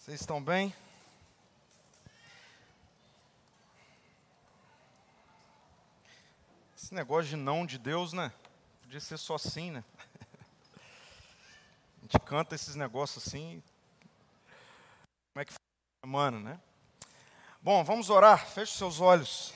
Vocês 0.00 0.22
estão 0.22 0.42
bem? 0.42 0.74
Esse 6.74 6.94
negócio 6.94 7.28
de 7.28 7.36
não 7.36 7.66
de 7.66 7.76
Deus, 7.76 8.14
né? 8.14 8.32
Podia 8.80 8.98
ser 8.98 9.18
só 9.18 9.34
assim, 9.34 9.70
né? 9.70 9.84
A 11.98 12.00
gente 12.00 12.18
canta 12.20 12.54
esses 12.54 12.74
negócios 12.74 13.26
assim. 13.26 13.62
Como 15.34 15.42
é 15.42 15.44
que 15.44 15.52
foi 15.52 15.58
a 16.02 16.06
semana, 16.06 16.40
né? 16.40 16.60
Bom, 17.60 17.84
vamos 17.84 18.08
orar. 18.08 18.46
Feche 18.46 18.72
seus 18.78 19.02
olhos. 19.02 19.52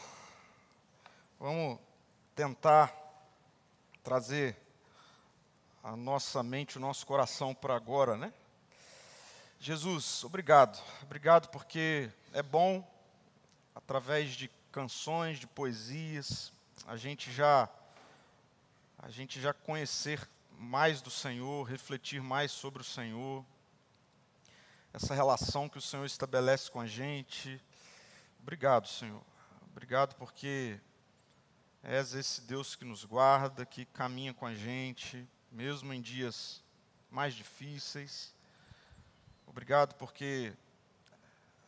Vamos 1.40 1.80
tentar 2.34 2.94
trazer 4.02 4.54
a 5.82 5.96
nossa 5.96 6.42
mente, 6.42 6.76
o 6.76 6.80
nosso 6.80 7.06
coração 7.06 7.54
para 7.54 7.74
agora, 7.74 8.14
né? 8.14 8.30
Jesus, 9.64 10.22
obrigado. 10.24 10.78
Obrigado 11.00 11.48
porque 11.48 12.10
é 12.34 12.42
bom, 12.42 12.86
através 13.74 14.32
de 14.32 14.50
canções, 14.70 15.38
de 15.38 15.46
poesias, 15.46 16.52
a 16.86 16.98
gente 16.98 17.32
já 17.32 17.66
a 18.98 19.08
gente 19.08 19.40
já 19.40 19.54
conhecer 19.54 20.28
mais 20.58 21.00
do 21.00 21.08
Senhor, 21.08 21.64
refletir 21.64 22.20
mais 22.20 22.52
sobre 22.52 22.82
o 22.82 22.84
Senhor, 22.84 23.42
essa 24.92 25.14
relação 25.14 25.66
que 25.66 25.78
o 25.78 25.80
Senhor 25.80 26.04
estabelece 26.04 26.70
com 26.70 26.78
a 26.78 26.86
gente. 26.86 27.58
Obrigado, 28.42 28.86
Senhor. 28.86 29.22
Obrigado 29.72 30.14
porque 30.16 30.78
és 31.82 32.12
esse 32.12 32.42
Deus 32.42 32.76
que 32.76 32.84
nos 32.84 33.02
guarda, 33.06 33.64
que 33.64 33.86
caminha 33.86 34.34
com 34.34 34.44
a 34.44 34.54
gente, 34.54 35.26
mesmo 35.50 35.90
em 35.94 36.02
dias 36.02 36.62
mais 37.10 37.32
difíceis. 37.32 38.33
Obrigado 39.54 39.94
porque 39.94 40.52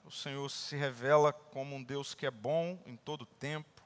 o 0.04 0.10
Senhor 0.10 0.50
se 0.50 0.74
revela 0.74 1.32
como 1.32 1.76
um 1.76 1.82
Deus 1.84 2.14
que 2.14 2.26
é 2.26 2.30
bom 2.32 2.76
em 2.84 2.96
todo 2.96 3.24
tempo. 3.24 3.80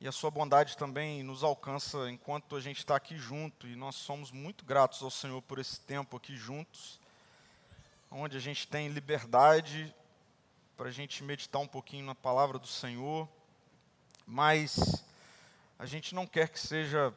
E 0.00 0.08
a 0.08 0.12
sua 0.12 0.28
bondade 0.28 0.76
também 0.76 1.22
nos 1.22 1.44
alcança 1.44 2.10
enquanto 2.10 2.56
a 2.56 2.60
gente 2.60 2.78
está 2.78 2.96
aqui 2.96 3.16
junto. 3.16 3.68
E 3.68 3.76
nós 3.76 3.94
somos 3.94 4.32
muito 4.32 4.64
gratos 4.64 5.04
ao 5.04 5.10
Senhor 5.10 5.40
por 5.40 5.60
esse 5.60 5.80
tempo 5.82 6.16
aqui 6.16 6.34
juntos, 6.36 6.98
onde 8.10 8.36
a 8.36 8.40
gente 8.40 8.66
tem 8.66 8.88
liberdade 8.88 9.94
para 10.76 10.88
a 10.88 10.92
gente 10.92 11.22
meditar 11.22 11.62
um 11.62 11.68
pouquinho 11.68 12.06
na 12.06 12.14
palavra 12.16 12.58
do 12.58 12.66
Senhor. 12.66 13.28
Mas 14.26 15.04
a 15.78 15.86
gente 15.86 16.12
não 16.12 16.26
quer 16.26 16.48
que 16.48 16.58
seja 16.58 17.14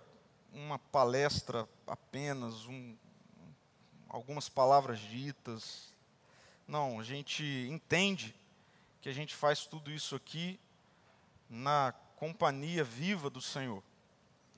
uma 0.54 0.78
palestra 0.78 1.68
apenas, 1.88 2.68
um, 2.68 2.96
algumas 4.10 4.50
palavras 4.50 5.00
ditas. 5.00 5.94
Não, 6.68 7.00
a 7.00 7.04
gente 7.04 7.44
entende 7.70 8.36
que 9.02 9.08
a 9.08 9.14
gente 9.14 9.36
faz 9.36 9.66
tudo 9.66 9.92
isso 9.92 10.16
aqui 10.16 10.60
na 11.50 11.94
companhia 12.18 12.84
viva 12.84 13.30
do 13.30 13.42
Senhor. 13.42 13.82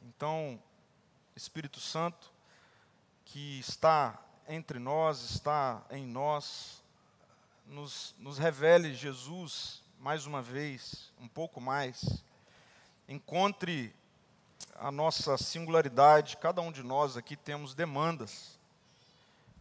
Então, 0.01 0.61
Espírito 1.35 1.79
Santo, 1.79 2.31
que 3.25 3.59
está 3.59 4.19
entre 4.47 4.79
nós, 4.79 5.21
está 5.21 5.85
em 5.91 6.05
nós, 6.05 6.81
nos, 7.65 8.15
nos 8.17 8.37
revele 8.37 8.95
Jesus 8.95 9.83
mais 9.99 10.25
uma 10.25 10.41
vez, 10.41 11.11
um 11.19 11.27
pouco 11.27 11.61
mais. 11.61 12.23
Encontre 13.07 13.93
a 14.75 14.91
nossa 14.91 15.37
singularidade, 15.37 16.37
cada 16.37 16.61
um 16.61 16.71
de 16.71 16.81
nós 16.81 17.15
aqui 17.15 17.35
temos 17.35 17.75
demandas 17.75 18.59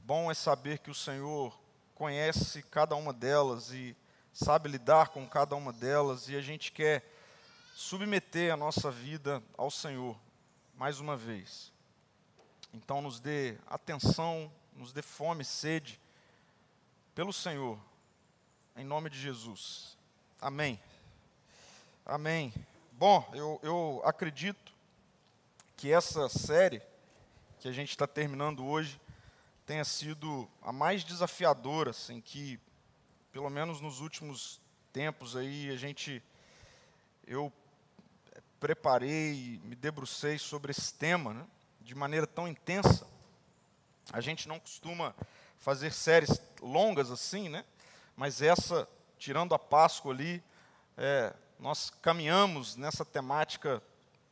Bom 0.03 0.31
é 0.31 0.35
saber 0.35 0.79
que 0.79 0.91
o 0.91 0.95
Senhor 0.95 1.59
conhece 1.95 2.63
cada 2.63 2.97
uma 2.97 3.13
delas 3.13 3.71
e 3.71 3.97
sabe 4.33 4.69
lidar 4.69 5.09
com 5.09 5.27
cada 5.29 5.55
uma 5.55 5.73
delas, 5.73 6.29
e 6.29 6.37
a 6.37 6.41
gente 6.41 6.73
quer 6.73 7.05
submeter 7.75 8.53
a 8.53 8.57
nossa 8.57 8.91
vida 8.91 9.43
ao 9.57 9.71
Senhor, 9.71 10.19
mais 10.75 10.99
uma 10.99 11.17
vez. 11.17 11.73
Então, 12.73 13.03
nos 13.03 13.21
dê 13.21 13.57
atenção, 13.67 14.51
nos 14.75 14.93
dê 14.93 15.03
fome 15.03 15.43
e 15.43 15.45
sede 15.45 16.01
pelo 17.15 17.33
Senhor, 17.33 17.79
em 18.77 18.85
nome 18.85 19.11
de 19.11 19.19
Jesus. 19.21 19.97
Amém. 20.41 20.81
Amém. 22.07 22.53
Bom, 22.93 23.29
eu, 23.35 23.61
eu 23.63 24.03
acredito 24.05 24.73
que 25.77 25.93
essa 25.93 26.29
série 26.29 26.83
que 27.59 27.69
a 27.69 27.73
gente 27.73 27.91
está 27.91 28.07
terminando 28.07 28.65
hoje 28.65 29.01
tenha 29.71 29.85
sido 29.85 30.51
a 30.61 30.73
mais 30.73 31.05
desafiadora, 31.05 31.91
assim, 31.91 32.21
que, 32.21 32.59
pelo 33.31 33.49
menos 33.49 33.81
nos 33.81 34.01
últimos 34.01 34.61
tempos 34.93 35.37
aí, 35.37 35.71
a 35.71 35.77
gente, 35.77 36.21
eu 37.25 37.53
preparei, 38.59 39.61
me 39.63 39.77
debrucei 39.77 40.39
sobre 40.39 40.73
esse 40.73 40.93
tema, 40.95 41.33
né, 41.33 41.47
de 41.81 41.95
maneira 41.95 42.27
tão 42.27 42.49
intensa. 42.49 43.07
A 44.13 44.21
gente 44.21 44.49
não 44.49 44.59
costuma 44.59 45.15
fazer 45.61 45.93
séries 45.93 46.43
longas 46.61 47.09
assim, 47.09 47.49
né, 47.49 47.65
mas 48.17 48.43
essa, 48.43 48.89
tirando 49.19 49.55
a 49.55 49.59
Páscoa 49.59 50.13
ali, 50.13 50.43
é, 50.97 51.33
nós 51.61 51.91
caminhamos 52.03 52.75
nessa 52.75 53.05
temática 53.05 53.81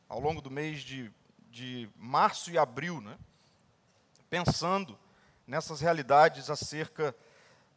ao 0.09 0.19
longo 0.19 0.41
do 0.41 0.51
mês 0.51 0.81
de, 0.81 1.09
de 1.49 1.89
março 1.95 2.51
e 2.51 2.57
abril, 2.57 2.99
né, 2.99 3.17
pensando 4.29 4.99
nessas 5.49 5.81
realidades 5.81 6.47
acerca 6.51 7.15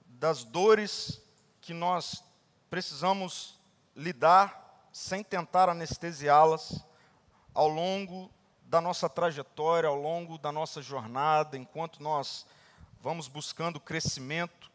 das 0.04 0.44
dores 0.44 1.22
que 1.58 1.72
nós 1.72 2.22
precisamos 2.68 3.58
lidar 3.96 4.86
sem 4.92 5.24
tentar 5.24 5.70
anestesiá-las 5.70 6.84
ao 7.54 7.68
longo 7.68 8.30
da 8.64 8.78
nossa 8.78 9.08
trajetória, 9.08 9.88
ao 9.88 9.96
longo 9.96 10.36
da 10.36 10.52
nossa 10.52 10.82
jornada, 10.82 11.56
enquanto 11.56 12.02
nós 12.02 12.44
vamos 13.00 13.26
buscando 13.26 13.80
crescimento. 13.80 14.70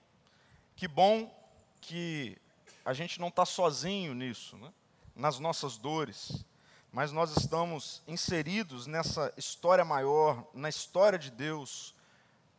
Que 0.75 0.87
bom 0.87 1.31
que 1.79 2.35
a 2.83 2.93
gente 2.95 3.21
não 3.21 3.27
está 3.27 3.45
sozinho 3.45 4.15
nisso, 4.15 4.57
né? 4.57 4.73
nas 5.15 5.37
nossas 5.37 5.77
dores, 5.77 6.43
mas 6.91 7.11
nós 7.11 7.37
estamos 7.37 8.01
inseridos 8.07 8.87
nessa 8.87 9.31
história 9.37 9.85
maior, 9.85 10.47
na 10.51 10.67
história 10.67 11.19
de 11.19 11.29
Deus, 11.29 11.95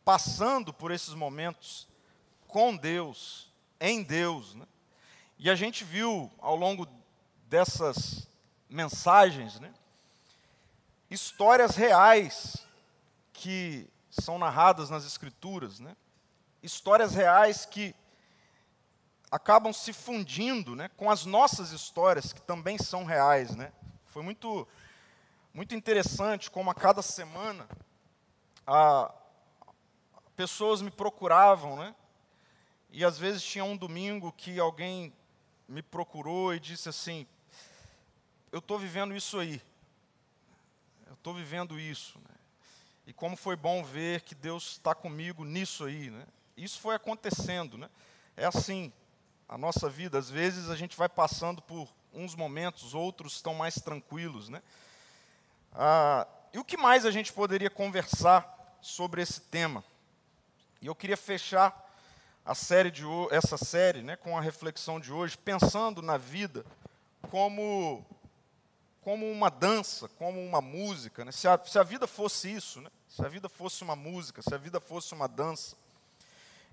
passando 0.09 0.73
por 0.73 0.91
esses 0.91 1.13
momentos 1.13 1.87
com 2.47 2.75
Deus, 2.75 3.53
em 3.79 4.03
Deus. 4.03 4.55
Né? 4.55 4.65
E 5.39 5.51
a 5.51 5.55
gente 5.55 5.85
viu 5.85 6.33
ao 6.39 6.57
longo 6.57 6.89
dessas 7.47 8.27
mensagens 8.71 9.61
né, 9.61 9.71
histórias 11.11 11.77
reais 11.77 12.57
que 13.35 13.87
são 14.09 14.39
narradas 14.39 14.89
nas 14.89 15.05
Escrituras, 15.05 15.79
né? 15.79 15.95
histórias 16.63 17.15
reais 17.15 17.67
que 17.67 17.95
acabam 19.31 19.75
se 19.75 19.93
fundindo 19.93 20.75
né, 20.75 20.89
com 20.97 21.11
as 21.11 21.27
nossas 21.27 21.71
histórias, 21.71 22.33
que 22.33 22.41
também 22.41 22.79
são 22.79 23.05
reais. 23.05 23.55
Né? 23.55 23.71
Foi 24.07 24.23
muito, 24.23 24.67
muito 25.53 25.75
interessante 25.75 26.51
como 26.51 26.71
a 26.71 26.75
cada 26.75 27.03
semana 27.03 27.69
a, 28.67 29.13
pessoas 30.39 30.81
me 30.81 30.91
procuravam, 30.93 31.77
né? 31.77 31.93
E 32.93 33.05
às 33.05 33.19
vezes 33.19 33.43
tinha 33.43 33.65
um 33.65 33.77
domingo 33.77 34.31
que 34.31 34.61
alguém 34.61 35.13
me 35.67 35.83
procurou 35.83 36.55
e 36.55 36.61
disse 36.61 36.89
assim: 36.89 37.27
Eu 38.53 38.61
estou 38.61 38.79
vivendo 38.79 39.17
isso 39.17 39.37
aí. 39.37 39.61
Eu 41.09 41.15
estou 41.15 41.35
vivendo 41.35 41.77
isso. 41.77 42.21
Né? 42.21 42.37
E 43.05 43.13
como 43.13 43.37
foi 43.37 43.57
bom 43.57 43.83
ver 43.83 44.21
que 44.21 44.33
Deus 44.33 44.75
está 44.75 44.95
comigo 44.95 45.45
nisso 45.45 45.85
aí. 45.85 46.09
Né? 46.09 46.25
Isso 46.57 46.79
foi 46.79 46.95
acontecendo. 46.95 47.77
Né? 47.77 47.91
É 48.37 48.47
assim 48.47 48.93
a 49.49 49.59
nossa 49.59 49.91
vida. 49.91 50.19
Às 50.19 50.31
vezes 50.31 50.71
a 50.71 50.77
gente 50.77 50.97
vai 50.97 51.09
passando 51.09 51.61
por 51.61 51.89
uns 52.15 52.37
momentos, 52.37 52.95
outros 52.95 53.35
estão 53.35 53.55
mais 53.55 53.75
tranquilos. 53.75 54.49
Né? 54.49 54.63
Ah, 55.73 56.29
e 56.53 56.61
o 56.61 56.65
que 56.65 56.77
mais 56.77 57.05
a 57.05 57.11
gente 57.11 57.33
poderia 57.33 57.69
conversar 57.69 58.79
sobre 58.81 59.21
esse 59.21 59.41
tema? 59.41 59.83
E 60.81 60.87
eu 60.87 60.95
queria 60.95 61.17
fechar 61.17 61.87
a 62.45 62.55
série 62.55 62.91
de 62.91 63.05
essa 63.31 63.59
série, 63.59 64.03
né, 64.03 64.17
com 64.17 64.39
a 64.39 64.41
reflexão 64.41 65.01
de 65.01 65.13
hoje, 65.13 65.37
pensando 65.37 66.01
na 66.01 66.17
vida 66.17 66.65
como 67.31 68.05
como 69.03 69.31
uma 69.31 69.49
dança, 69.49 70.07
como 70.07 70.39
uma 70.39 70.61
música, 70.61 71.25
né? 71.25 71.33
se, 71.33 71.49
a, 71.49 71.59
se 71.65 71.79
a 71.79 71.83
vida 71.83 72.07
fosse 72.07 72.53
isso, 72.53 72.81
né? 72.83 72.91
se 73.09 73.25
a 73.25 73.29
vida 73.29 73.49
fosse 73.49 73.83
uma 73.83 73.97
música, 73.97 74.43
se 74.43 74.55
a 74.55 74.59
vida 74.59 74.81
fosse 74.81 75.15
uma 75.15 75.27
dança. 75.27 75.77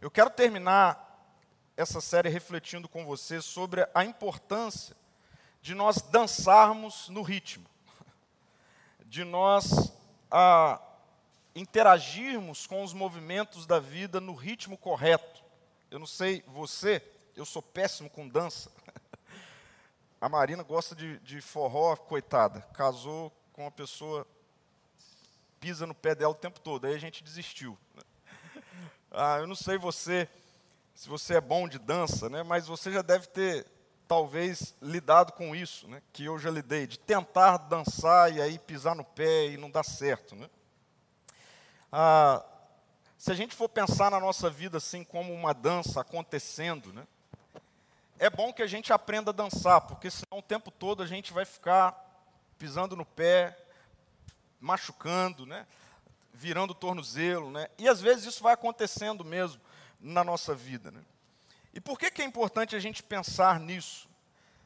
Eu 0.01 0.11
quero 0.11 0.29
terminar 0.29 1.31
essa 1.77 2.01
série 2.01 2.27
refletindo 2.27 2.89
com 2.89 3.05
você 3.05 3.41
sobre 3.41 3.87
a 3.93 4.03
importância 4.03 4.97
de 5.61 5.73
nós 5.73 6.01
dançarmos 6.01 7.07
no 7.07 7.21
ritmo, 7.21 7.65
de 9.05 9.23
nós 9.23 9.93
a, 10.29 10.81
interagirmos 11.55 12.67
com 12.67 12.83
os 12.83 12.91
movimentos 12.91 13.65
da 13.65 13.79
vida 13.79 14.19
no 14.19 14.33
ritmo 14.33 14.77
correto. 14.77 15.41
Eu 15.89 15.97
não 15.97 16.05
sei 16.05 16.43
você, 16.47 17.01
eu 17.35 17.45
sou 17.45 17.61
péssimo 17.61 18.09
com 18.09 18.27
dança. 18.27 18.69
A 20.19 20.27
Marina 20.27 20.63
gosta 20.63 20.93
de, 20.93 21.17
de 21.19 21.39
forró, 21.39 21.95
coitada. 21.95 22.61
Casou 22.73 23.31
com 23.53 23.61
uma 23.61 23.71
pessoa 23.71 24.27
pisa 25.59 25.87
no 25.87 25.95
pé 25.95 26.13
dela 26.13 26.33
o 26.33 26.35
tempo 26.35 26.59
todo. 26.59 26.85
Aí 26.85 26.93
a 26.93 26.99
gente 26.99 27.23
desistiu. 27.23 27.77
Ah, 29.17 29.37
eu 29.37 29.47
não 29.47 29.55
sei 29.55 29.77
você, 29.77 30.27
se 30.93 31.07
você 31.07 31.35
é 31.35 31.39
bom 31.39 31.69
de 31.69 31.79
dança, 31.79 32.29
né? 32.29 32.43
Mas 32.43 32.67
você 32.67 32.91
já 32.91 33.01
deve 33.01 33.27
ter 33.27 33.65
talvez 34.05 34.75
lidado 34.81 35.31
com 35.31 35.55
isso, 35.55 35.87
né? 35.87 36.01
Que 36.11 36.25
eu 36.25 36.37
já 36.37 36.51
lidei 36.51 36.85
de 36.85 36.99
tentar 36.99 37.55
dançar 37.55 38.33
e 38.33 38.41
aí 38.41 38.59
pisar 38.59 38.93
no 38.93 39.05
pé 39.05 39.47
e 39.47 39.57
não 39.57 39.71
dar 39.71 39.85
certo, 39.85 40.35
né? 40.35 40.49
Ah, 41.91 42.43
se 43.17 43.31
a 43.31 43.35
gente 43.35 43.55
for 43.55 43.69
pensar 43.69 44.11
na 44.11 44.19
nossa 44.19 44.49
vida 44.49 44.77
assim 44.77 45.03
como 45.03 45.33
uma 45.33 45.53
dança 45.53 46.01
acontecendo, 46.01 46.93
né? 46.93 47.07
É 48.17 48.29
bom 48.29 48.53
que 48.53 48.61
a 48.61 48.67
gente 48.67 48.93
aprenda 48.93 49.31
a 49.31 49.33
dançar, 49.33 49.81
porque 49.81 50.09
senão 50.09 50.39
o 50.39 50.43
tempo 50.43 50.71
todo 50.71 51.03
a 51.03 51.05
gente 51.05 51.33
vai 51.33 51.43
ficar 51.43 51.93
pisando 52.57 52.95
no 52.95 53.05
pé, 53.05 53.57
machucando, 54.59 55.45
né? 55.45 55.67
Virando 56.33 56.71
o 56.71 56.75
tornozelo, 56.75 57.51
né? 57.51 57.67
E 57.77 57.88
às 57.88 57.99
vezes 57.99 58.25
isso 58.25 58.43
vai 58.43 58.53
acontecendo 58.53 59.25
mesmo 59.25 59.61
na 59.99 60.23
nossa 60.23 60.53
vida, 60.53 60.91
né? 60.91 61.01
E 61.73 61.81
por 61.81 61.99
que, 61.99 62.09
que 62.09 62.21
é 62.21 62.25
importante 62.25 62.75
a 62.75 62.79
gente 62.79 63.03
pensar 63.03 63.59
nisso? 63.59 64.07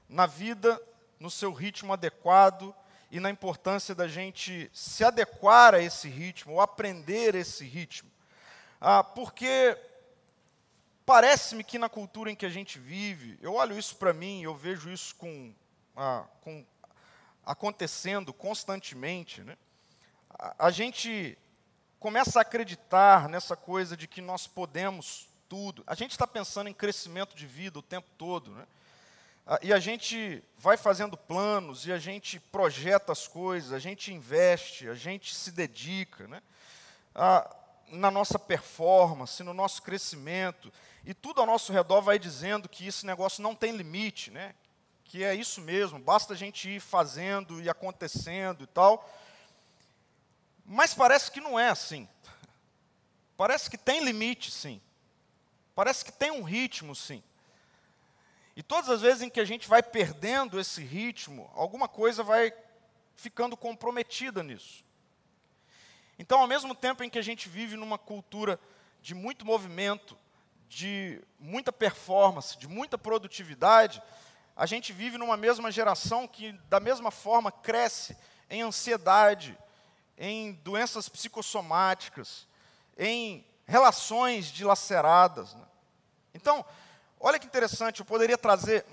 Na 0.07 0.25
vida, 0.25 0.79
no 1.19 1.31
seu 1.31 1.51
ritmo 1.51 1.93
adequado 1.93 2.73
e 3.11 3.19
na 3.19 3.29
importância 3.29 3.95
da 3.95 4.07
gente 4.07 4.69
se 4.73 5.03
adequar 5.03 5.73
a 5.73 5.81
esse 5.81 6.07
ritmo, 6.07 6.53
ou 6.53 6.61
aprender 6.61 7.35
esse 7.35 7.65
ritmo. 7.65 8.09
Ah, 8.79 9.03
porque 9.03 9.77
parece-me 11.05 11.63
que 11.63 11.79
na 11.79 11.89
cultura 11.89 12.31
em 12.31 12.35
que 12.35 12.45
a 12.45 12.49
gente 12.49 12.77
vive, 12.77 13.37
eu 13.41 13.53
olho 13.53 13.77
isso 13.77 13.95
para 13.95 14.13
mim, 14.13 14.43
eu 14.43 14.55
vejo 14.55 14.91
isso 14.91 15.15
com, 15.15 15.53
ah, 15.95 16.25
com 16.41 16.65
acontecendo 17.45 18.31
constantemente, 18.31 19.41
né? 19.41 19.57
a, 20.39 20.67
a 20.67 20.69
gente 20.71 21.37
começa 21.99 22.39
a 22.39 22.41
acreditar 22.43 23.27
nessa 23.27 23.55
coisa 23.55 23.97
de 23.97 24.07
que 24.07 24.21
nós 24.21 24.47
podemos 24.47 25.27
tudo. 25.49 25.83
A 25.85 25.95
gente 25.95 26.11
está 26.11 26.27
pensando 26.27 26.69
em 26.69 26.73
crescimento 26.73 27.35
de 27.35 27.45
vida 27.45 27.79
o 27.79 27.83
tempo 27.83 28.07
todo, 28.17 28.51
né? 28.51 28.65
Ah, 29.51 29.59
e 29.63 29.73
a 29.73 29.79
gente 29.79 30.43
vai 30.59 30.77
fazendo 30.77 31.17
planos, 31.17 31.87
e 31.87 31.91
a 31.91 31.97
gente 31.97 32.39
projeta 32.39 33.11
as 33.11 33.27
coisas, 33.27 33.73
a 33.73 33.79
gente 33.79 34.13
investe, 34.13 34.87
a 34.87 34.93
gente 34.93 35.33
se 35.33 35.51
dedica, 35.51 36.27
né? 36.27 36.39
Ah, 37.15 37.49
na 37.87 38.11
nossa 38.11 38.37
performance, 38.37 39.41
no 39.41 39.51
nosso 39.51 39.81
crescimento, 39.81 40.71
e 41.03 41.15
tudo 41.15 41.41
ao 41.41 41.47
nosso 41.47 41.73
redor 41.73 42.01
vai 42.01 42.19
dizendo 42.19 42.69
que 42.69 42.85
esse 42.85 43.07
negócio 43.07 43.41
não 43.41 43.55
tem 43.55 43.75
limite, 43.75 44.29
né? 44.29 44.53
que 45.09 45.23
é 45.23 45.33
isso 45.33 45.59
mesmo, 45.59 45.97
basta 45.97 46.33
a 46.33 46.37
gente 46.37 46.69
ir 46.69 46.79
fazendo 46.79 47.59
e 47.59 47.67
acontecendo 47.67 48.63
e 48.63 48.67
tal. 48.67 49.09
Mas 50.63 50.93
parece 50.93 51.31
que 51.31 51.41
não 51.41 51.59
é 51.59 51.69
assim. 51.69 52.07
Parece 53.35 53.71
que 53.71 53.77
tem 53.77 54.05
limite, 54.05 54.51
sim. 54.51 54.79
Parece 55.73 56.05
que 56.05 56.11
tem 56.11 56.29
um 56.29 56.43
ritmo, 56.43 56.95
sim. 56.95 57.23
E 58.59 58.61
todas 58.61 58.89
as 58.89 58.99
vezes 58.99 59.21
em 59.21 59.29
que 59.29 59.39
a 59.39 59.45
gente 59.45 59.69
vai 59.69 59.81
perdendo 59.81 60.59
esse 60.59 60.83
ritmo, 60.83 61.49
alguma 61.55 61.87
coisa 61.87 62.21
vai 62.23 62.53
ficando 63.15 63.55
comprometida 63.55 64.43
nisso. 64.43 64.83
Então, 66.19 66.41
ao 66.41 66.45
mesmo 66.45 66.75
tempo 66.75 67.01
em 67.01 67.09
que 67.09 67.17
a 67.17 67.21
gente 67.21 67.47
vive 67.47 67.77
numa 67.77 67.97
cultura 67.97 68.59
de 69.01 69.15
muito 69.15 69.45
movimento, 69.45 70.17
de 70.67 71.21
muita 71.39 71.71
performance, 71.71 72.57
de 72.57 72.67
muita 72.67 72.97
produtividade, 72.97 74.03
a 74.57 74.65
gente 74.65 74.91
vive 74.91 75.17
numa 75.17 75.37
mesma 75.37 75.71
geração 75.71 76.27
que, 76.27 76.51
da 76.67 76.81
mesma 76.81 77.11
forma, 77.11 77.53
cresce 77.53 78.17
em 78.49 78.61
ansiedade, 78.61 79.57
em 80.17 80.51
doenças 80.51 81.07
psicossomáticas, 81.07 82.45
em 82.97 83.47
relações 83.65 84.47
dilaceradas. 84.47 85.53
Né? 85.53 85.65
Então, 86.33 86.65
olha 87.19 87.39
que 87.39 87.45
interessante, 87.45 87.99
eu 87.99 88.05
poderia 88.05 88.37
trazer 88.37 88.85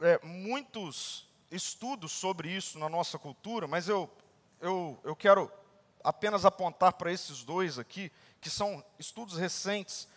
é, 0.00 0.18
muitos 0.24 1.28
estudos 1.50 2.12
sobre 2.12 2.50
isso 2.50 2.78
na 2.78 2.88
nossa 2.88 3.18
cultura, 3.18 3.66
mas 3.66 3.88
eu, 3.88 4.10
eu, 4.60 4.98
eu 5.04 5.14
quero 5.14 5.50
apenas 6.02 6.44
apontar 6.44 6.94
para 6.94 7.12
esses 7.12 7.42
dois 7.42 7.78
aqui, 7.78 8.10
que 8.40 8.48
são 8.48 8.82
estudos 8.98 9.36
recentes. 9.36 10.08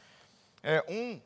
É, 0.62 0.84
um 0.88 1.22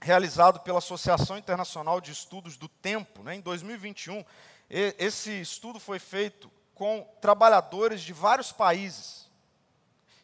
realizado 0.00 0.60
pela 0.60 0.78
Associação 0.78 1.38
Internacional 1.38 2.00
de 2.00 2.12
Estudos 2.12 2.56
do 2.56 2.68
Tempo, 2.68 3.22
né, 3.22 3.34
em 3.34 3.40
2021. 3.40 4.24
E, 4.70 4.94
esse 4.98 5.40
estudo 5.40 5.80
foi 5.80 5.98
feito 5.98 6.50
com 6.74 7.08
trabalhadores 7.20 8.02
de 8.02 8.12
vários 8.12 8.52
países. 8.52 9.26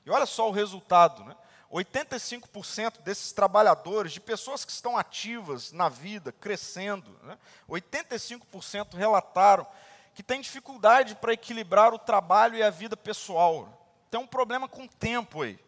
E 0.05 0.11
olha 0.11 0.26
só 0.26 0.49
o 0.49 0.52
resultado, 0.52 1.25
né? 1.25 1.37
85% 1.73 3.01
desses 3.01 3.33
trabalhadores, 3.33 4.13
de 4.13 4.21
pessoas 4.21 4.65
que 4.65 4.71
estão 4.71 4.97
ativas 4.97 5.73
na 5.73 5.89
vida, 5.89 6.31
crescendo, 6.31 7.19
né? 7.23 7.39
85% 7.69 8.95
relataram 8.95 9.67
que 10.15 10.23
tem 10.23 10.43
dificuldade 10.43 11.15
para 11.15 11.33
equilibrar 11.33 11.95
o 11.95 11.99
trabalho 11.99 12.57
e 12.57 12.63
a 12.63 12.69
vida 12.69 12.95
pessoal. 12.95 13.89
Tem 14.11 14.21
um 14.21 14.27
problema 14.27 14.69
com 14.69 14.85
o 14.85 14.89
tempo 14.89 15.41
aí. 15.41 15.59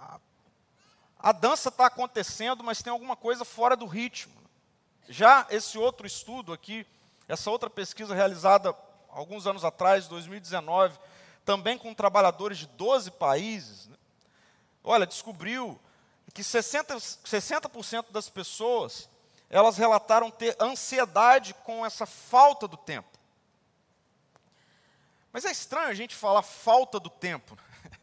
A, 0.00 0.18
a 1.20 1.30
dança 1.30 1.68
está 1.68 1.86
acontecendo, 1.86 2.64
mas 2.64 2.82
tem 2.82 2.92
alguma 2.92 3.14
coisa 3.14 3.44
fora 3.44 3.76
do 3.76 3.86
ritmo. 3.86 4.34
Já 5.08 5.46
esse 5.48 5.78
outro 5.78 6.04
estudo 6.04 6.52
aqui, 6.52 6.84
essa 7.28 7.52
outra 7.52 7.70
pesquisa 7.70 8.16
realizada 8.16 8.74
alguns 9.10 9.46
anos 9.46 9.64
atrás, 9.64 10.08
2019, 10.08 10.98
também 11.44 11.78
com 11.78 11.94
trabalhadores 11.94 12.58
de 12.58 12.66
12 12.66 13.12
países, 13.12 13.86
né? 13.86 13.97
Olha, 14.88 15.06
descobriu 15.06 15.78
que 16.32 16.42
60%, 16.42 17.18
60 17.24 18.12
das 18.12 18.28
pessoas 18.28 19.08
elas 19.50 19.78
relataram 19.78 20.30
ter 20.30 20.56
ansiedade 20.60 21.54
com 21.64 21.84
essa 21.84 22.04
falta 22.04 22.68
do 22.68 22.76
tempo. 22.76 23.18
Mas 25.32 25.44
é 25.44 25.50
estranho 25.50 25.88
a 25.88 25.94
gente 25.94 26.14
falar 26.14 26.42
falta 26.42 27.00
do 27.00 27.08
tempo. 27.08 27.56
Né? 27.56 27.90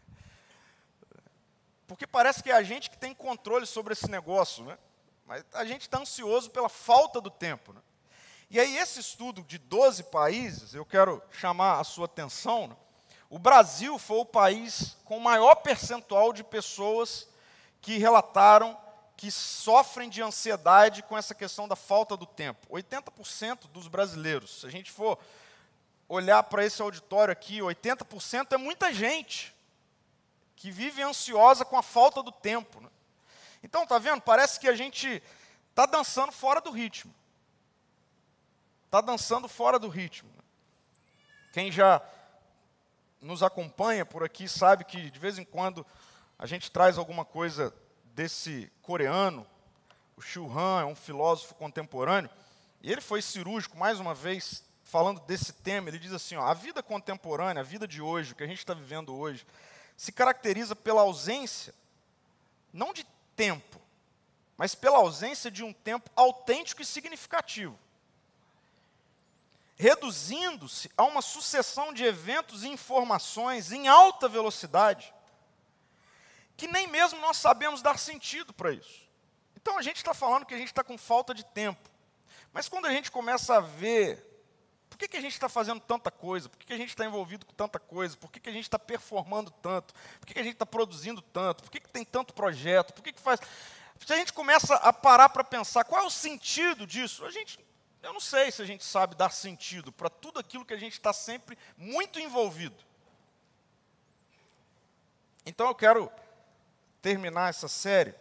Porque 1.88 2.08
parece 2.08 2.42
que 2.42 2.50
é 2.50 2.54
a 2.54 2.64
gente 2.64 2.90
que 2.90 2.98
tem 2.98 3.14
controle 3.14 3.66
sobre 3.66 3.94
esse 3.94 4.09
negócio, 4.09 4.64
né? 4.64 4.78
Mas 5.26 5.44
a 5.54 5.66
gente 5.66 5.81
está 5.81 6.00
ansioso 6.00 6.50
pela 6.52 6.69
falta 6.69 7.19
do 7.19 7.31
tempo. 7.31 7.74
Né? 7.74 7.81
E 8.50 8.59
aí, 8.59 8.78
esse 8.78 9.00
estudo 9.00 9.42
de 9.44 9.57
12 9.57 10.04
países, 10.04 10.76
eu 10.76 10.86
quero 10.86 11.21
chamar 11.31 11.80
a 11.80 11.83
sua 11.83 12.06
atenção. 12.06 12.68
Né? 12.68 12.76
O 13.35 13.37
Brasil 13.37 13.99
foi 13.99 14.19
o 14.19 14.25
país 14.25 14.95
com 15.04 15.19
maior 15.19 15.56
percentual 15.56 16.31
de 16.31 16.42
pessoas 16.42 17.27
que 17.81 17.97
relataram 17.97 18.80
que 19.18 19.30
sofrem 19.30 20.09
de 20.09 20.21
ansiedade 20.21 21.04
com 21.04 21.18
essa 21.18 21.35
questão 21.35 21.68
da 21.68 21.75
falta 21.75 22.15
do 22.15 22.25
tempo. 22.25 22.65
80% 22.69 23.68
dos 23.73 23.89
brasileiros, 23.89 24.61
se 24.61 24.65
a 24.65 24.69
gente 24.69 24.89
for 24.89 25.19
olhar 26.07 26.44
para 26.44 26.63
esse 26.63 26.81
auditório 26.81 27.33
aqui, 27.33 27.59
80% 27.59 28.54
é 28.54 28.57
muita 28.57 28.94
gente 28.94 29.54
que 30.56 30.71
vive 30.71 31.01
ansiosa 31.01 31.65
com 31.65 31.77
a 31.77 31.83
falta 31.83 32.23
do 32.23 32.31
tempo. 32.31 32.80
Né? 32.80 32.89
Então, 33.61 33.85
tá 33.85 33.99
vendo? 33.99 34.21
Parece 34.21 34.57
que 34.57 34.68
a 34.69 34.75
gente 34.75 35.21
está 35.71 35.85
dançando 35.85 36.31
fora 36.31 36.61
do 36.61 36.71
ritmo. 36.71 37.13
Está 38.85 39.01
dançando 39.01 39.49
fora 39.49 39.77
do 39.77 39.89
ritmo. 39.89 40.31
Quem 41.51 41.69
já 41.69 42.01
nos 43.26 43.42
acompanha 43.42 44.06
por 44.06 44.24
aqui 44.24 44.48
sabe 44.48 44.86
que 44.86 45.10
de 45.10 45.20
vez 45.20 45.40
em 45.40 45.44
quando 45.44 45.86
a 46.38 46.46
gente 46.46 46.70
traz 46.70 46.98
alguma 46.98 47.26
coisa 47.26 47.74
desse 48.14 48.72
coreano, 48.82 49.46
o 50.16 50.22
Xiu 50.22 50.48
Han, 50.48 50.82
é 50.82 50.86
um 50.86 50.96
filósofo 50.96 51.56
contemporâneo, 51.56 52.30
e 52.82 52.92
ele 52.92 53.02
foi 53.02 53.22
cirúrgico, 53.22 53.78
mais 53.78 54.00
uma 54.00 54.14
vez, 54.14 54.64
falando 54.84 55.20
desse 55.22 55.52
tema, 55.52 55.90
ele 55.90 55.98
diz 55.98 56.14
assim, 56.14 56.36
ó, 56.36 56.46
a 56.46 56.54
vida 56.54 56.84
contemporânea, 56.84 57.62
a 57.62 57.66
vida 57.66 57.88
de 57.88 58.00
hoje, 58.00 58.32
o 58.32 58.36
que 58.36 58.44
a 58.44 58.48
gente 58.48 58.60
está 58.60 58.76
vivendo 58.76 59.16
hoje, 59.16 59.46
se 59.98 60.12
caracteriza 60.12 60.76
pela 60.76 61.02
ausência, 61.02 61.74
não 62.72 62.94
de 62.94 63.06
tempo, 63.36 63.82
mas 64.56 64.76
pela 64.76 64.98
ausência 64.98 65.50
de 65.50 65.64
um 65.64 65.74
tempo 65.74 66.12
autêntico 66.16 66.82
e 66.82 66.86
significativo. 66.86 67.78
Reduzindo-se 69.76 70.90
a 70.96 71.04
uma 71.04 71.22
sucessão 71.22 71.94
de 71.94 72.04
eventos 72.04 72.64
e 72.64 72.68
informações 72.70 73.72
em 73.72 73.88
alta 73.88 74.30
velocidade, 74.30 75.14
que 76.56 76.68
nem 76.68 76.88
mesmo 76.88 77.20
nós 77.20 77.38
sabemos 77.38 77.82
dar 77.82 78.00
sentido 78.00 78.54
para 78.54 78.72
isso. 78.72 79.06
Então 79.56 79.78
a 79.78 79.82
gente 79.82 79.98
está 79.98 80.14
falando 80.14 80.46
que 80.46 80.54
a 80.54 80.58
gente 80.58 80.68
está 80.68 80.84
com 80.84 80.98
falta 80.98 81.34
de 81.34 81.44
tempo. 81.44 81.90
Mas 82.54 82.70
quando 82.70 82.86
a 82.86 82.92
gente 82.92 83.12
começa 83.12 83.58
a 83.58 83.60
ver 83.60 84.36
por 84.96 84.98
que, 84.98 85.10
que 85.10 85.18
a 85.18 85.22
gente 85.22 85.34
está 85.34 85.50
fazendo 85.50 85.82
tanta 85.82 86.10
coisa, 86.10 86.48
por 86.48 86.58
que, 86.58 86.68
que 86.68 86.74
a 86.74 86.78
gente 86.78 86.90
está 86.90 87.06
envolvido 87.06 87.46
com 87.46 87.54
tanta 87.54 87.78
coisa, 87.78 88.16
por 88.16 88.32
que, 88.32 88.40
que 88.40 88.50
a 88.50 88.54
gente 88.54 88.64
está 88.64 88.80
performando 88.80 89.52
tanto, 89.52 89.94
por 90.22 90.26
que, 90.26 90.34
que 90.34 90.40
a 90.40 90.44
gente 90.44 90.54
está 90.54 90.66
produzindo 90.66 91.22
tanto, 91.22 91.64
por 91.64 91.70
que, 91.70 91.82
que 91.82 91.90
tem 91.90 92.06
tanto 92.06 92.34
projeto, 92.34 92.94
por 92.94 93.04
que, 93.04 93.12
que 93.12 93.20
faz. 93.20 93.42
Se 94.06 94.14
a 94.14 94.16
gente 94.16 94.32
começa 94.32 94.76
a 94.76 94.94
parar 94.94 95.28
para 95.28 95.44
pensar 95.44 95.84
qual 95.84 96.04
é 96.04 96.06
o 96.06 96.10
sentido 96.10 96.88
disso, 96.88 97.26
a 97.26 97.32
gente, 97.32 97.60
eu 98.06 98.14
não 98.14 98.19
sei 98.19 98.52
se 98.52 98.62
a 98.62 98.66
gente 98.66 98.83
sabe 98.83 99.16
dar 99.16 99.31
sentido 99.31 99.92
para 99.92 100.12
tudo 100.12 100.40
aquilo 100.40 100.64
que 100.64 100.76
a 100.76 100.78
gente 100.78 100.94
está 100.94 101.12
sempre 101.12 101.57
muito 101.76 102.19
envolvido. 102.19 102.76
Então 105.44 105.68
eu 105.68 105.74
quero 105.74 106.12
terminar 107.02 107.50
essa 107.50 107.68
série 107.68 108.14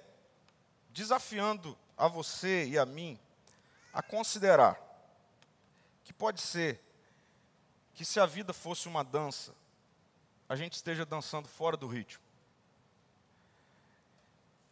desafiando 0.88 1.78
a 1.98 2.08
você 2.08 2.64
e 2.66 2.78
a 2.78 2.86
mim 2.86 3.20
a 3.92 4.02
considerar 4.02 4.80
que 6.02 6.14
pode 6.14 6.40
ser 6.40 6.80
que 7.92 8.06
se 8.06 8.18
a 8.18 8.24
vida 8.24 8.54
fosse 8.54 8.88
uma 8.88 9.04
dança, 9.04 9.54
a 10.48 10.56
gente 10.56 10.72
esteja 10.72 11.04
dançando 11.04 11.46
fora 11.46 11.76
do 11.76 11.86
ritmo. 11.86 12.24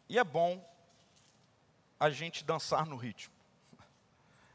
E 0.09 0.19
é 0.19 0.25
bom 0.25 0.67
a 2.01 2.09
gente 2.09 2.45
dançar 2.45 2.87
no 2.87 2.97
ritmo. 2.97 3.32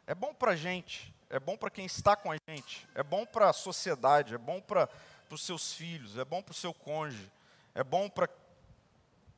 É 0.07 0.15
bom 0.15 0.33
para 0.33 0.53
a 0.53 0.55
gente, 0.55 1.13
é 1.29 1.37
bom 1.37 1.57
para 1.57 1.69
quem 1.69 1.85
está 1.85 2.15
com 2.15 2.31
a 2.31 2.37
gente, 2.47 2.87
é 2.95 3.03
bom 3.03 3.25
para 3.25 3.49
a 3.49 3.53
sociedade, 3.53 4.33
é 4.33 4.37
bom 4.37 4.61
para 4.61 4.89
os 5.29 5.45
seus 5.45 5.73
filhos, 5.73 6.17
é 6.17 6.23
bom 6.23 6.41
para 6.41 6.53
o 6.53 6.55
seu 6.55 6.73
cônjuge, 6.73 7.29
é 7.75 7.83
bom 7.83 8.09
para 8.09 8.29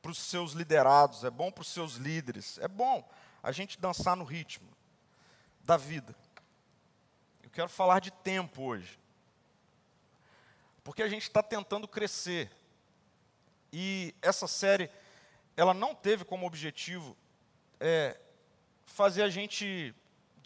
os 0.06 0.20
seus 0.20 0.52
liderados, 0.52 1.24
é 1.24 1.32
bom 1.32 1.52
para 1.52 1.64
os 1.64 1.70
seus 1.70 1.96
líderes, 1.96 2.60
é 2.60 2.68
bom 2.68 3.10
a 3.42 3.52
gente 3.52 3.80
dançar 3.80 4.16
no 4.16 4.24
ritmo 4.24 4.70
da 5.64 5.76
vida. 5.76 6.16
Eu 7.42 7.50
quero 7.50 7.70
falar 7.70 8.00
de 8.00 8.12
tempo 8.12 8.62
hoje. 8.62 9.00
Porque 10.84 11.02
a 11.02 11.10
gente 11.10 11.24
está 11.24 11.42
tentando 11.42 11.88
crescer. 11.88 12.52
E 13.74 14.14
essa 14.22 14.48
série, 14.48 14.88
ela 15.58 15.74
não 15.74 15.96
teve 15.96 16.24
como 16.24 16.46
objetivo 16.46 17.18
é, 17.80 18.20
fazer 18.86 19.24
a 19.24 19.30
gente 19.30 19.96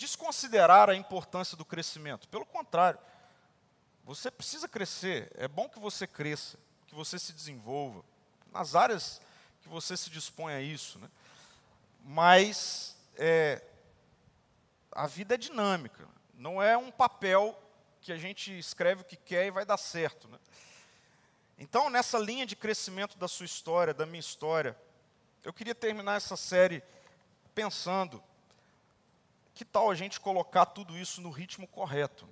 desconsiderar 0.03 0.89
a 0.89 0.95
importância 0.95 1.55
do 1.55 1.63
crescimento. 1.63 2.27
Pelo 2.27 2.45
contrário, 2.45 2.99
você 4.03 4.29
precisa 4.29 4.67
crescer. 4.67 5.31
É 5.35 5.47
bom 5.47 5.69
que 5.69 5.79
você 5.79 6.05
cresça, 6.05 6.57
que 6.87 6.93
você 6.93 7.17
se 7.17 7.31
desenvolva 7.31 8.03
nas 8.51 8.75
áreas 8.75 9.21
que 9.61 9.69
você 9.69 9.95
se 9.95 10.09
dispõe 10.09 10.53
a 10.53 10.61
isso. 10.61 10.99
Né? 10.99 11.09
Mas 12.03 12.97
é, 13.15 13.63
a 14.91 15.07
vida 15.07 15.35
é 15.35 15.37
dinâmica, 15.37 16.05
não 16.33 16.61
é 16.61 16.77
um 16.77 16.91
papel 16.91 17.57
que 18.01 18.11
a 18.11 18.17
gente 18.17 18.51
escreve 18.59 19.03
o 19.03 19.05
que 19.05 19.15
quer 19.15 19.45
e 19.45 19.51
vai 19.51 19.65
dar 19.65 19.77
certo. 19.77 20.27
Né? 20.27 20.37
Então, 21.57 21.89
nessa 21.89 22.19
linha 22.19 22.45
de 22.45 22.57
crescimento 22.57 23.17
da 23.17 23.29
sua 23.29 23.45
história, 23.45 23.93
da 23.93 24.05
minha 24.05 24.19
história, 24.19 24.77
eu 25.45 25.53
queria 25.53 25.73
terminar 25.73 26.17
essa 26.17 26.35
série 26.35 26.83
pensando 27.55 28.21
que 29.53 29.63
tal 29.63 29.89
a 29.89 29.95
gente 29.95 30.19
colocar 30.19 30.65
tudo 30.65 30.97
isso 30.97 31.21
no 31.21 31.29
ritmo 31.29 31.67
correto, 31.67 32.27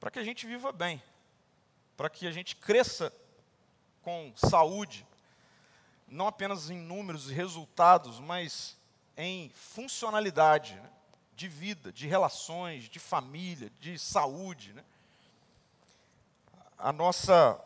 para 0.00 0.10
que 0.10 0.18
a 0.18 0.24
gente 0.24 0.46
viva 0.46 0.72
bem, 0.72 1.02
para 1.96 2.10
que 2.10 2.26
a 2.26 2.32
gente 2.32 2.56
cresça 2.56 3.12
com 4.02 4.32
saúde, 4.36 5.06
não 6.06 6.26
apenas 6.26 6.70
em 6.70 6.78
números 6.78 7.30
e 7.30 7.34
resultados, 7.34 8.20
mas 8.20 8.76
em 9.16 9.50
funcionalidade. 9.50 10.74
Né? 10.74 10.90
de 11.36 11.48
vida, 11.48 11.92
de 11.92 12.08
relações, 12.08 12.88
de 12.88 12.98
família, 12.98 13.70
de 13.78 13.98
saúde. 13.98 14.72
Né? 14.72 14.82
A 16.78 16.90
nossa 16.92 17.62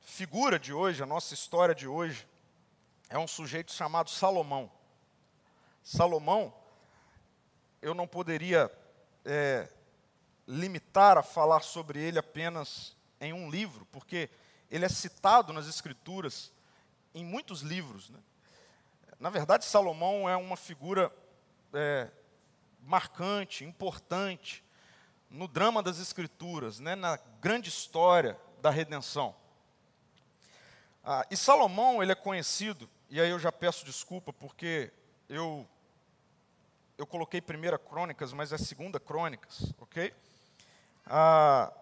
figura 0.00 0.56
de 0.58 0.72
hoje, 0.72 1.02
a 1.02 1.06
nossa 1.06 1.34
história 1.34 1.74
de 1.74 1.88
hoje, 1.88 2.26
é 3.10 3.18
um 3.18 3.26
sujeito 3.26 3.72
chamado 3.72 4.08
Salomão. 4.08 4.70
Salomão, 5.82 6.54
eu 7.80 7.94
não 7.94 8.06
poderia 8.06 8.70
é, 9.24 9.68
limitar 10.46 11.18
a 11.18 11.22
falar 11.22 11.60
sobre 11.60 12.00
ele 12.00 12.18
apenas 12.18 12.96
em 13.20 13.32
um 13.32 13.50
livro, 13.50 13.86
porque 13.86 14.30
ele 14.70 14.84
é 14.84 14.88
citado 14.88 15.52
nas 15.52 15.66
Escrituras 15.66 16.52
em 17.14 17.24
muitos 17.24 17.62
livros. 17.62 18.10
Né? 18.10 18.18
Na 19.18 19.30
verdade, 19.30 19.64
Salomão 19.64 20.28
é 20.28 20.36
uma 20.36 20.56
figura 20.56 21.12
é, 21.72 22.08
marcante, 22.80 23.64
importante 23.64 24.64
no 25.30 25.46
drama 25.46 25.82
das 25.82 25.98
Escrituras, 25.98 26.80
né, 26.80 26.94
na 26.94 27.18
grande 27.40 27.68
história 27.68 28.38
da 28.62 28.70
redenção. 28.70 29.34
Ah, 31.04 31.26
e 31.30 31.36
Salomão, 31.36 32.02
ele 32.02 32.12
é 32.12 32.14
conhecido, 32.14 32.88
e 33.10 33.20
aí 33.20 33.30
eu 33.30 33.38
já 33.38 33.52
peço 33.52 33.84
desculpa 33.84 34.32
porque 34.32 34.90
eu 35.28 35.68
eu 36.98 37.06
coloquei 37.06 37.40
primeira 37.40 37.78
crônicas, 37.78 38.32
mas 38.32 38.52
é 38.52 38.58
segunda 38.58 39.00
crônicas, 39.00 39.72
ok? 39.80 40.12
Ah, 41.06 41.72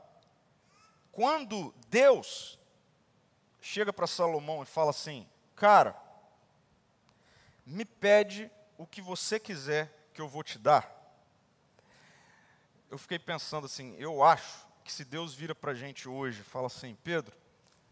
quando 1.10 1.74
Deus 1.88 2.58
chega 3.60 3.92
para 3.92 4.06
Salomão 4.06 4.62
e 4.62 4.66
fala 4.66 4.90
assim, 4.90 5.26
cara, 5.56 6.00
me 7.64 7.84
pede 7.84 8.48
o 8.78 8.86
que 8.86 9.02
você 9.02 9.40
quiser 9.40 10.10
que 10.14 10.20
eu 10.20 10.28
vou 10.28 10.44
te 10.44 10.58
dar 10.58 10.96
eu 12.90 12.98
fiquei 12.98 13.18
pensando 13.18 13.66
assim, 13.66 13.94
eu 13.98 14.22
acho 14.22 14.66
que 14.84 14.92
se 14.92 15.04
Deus 15.04 15.34
vira 15.34 15.54
para 15.54 15.72
a 15.72 15.74
gente 15.74 16.08
hoje 16.08 16.40
e 16.40 16.44
fala 16.44 16.66
assim, 16.66 16.96
Pedro, 17.02 17.36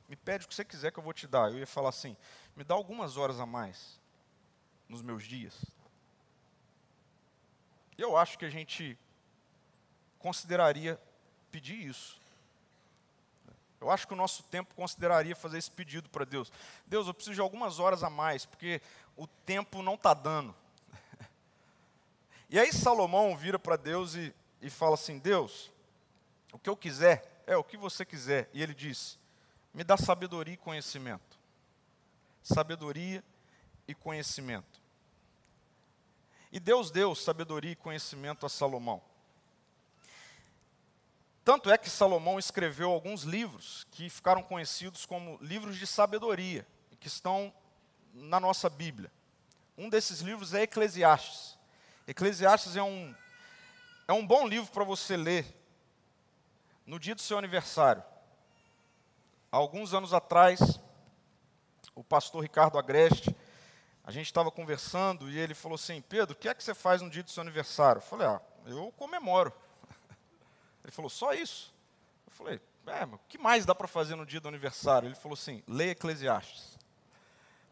me 0.08 0.16
pede 0.16 0.44
o 0.44 0.48
que 0.48 0.54
você 0.54 0.64
quiser 0.64 0.92
que 0.92 0.98
eu 0.98 1.02
vou 1.02 1.12
te 1.12 1.26
dar. 1.26 1.50
Eu 1.50 1.58
ia 1.58 1.66
falar 1.66 1.88
assim, 1.88 2.16
me 2.54 2.62
dá 2.62 2.74
algumas 2.74 3.16
horas 3.16 3.40
a 3.40 3.46
mais 3.46 4.00
nos 4.88 5.02
meus 5.02 5.24
dias. 5.24 5.54
Eu 7.96 8.16
acho 8.16 8.38
que 8.38 8.44
a 8.44 8.50
gente 8.50 8.98
consideraria 10.18 11.00
pedir 11.50 11.86
isso. 11.86 12.20
Eu 13.80 13.90
acho 13.90 14.06
que 14.06 14.14
o 14.14 14.16
nosso 14.16 14.42
tempo 14.44 14.74
consideraria 14.74 15.36
fazer 15.36 15.58
esse 15.58 15.70
pedido 15.70 16.08
para 16.08 16.24
Deus. 16.24 16.50
Deus, 16.86 17.06
eu 17.06 17.14
preciso 17.14 17.34
de 17.34 17.40
algumas 17.40 17.78
horas 17.78 18.02
a 18.02 18.08
mais, 18.08 18.46
porque 18.46 18.80
o 19.16 19.26
tempo 19.26 19.82
não 19.82 19.94
está 19.94 20.14
dando. 20.14 20.54
E 22.48 22.58
aí 22.58 22.72
Salomão 22.72 23.36
vira 23.36 23.58
para 23.58 23.76
Deus 23.76 24.14
e 24.14 24.34
e 24.64 24.70
fala 24.70 24.94
assim: 24.94 25.18
Deus, 25.18 25.70
o 26.50 26.58
que 26.58 26.70
eu 26.70 26.76
quiser 26.76 27.42
é 27.46 27.54
o 27.54 27.62
que 27.62 27.76
você 27.76 28.02
quiser. 28.04 28.48
E 28.52 28.62
ele 28.62 28.74
diz: 28.74 29.18
me 29.74 29.84
dá 29.84 29.96
sabedoria 29.96 30.54
e 30.54 30.56
conhecimento. 30.56 31.38
Sabedoria 32.42 33.22
e 33.86 33.94
conhecimento. 33.94 34.82
E 36.54 36.60
Deus 36.60 36.88
deu 36.88 37.16
sabedoria 37.16 37.72
e 37.72 37.74
conhecimento 37.74 38.46
a 38.46 38.48
Salomão. 38.48 39.02
Tanto 41.44 41.68
é 41.68 41.76
que 41.76 41.90
Salomão 41.90 42.38
escreveu 42.38 42.92
alguns 42.92 43.24
livros 43.24 43.84
que 43.90 44.08
ficaram 44.08 44.40
conhecidos 44.40 45.04
como 45.04 45.36
livros 45.42 45.76
de 45.76 45.84
sabedoria, 45.84 46.64
que 47.00 47.08
estão 47.08 47.52
na 48.12 48.38
nossa 48.38 48.70
Bíblia. 48.70 49.10
Um 49.76 49.88
desses 49.88 50.20
livros 50.20 50.54
é 50.54 50.62
Eclesiastes. 50.62 51.58
Eclesiastes 52.06 52.76
é 52.76 52.82
um 52.84 53.12
é 54.06 54.12
um 54.12 54.24
bom 54.24 54.46
livro 54.46 54.70
para 54.70 54.84
você 54.84 55.16
ler 55.16 55.44
no 56.86 57.00
dia 57.00 57.16
do 57.16 57.20
seu 57.20 57.36
aniversário. 57.36 58.04
Alguns 59.50 59.92
anos 59.92 60.14
atrás, 60.14 60.78
o 61.96 62.04
pastor 62.04 62.42
Ricardo 62.42 62.78
Agreste, 62.78 63.34
a 64.04 64.10
gente 64.10 64.26
estava 64.26 64.50
conversando 64.50 65.28
e 65.30 65.38
ele 65.38 65.54
falou 65.54 65.76
assim: 65.76 66.00
Pedro, 66.02 66.34
o 66.34 66.38
que 66.38 66.48
é 66.48 66.54
que 66.54 66.62
você 66.62 66.74
faz 66.74 67.00
no 67.02 67.10
dia 67.10 67.22
do 67.22 67.30
seu 67.30 67.40
aniversário? 67.40 67.98
Eu 67.98 68.02
falei: 68.02 68.26
Ah, 68.26 68.40
eu 68.66 68.92
comemoro. 68.96 69.52
Ele 70.84 70.92
falou: 70.92 71.08
Só 71.08 71.32
isso? 71.32 71.74
Eu 72.26 72.32
falei: 72.32 72.60
É, 72.86 73.06
mas 73.06 73.18
o 73.18 73.22
que 73.28 73.38
mais 73.38 73.64
dá 73.64 73.74
para 73.74 73.88
fazer 73.88 74.14
no 74.14 74.26
dia 74.26 74.40
do 74.40 74.48
aniversário? 74.48 75.08
Ele 75.08 75.14
falou 75.14 75.34
assim: 75.34 75.62
Leia 75.66 75.92
Eclesiastes. 75.92 76.78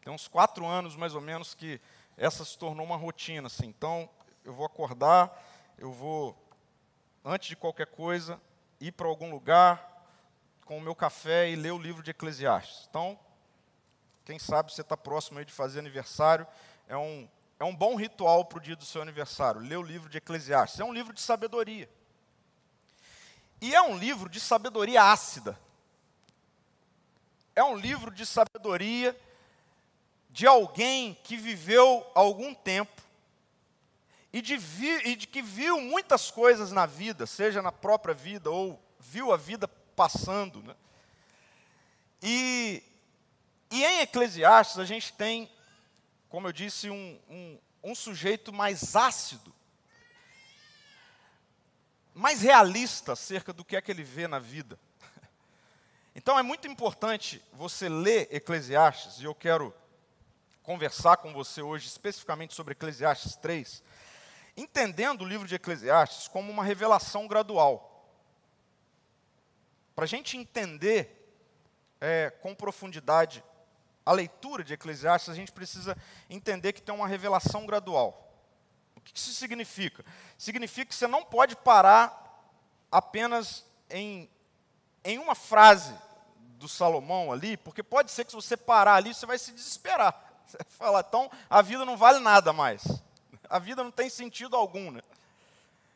Tem 0.01 0.11
uns 0.11 0.27
quatro 0.27 0.65
anos 0.65 0.95
mais 0.95 1.15
ou 1.15 1.21
menos 1.21 1.53
que 1.53 1.79
essa 2.17 2.43
se 2.43 2.57
tornou 2.57 2.85
uma 2.85 2.97
rotina. 2.97 3.47
Assim. 3.47 3.67
Então, 3.67 4.09
eu 4.43 4.53
vou 4.53 4.65
acordar 4.65 5.31
eu 5.77 5.91
vou, 5.91 6.37
antes 7.23 7.49
de 7.49 7.55
qualquer 7.55 7.87
coisa, 7.87 8.39
ir 8.79 8.91
para 8.91 9.07
algum 9.07 9.29
lugar 9.29 10.05
com 10.65 10.77
o 10.77 10.81
meu 10.81 10.95
café 10.95 11.49
e 11.49 11.55
ler 11.55 11.71
o 11.71 11.77
livro 11.77 12.03
de 12.03 12.11
Eclesiastes. 12.11 12.87
Então, 12.89 13.19
quem 14.25 14.39
sabe 14.39 14.73
você 14.73 14.81
está 14.81 14.95
próximo 14.95 15.39
aí 15.39 15.45
de 15.45 15.51
fazer 15.51 15.79
aniversário, 15.79 16.47
é 16.87 16.95
um, 16.95 17.27
é 17.59 17.63
um 17.63 17.75
bom 17.75 17.95
ritual 17.95 18.45
para 18.45 18.57
o 18.57 18.61
dia 18.61 18.75
do 18.75 18.85
seu 18.85 19.01
aniversário, 19.01 19.61
ler 19.61 19.77
o 19.77 19.83
livro 19.83 20.09
de 20.09 20.17
Eclesiastes. 20.17 20.79
É 20.79 20.83
um 20.83 20.93
livro 20.93 21.13
de 21.13 21.21
sabedoria. 21.21 21.89
E 23.61 23.73
é 23.73 23.81
um 23.81 23.97
livro 23.97 24.29
de 24.29 24.39
sabedoria 24.39 25.03
ácida. 25.03 25.57
É 27.55 27.63
um 27.63 27.75
livro 27.75 28.11
de 28.11 28.25
sabedoria 28.25 29.17
de 30.29 30.47
alguém 30.47 31.13
que 31.23 31.37
viveu 31.37 32.05
algum 32.15 32.53
tempo 32.53 33.01
e 34.33 34.41
de, 34.41 34.57
vi, 34.57 34.89
e 35.07 35.15
de 35.15 35.27
que 35.27 35.43
viu 35.43 35.79
muitas 35.79 36.31
coisas 36.31 36.71
na 36.71 36.87
vida, 36.87 37.27
seja 37.27 37.61
na 37.61 37.71
própria 37.71 38.15
vida 38.15 38.49
ou 38.49 38.81
viu 38.99 39.31
a 39.31 39.37
vida 39.37 39.67
passando. 39.67 40.63
Né? 40.63 40.75
E, 42.21 42.81
e 43.73 43.83
em 43.83 44.01
Eclesiastes 44.01 44.79
a 44.79 44.85
gente 44.85 45.13
tem 45.13 45.49
como 46.33 46.47
eu 46.47 46.51
disse, 46.51 46.89
um, 46.89 47.19
um, 47.29 47.59
um 47.83 47.93
sujeito 47.93 48.51
mais 48.51 48.95
ácido, 48.95 49.53
mais 52.11 52.41
realista 52.41 53.11
acerca 53.11 53.53
do 53.53 53.63
que 53.63 53.75
é 53.75 53.81
que 53.83 53.91
ele 53.91 54.03
vê 54.03 54.27
na 54.27 54.39
vida. 54.39 54.79
Então 56.15 56.37
é 56.37 56.41
muito 56.41 56.67
importante 56.67 57.39
você 57.53 57.87
ler 57.87 58.27
Eclesiastes, 58.31 59.19
e 59.19 59.25
eu 59.25 59.35
quero 59.35 59.71
conversar 60.63 61.17
com 61.17 61.31
você 61.31 61.61
hoje 61.61 61.85
especificamente 61.85 62.55
sobre 62.55 62.71
Eclesiastes 62.71 63.35
3, 63.35 63.83
entendendo 64.57 65.21
o 65.21 65.27
livro 65.27 65.47
de 65.47 65.53
Eclesiastes 65.53 66.27
como 66.27 66.51
uma 66.51 66.63
revelação 66.63 67.27
gradual. 67.27 68.11
Para 69.95 70.05
a 70.05 70.07
gente 70.07 70.35
entender 70.35 71.31
é, 72.01 72.31
com 72.41 72.55
profundidade 72.55 73.43
a 74.05 74.11
leitura 74.11 74.63
de 74.63 74.73
Eclesiastes, 74.73 75.29
a 75.29 75.35
gente 75.35 75.51
precisa 75.51 75.97
entender 76.29 76.73
que 76.73 76.81
tem 76.81 76.93
uma 76.93 77.07
revelação 77.07 77.65
gradual. 77.65 78.31
O 78.95 79.01
que 79.01 79.17
isso 79.17 79.33
significa? 79.33 80.03
Significa 80.37 80.87
que 80.89 80.95
você 80.95 81.07
não 81.07 81.23
pode 81.23 81.55
parar 81.55 82.21
apenas 82.91 83.65
em, 83.89 84.29
em 85.03 85.17
uma 85.17 85.35
frase 85.35 85.93
do 86.57 86.67
Salomão 86.67 87.31
ali, 87.31 87.57
porque 87.57 87.83
pode 87.83 88.11
ser 88.11 88.25
que 88.25 88.31
se 88.31 88.35
você 88.35 88.55
parar 88.55 88.95
ali, 88.95 89.13
você 89.13 89.25
vai 89.25 89.37
se 89.37 89.51
desesperar. 89.51 90.31
Você 90.45 90.57
vai 90.57 90.67
falar, 90.69 91.05
então 91.07 91.31
a 91.49 91.61
vida 91.61 91.85
não 91.85 91.95
vale 91.95 92.19
nada 92.19 92.51
mais. 92.51 92.83
A 93.49 93.57
vida 93.59 93.81
não 93.81 93.89
tem 93.89 94.09
sentido 94.09 94.57
algum. 94.57 94.91
Né? 94.91 95.01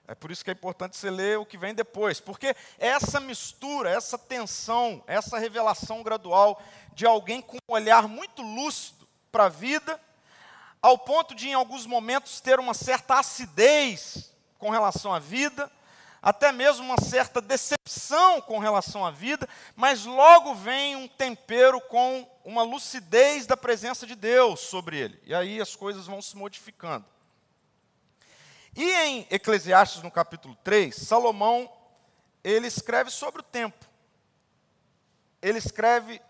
É 0.07 0.15
por 0.15 0.31
isso 0.31 0.43
que 0.43 0.49
é 0.49 0.53
importante 0.53 0.95
você 0.95 1.09
ler 1.09 1.37
o 1.37 1.45
que 1.45 1.57
vem 1.57 1.75
depois, 1.75 2.21
porque 2.21 2.55
essa 2.79 3.19
mistura, 3.19 3.89
essa 3.89 4.17
tensão, 4.17 5.03
essa 5.05 5.37
revelação 5.37 6.01
gradual 6.01 6.61
de 6.93 7.05
alguém 7.05 7.41
com 7.41 7.57
um 7.57 7.73
olhar 7.73 8.07
muito 8.07 8.41
lúcido 8.41 9.05
para 9.29 9.45
a 9.45 9.49
vida, 9.49 9.99
ao 10.81 10.97
ponto 10.97 11.35
de, 11.35 11.49
em 11.49 11.53
alguns 11.53 11.85
momentos, 11.85 12.39
ter 12.39 12.57
uma 12.57 12.73
certa 12.73 13.19
acidez 13.19 14.31
com 14.57 14.69
relação 14.69 15.13
à 15.13 15.19
vida, 15.19 15.69
até 16.21 16.53
mesmo 16.53 16.85
uma 16.85 17.01
certa 17.01 17.41
decepção 17.41 18.39
com 18.41 18.59
relação 18.59 19.05
à 19.05 19.11
vida, 19.11 19.47
mas 19.75 20.05
logo 20.05 20.55
vem 20.55 20.95
um 20.95 21.07
tempero 21.07 21.81
com 21.81 22.25
uma 22.45 22.63
lucidez 22.63 23.45
da 23.45 23.57
presença 23.57 24.07
de 24.07 24.15
Deus 24.15 24.61
sobre 24.61 24.97
ele, 24.97 25.21
e 25.25 25.35
aí 25.35 25.59
as 25.59 25.75
coisas 25.75 26.07
vão 26.07 26.21
se 26.21 26.37
modificando. 26.37 27.16
E 28.77 28.91
em 28.91 29.27
Eclesiastes, 29.31 30.03
no 30.03 30.11
capítulo 30.11 30.55
3, 30.63 30.95
Salomão, 30.95 31.67
ele 32.43 32.67
escreve 32.67 33.09
sobre 33.09 33.41
o 33.41 33.43
tempo. 33.43 33.83
Ele 35.41 35.57
escreve, 35.57 36.21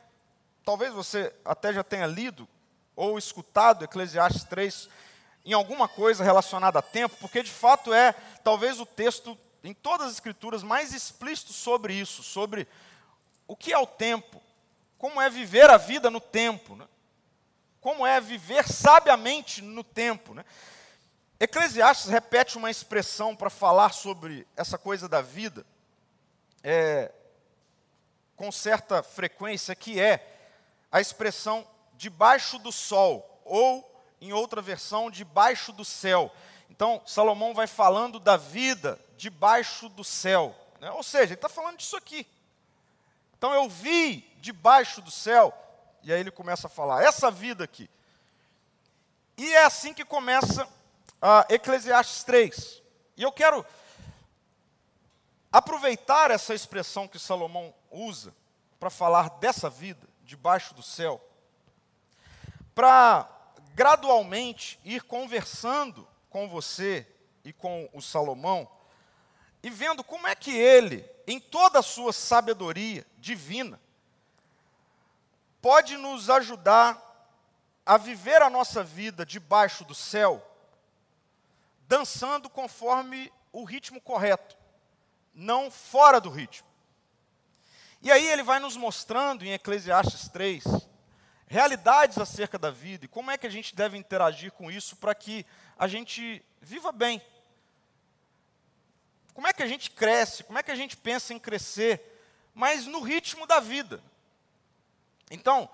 talvez 0.63 0.94
você 0.94 1.36
até 1.44 1.74
já 1.74 1.84
tenha 1.84 2.08
lido 2.08 2.48
ou 2.96 3.18
escutado 3.18 3.84
Eclesiastes 3.84 4.46
3 4.46 4.88
em 5.44 5.51
alguma 5.51 5.89
coisa 5.89 6.24
relacionada 6.24 6.80
a 6.80 6.82
tempo, 6.82 7.18
porque 7.20 7.44
de 7.44 7.51
fato 7.51 7.94
é 7.94 8.13
talvez 8.46 8.80
o 8.80 8.86
texto 8.86 9.38
em 9.62 9.74
todas 9.74 10.08
as 10.08 10.13
escrituras 10.13 10.63
mais 10.63 10.94
explícito 10.94 11.51
sobre 11.51 11.96
isso, 11.96 12.24
sobre 12.24 12.66
o 13.46 13.58
que 13.58 13.74
é 13.74 13.77
o 13.77 13.86
tempo, 13.86 14.42
como 14.98 15.22
é 15.22 15.30
viver 15.30 15.70
a 15.70 15.75
vida 15.75 16.10
no 16.10 16.22
tempo, 16.22 16.77
né? 16.77 16.88
como 17.82 18.08
é 18.08 18.22
viver 18.22 18.66
sabiamente 18.70 19.62
no 19.62 19.84
tempo. 19.84 20.34
Né? 20.34 20.46
Eclesiastes 21.39 22.10
repete 22.10 22.58
uma 22.58 22.72
expressão 22.72 23.36
para 23.36 23.50
falar 23.50 23.94
sobre 23.94 24.48
essa 24.56 24.75
coisa 24.75 25.08
da 25.08 25.22
vida, 25.22 25.63
é, 26.63 27.12
com 28.36 28.51
certa 28.51 29.03
frequência, 29.03 29.75
que 29.75 30.00
é 30.00 30.36
a 30.91 31.00
expressão 31.00 31.67
debaixo 31.94 32.58
do 32.58 32.72
sol, 32.72 33.41
ou, 33.46 34.03
em 34.20 34.34
outra 34.34 34.63
versão, 34.63 35.12
debaixo 35.12 35.71
do 35.71 35.86
céu. 35.86 36.32
Então, 36.71 37.02
Salomão 37.06 37.54
vai 37.54 37.67
falando 37.67 38.19
da 38.19 38.36
vida 38.36 39.00
debaixo 39.15 39.89
do 39.89 40.04
céu. 40.04 40.56
Né? 40.80 40.89
Ou 40.91 41.04
seja, 41.04 41.26
ele 41.26 41.34
está 41.36 41.50
falando 41.50 41.78
disso 41.78 41.95
aqui. 41.95 42.26
Então, 43.38 43.54
eu 43.54 43.69
vi 43.69 44.21
debaixo 44.41 45.02
do 45.02 45.12
céu, 45.12 45.54
e 46.02 46.12
aí 46.12 46.19
ele 46.19 46.32
começa 46.32 46.65
a 46.65 46.69
falar, 46.69 47.04
essa 47.04 47.30
vida 47.30 47.63
aqui. 47.63 47.88
E 49.38 49.54
é 49.54 49.65
assim 49.65 49.93
que 49.93 50.04
começa 50.04 50.67
Eclesiastes 51.49 52.23
3. 52.23 52.84
E 53.15 53.23
eu 53.23 53.32
quero 53.32 53.65
aproveitar 55.51 56.32
essa 56.32 56.53
expressão 56.53 57.08
que 57.08 57.17
Salomão 57.17 57.73
usa 57.89 58.34
para 58.80 58.89
falar 58.89 59.30
dessa 59.39 59.69
vida 59.69 60.08
debaixo 60.23 60.73
do 60.73 60.84
céu, 60.84 61.21
para 62.75 63.27
gradualmente 63.73 64.80
ir 64.84 65.01
conversando 65.03 66.08
com 66.30 66.47
você 66.47 67.08
e 67.43 67.51
com 67.53 67.89
o 67.93 68.01
Salomão 68.01 68.69
e 69.67 69.69
vendo 69.69 70.03
como 70.03 70.27
é 70.27 70.36
que 70.36 70.56
ele, 70.56 71.06
em 71.25 71.39
toda 71.39 71.80
a 71.80 71.84
sua 71.84 72.13
sabedoria 72.13 73.06
divina, 73.17 73.80
pode 75.62 75.97
nos 75.97 76.30
ajudar 76.30 77.01
a 77.86 77.97
viver 77.97 78.41
a 78.41 78.49
nossa 78.49 78.84
vida 78.84 79.25
debaixo 79.25 79.84
do 79.84 79.95
céu 79.95 80.41
dançando 81.88 82.50
conforme 82.50 83.32
o 83.52 83.63
ritmo 83.63 84.02
correto, 84.02 84.58
não 85.34 85.71
fora 85.71 86.19
do 86.19 86.30
ritmo. 86.30 86.67
E 88.02 88.12
aí 88.12 88.28
ele 88.28 88.43
vai 88.43 88.60
nos 88.60 88.78
mostrando 88.78 89.43
em 89.43 89.54
Eclesiastes 89.54 90.28
3 90.30 90.63
realidades 91.47 92.17
acerca 92.17 92.60
da 92.60 92.69
vida 92.69 93.06
e 93.06 93.08
como 93.08 93.32
é 93.32 93.38
que 93.38 93.47
a 93.47 93.50
gente 93.50 93.73
deve 93.73 93.97
interagir 93.97 94.52
com 94.52 94.69
isso 94.69 94.97
para 94.97 95.15
que 95.15 95.45
a 95.78 95.88
gente 95.88 96.43
viva 96.62 96.91
bem. 96.91 97.21
Como 99.34 99.47
é 99.47 99.54
que 99.54 99.63
a 99.63 99.67
gente 99.67 99.91
cresce, 99.91 100.43
como 100.43 100.60
é 100.60 100.63
que 100.63 100.71
a 100.71 100.76
gente 100.76 100.97
pensa 100.97 101.34
em 101.34 101.39
crescer, 101.39 102.02
mas 102.54 102.86
no 102.86 103.02
ritmo 103.02 103.45
da 103.45 103.60
vida. 103.60 104.04
Então, 105.30 105.69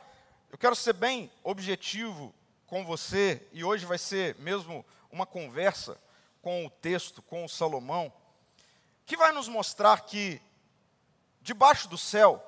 eu 0.52 0.58
quero 0.58 0.76
ser 0.76 0.94
bem 0.94 1.32
objetivo 1.44 2.34
com 2.68 2.86
você, 2.86 3.42
e 3.52 3.64
hoje 3.64 3.86
vai 3.86 3.98
ser 3.98 4.36
mesmo 4.36 4.86
uma 5.14 5.28
conversa 5.28 5.96
com 6.42 6.66
o 6.66 6.70
texto, 6.70 7.22
com 7.22 7.46
o 7.46 7.50
Salomão, 7.50 8.12
que 9.06 9.16
vai 9.16 9.32
nos 9.32 9.48
mostrar 9.48 10.02
que 10.02 10.42
debaixo 11.40 11.88
do 11.88 11.98
céu 11.98 12.44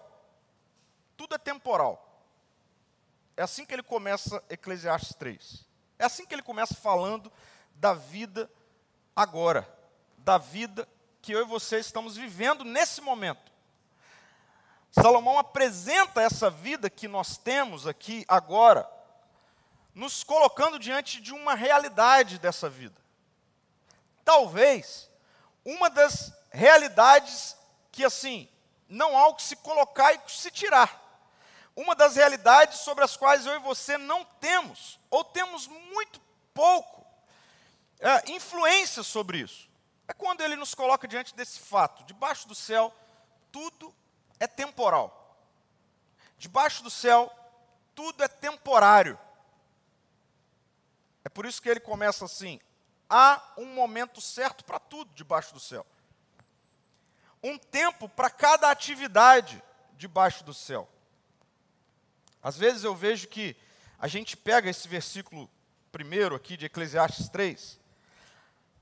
tudo 1.16 1.36
é 1.36 1.38
temporal. 1.38 2.02
É 3.38 3.44
assim 3.44 3.66
que 3.66 3.74
ele 3.74 3.84
começa 3.84 4.44
Eclesiastes 4.50 5.14
3. 5.14 5.64
É 6.00 6.06
assim 6.06 6.26
que 6.26 6.34
ele 6.34 6.42
começa 6.42 6.74
falando 6.74 7.32
da 7.76 7.94
vida 7.94 8.50
agora, 9.16 9.70
da 10.18 10.40
vida 10.40 10.88
que 11.22 11.32
eu 11.32 11.42
e 11.42 11.46
você 11.46 11.78
estamos 11.78 12.18
vivendo 12.18 12.64
nesse 12.64 13.00
momento. 13.00 13.52
Salomão 14.92 15.38
apresenta 15.38 16.22
essa 16.22 16.50
vida 16.50 16.90
que 16.90 17.08
nós 17.08 17.38
temos 17.38 17.86
aqui 17.86 18.26
agora 18.28 18.90
nos 19.96 20.24
colocando 20.24 20.78
diante 20.78 21.22
de 21.22 21.34
uma 21.34 21.56
realidade 21.56 22.38
dessa 22.38 22.70
vida. 22.70 23.02
Talvez 24.26 25.10
uma 25.64 25.90
das 25.90 26.34
realidades 26.52 27.56
que 27.92 28.04
assim 28.04 28.50
não 28.90 29.18
há 29.18 29.28
o 29.28 29.36
que 29.36 29.44
se 29.44 29.56
colocar 29.56 30.14
e 30.14 30.22
se 30.28 30.52
tirar. 30.52 31.02
Uma 31.76 31.96
das 31.96 32.16
realidades 32.16 32.80
sobre 32.80 33.04
as 33.04 33.18
quais 33.18 33.46
eu 33.46 33.56
e 33.56 33.60
você 33.60 33.98
não 33.98 34.24
temos, 34.24 35.00
ou 35.10 35.24
temos 35.24 35.68
muito 35.68 36.22
pouco, 36.54 37.06
é, 38.00 38.32
influência 38.32 39.04
sobre 39.04 39.40
isso. 39.40 39.70
É 40.08 40.14
quando 40.14 40.42
ele 40.42 40.56
nos 40.56 40.74
coloca 40.76 41.08
diante 41.08 41.36
desse 41.36 41.60
fato: 41.60 42.04
debaixo 42.04 42.48
do 42.48 42.56
céu, 42.56 42.94
tudo 43.52 43.94
é 44.40 44.48
temporal. 44.48 45.38
Debaixo 46.38 46.84
do 46.84 46.90
céu, 46.90 47.34
tudo 47.94 48.24
é 48.24 48.28
temporário. 48.28 49.20
É 51.26 51.30
por 51.30 51.48
isso 51.48 51.60
que 51.60 51.68
ele 51.68 51.80
começa 51.80 52.24
assim: 52.24 52.60
há 53.10 53.42
um 53.58 53.66
momento 53.66 54.22
certo 54.22 54.64
para 54.64 54.80
tudo 54.80 55.12
debaixo 55.16 55.54
do 55.54 55.60
céu. 55.60 55.86
Um 57.44 57.58
tempo 57.58 58.08
para 58.08 58.30
cada 58.30 58.70
atividade 58.70 59.62
debaixo 59.98 60.44
do 60.44 60.54
céu. 60.54 60.88
Às 62.42 62.58
vezes 62.58 62.84
eu 62.84 62.96
vejo 62.96 63.28
que 63.28 63.58
a 64.00 64.08
gente 64.08 64.38
pega 64.38 64.70
esse 64.70 64.88
versículo 64.88 65.50
primeiro 65.92 66.36
aqui 66.36 66.56
de 66.56 66.66
Eclesiastes 66.66 67.28
3, 67.30 67.80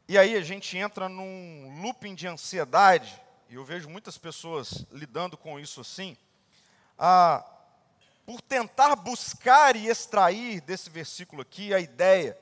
e 0.07 0.17
aí 0.17 0.35
a 0.35 0.41
gente 0.41 0.77
entra 0.77 1.07
num 1.07 1.81
looping 1.81 2.13
de 2.13 2.27
ansiedade, 2.27 3.21
e 3.47 3.55
eu 3.55 3.63
vejo 3.63 3.87
muitas 3.87 4.17
pessoas 4.17 4.85
lidando 4.91 5.37
com 5.37 5.59
isso 5.59 5.79
assim, 5.79 6.17
ah, 6.97 7.45
por 8.25 8.41
tentar 8.41 8.95
buscar 8.95 9.75
e 9.75 9.87
extrair 9.87 10.61
desse 10.61 10.89
versículo 10.89 11.41
aqui 11.41 11.73
a 11.73 11.79
ideia 11.79 12.37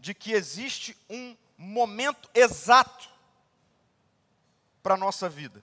de 0.00 0.14
que 0.14 0.32
existe 0.32 0.96
um 1.08 1.36
momento 1.56 2.28
exato 2.34 3.08
para 4.82 4.94
a 4.94 4.98
nossa 4.98 5.28
vida, 5.28 5.62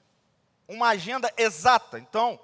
uma 0.67 0.89
agenda 0.89 1.31
exata. 1.37 1.99
Então, 1.99 2.39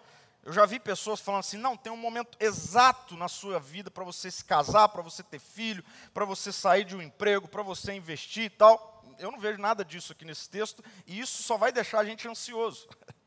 Eu 0.45 0.53
já 0.53 0.63
vi 0.63 0.79
pessoas 0.79 1.19
falando 1.19 1.39
assim: 1.39 1.57
não, 1.57 1.75
tem 1.75 1.91
um 1.91 1.97
momento 1.97 2.37
exato 2.39 3.17
na 3.17 3.27
sua 3.27 3.59
vida 3.59 3.89
para 3.89 4.03
você 4.03 4.29
se 4.29 4.45
casar, 4.45 4.87
para 4.89 5.01
você 5.01 5.23
ter 5.23 5.39
filho, 5.39 5.83
para 6.13 6.23
você 6.23 6.51
sair 6.51 6.85
de 6.85 6.95
um 6.95 7.01
emprego, 7.01 7.47
para 7.47 7.63
você 7.63 7.93
investir 7.93 8.43
e 8.43 8.49
tal. 8.51 9.03
Eu 9.17 9.31
não 9.31 9.39
vejo 9.39 9.59
nada 9.59 9.83
disso 9.83 10.11
aqui 10.11 10.23
nesse 10.23 10.47
texto, 10.47 10.83
e 11.07 11.19
isso 11.19 11.41
só 11.41 11.57
vai 11.57 11.71
deixar 11.71 11.99
a 11.99 12.05
gente 12.05 12.27
ansioso. 12.27 12.87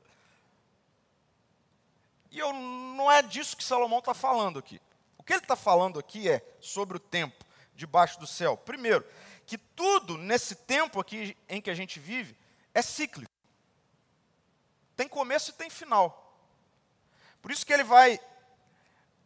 E 2.31 2.39
eu, 2.39 2.53
não 2.53 3.11
é 3.11 3.23
disso 3.23 3.57
que 3.57 3.65
Salomão 3.65 4.01
está 4.01 4.15
falando 4.15 4.59
aqui. 4.59 4.81
O 5.17 5.23
que 5.23 5.33
ele 5.33 5.41
está 5.41 5.57
falando 5.57 5.99
aqui 5.99 6.29
é 6.29 6.43
sobre 6.61 6.97
o 6.97 7.01
tempo 7.01 7.45
debaixo 7.75 8.19
do 8.19 8.27
céu. 8.27 8.57
Primeiro, 8.57 9.05
que 9.47 9.57
tudo 9.57 10.19
nesse 10.19 10.55
tempo 10.55 11.01
aqui 11.01 11.37
em 11.49 11.61
que 11.61 11.71
a 11.71 11.75
gente 11.75 11.99
vive 11.99 12.37
é 12.75 12.83
cíclico. 12.83 13.31
Tem 14.97 15.09
começo 15.09 15.51
e 15.51 15.55
tem 15.55 15.71
final. 15.71 16.37
Por 17.41 17.51
isso 17.51 17.65
que 17.65 17.73
ele 17.73 17.85
vai 17.85 18.21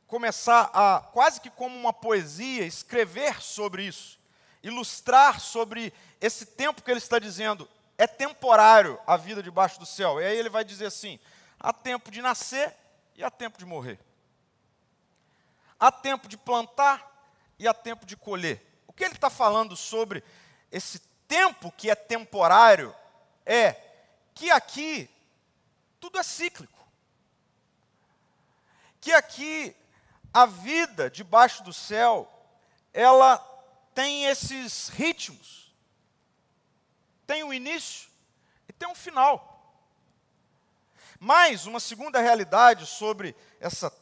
começar 0.06 0.70
a, 0.74 1.00
quase 1.00 1.40
que 1.40 1.50
como 1.50 1.74
uma 1.74 1.92
poesia, 1.92 2.66
escrever 2.66 3.42
sobre 3.42 3.84
isso, 3.84 4.20
ilustrar 4.62 5.40
sobre 5.40 5.92
esse 6.20 6.44
tempo 6.44 6.82
que 6.82 6.90
ele 6.90 6.98
está 6.98 7.18
dizendo, 7.18 7.66
é 7.96 8.06
temporário 8.06 9.00
a 9.06 9.16
vida 9.16 9.42
debaixo 9.42 9.80
do 9.80 9.86
céu. 9.86 10.20
E 10.20 10.24
aí 10.24 10.36
ele 10.36 10.50
vai 10.50 10.64
dizer 10.64 10.86
assim: 10.86 11.18
há 11.58 11.72
tempo 11.72 12.10
de 12.10 12.20
nascer 12.20 12.76
e 13.14 13.24
há 13.24 13.30
tempo 13.30 13.58
de 13.58 13.64
morrer. 13.64 13.98
Há 15.78 15.90
tempo 15.90 16.28
de 16.28 16.36
plantar 16.36 17.10
e 17.58 17.66
há 17.66 17.74
tempo 17.74 18.06
de 18.06 18.16
colher. 18.16 18.64
O 18.86 18.92
que 18.92 19.04
ele 19.04 19.14
está 19.14 19.30
falando 19.30 19.76
sobre 19.76 20.22
esse 20.70 20.98
tempo 21.26 21.72
que 21.72 21.90
é 21.90 21.94
temporário 21.94 22.94
é 23.44 23.72
que 24.34 24.50
aqui 24.50 25.10
tudo 25.98 26.18
é 26.18 26.22
cíclico 26.22 26.82
que 29.02 29.12
aqui 29.12 29.76
a 30.32 30.46
vida 30.46 31.10
debaixo 31.10 31.64
do 31.64 31.72
céu, 31.72 32.32
ela 32.94 33.36
tem 33.92 34.26
esses 34.26 34.88
ritmos. 34.88 35.74
Tem 37.26 37.42
um 37.42 37.52
início 37.52 38.08
e 38.68 38.72
tem 38.72 38.88
um 38.88 38.94
final. 38.94 39.51
Mais 41.24 41.66
uma 41.66 41.78
segunda 41.78 42.18
realidade 42.20 42.84
sobre 42.84 43.32
essa 43.60 43.94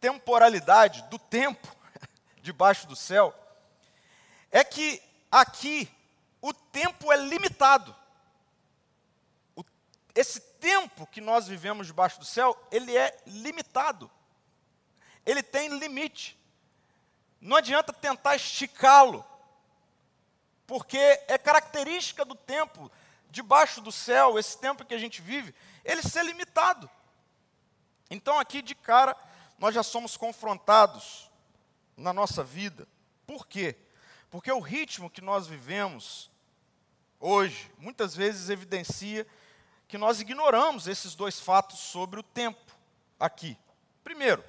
temporalidade 0.00 1.00
do 1.04 1.16
tempo 1.16 1.68
debaixo 2.42 2.88
do 2.88 2.96
céu 2.96 3.32
é 4.50 4.64
que 4.64 5.00
aqui 5.30 5.88
o 6.42 6.52
tempo 6.52 7.12
é 7.12 7.16
limitado. 7.16 7.94
O, 9.54 9.64
esse 10.12 10.40
tempo 10.40 11.06
que 11.06 11.20
nós 11.20 11.46
vivemos 11.46 11.86
debaixo 11.86 12.18
do 12.18 12.24
céu, 12.24 12.58
ele 12.72 12.96
é 12.96 13.16
limitado 13.26 14.10
ele 15.26 15.42
tem 15.42 15.76
limite. 15.78 16.38
Não 17.40 17.56
adianta 17.56 17.92
tentar 17.92 18.36
esticá-lo, 18.36 19.24
porque 20.66 20.96
é 20.96 21.36
característica 21.36 22.24
do 22.24 22.36
tempo 22.36 22.90
debaixo 23.28 23.80
do 23.80 23.90
céu, 23.90 24.38
esse 24.38 24.56
tempo 24.56 24.84
que 24.84 24.94
a 24.94 24.98
gente 24.98 25.20
vive, 25.20 25.52
ele 25.86 26.02
ser 26.02 26.24
limitado. 26.24 26.90
Então, 28.10 28.38
aqui 28.38 28.60
de 28.60 28.74
cara, 28.74 29.16
nós 29.58 29.74
já 29.74 29.82
somos 29.82 30.16
confrontados 30.16 31.30
na 31.96 32.12
nossa 32.12 32.44
vida. 32.44 32.86
Por 33.26 33.46
quê? 33.46 33.76
Porque 34.30 34.50
o 34.52 34.60
ritmo 34.60 35.08
que 35.08 35.20
nós 35.20 35.46
vivemos 35.46 36.30
hoje, 37.18 37.70
muitas 37.78 38.14
vezes 38.14 38.50
evidencia 38.50 39.26
que 39.88 39.96
nós 39.96 40.20
ignoramos 40.20 40.86
esses 40.86 41.14
dois 41.14 41.40
fatos 41.40 41.78
sobre 41.78 42.20
o 42.20 42.22
tempo 42.22 42.76
aqui. 43.18 43.56
Primeiro, 44.02 44.44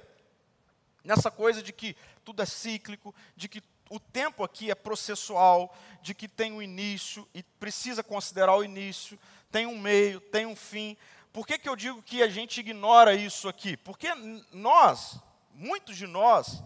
nessa 1.02 1.30
coisa 1.30 1.62
de 1.62 1.72
que 1.72 1.96
tudo 2.24 2.42
é 2.42 2.46
cíclico, 2.46 3.14
de 3.36 3.48
que 3.48 3.62
o 3.88 3.98
tempo 3.98 4.44
aqui 4.44 4.70
é 4.70 4.74
processual, 4.74 5.74
de 6.02 6.14
que 6.14 6.28
tem 6.28 6.52
um 6.52 6.60
início 6.60 7.26
e 7.32 7.42
precisa 7.42 8.02
considerar 8.02 8.54
o 8.54 8.64
início, 8.64 9.18
tem 9.50 9.66
um 9.66 9.78
meio, 9.78 10.20
tem 10.20 10.44
um 10.44 10.56
fim. 10.56 10.96
Por 11.32 11.46
que, 11.46 11.58
que 11.58 11.68
eu 11.68 11.76
digo 11.76 12.02
que 12.02 12.22
a 12.22 12.28
gente 12.28 12.60
ignora 12.60 13.14
isso 13.14 13.48
aqui? 13.48 13.76
Porque 13.76 14.08
nós, 14.52 15.18
muitos 15.52 15.96
de 15.96 16.06
nós, 16.06 16.62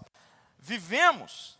vivemos 0.59 1.59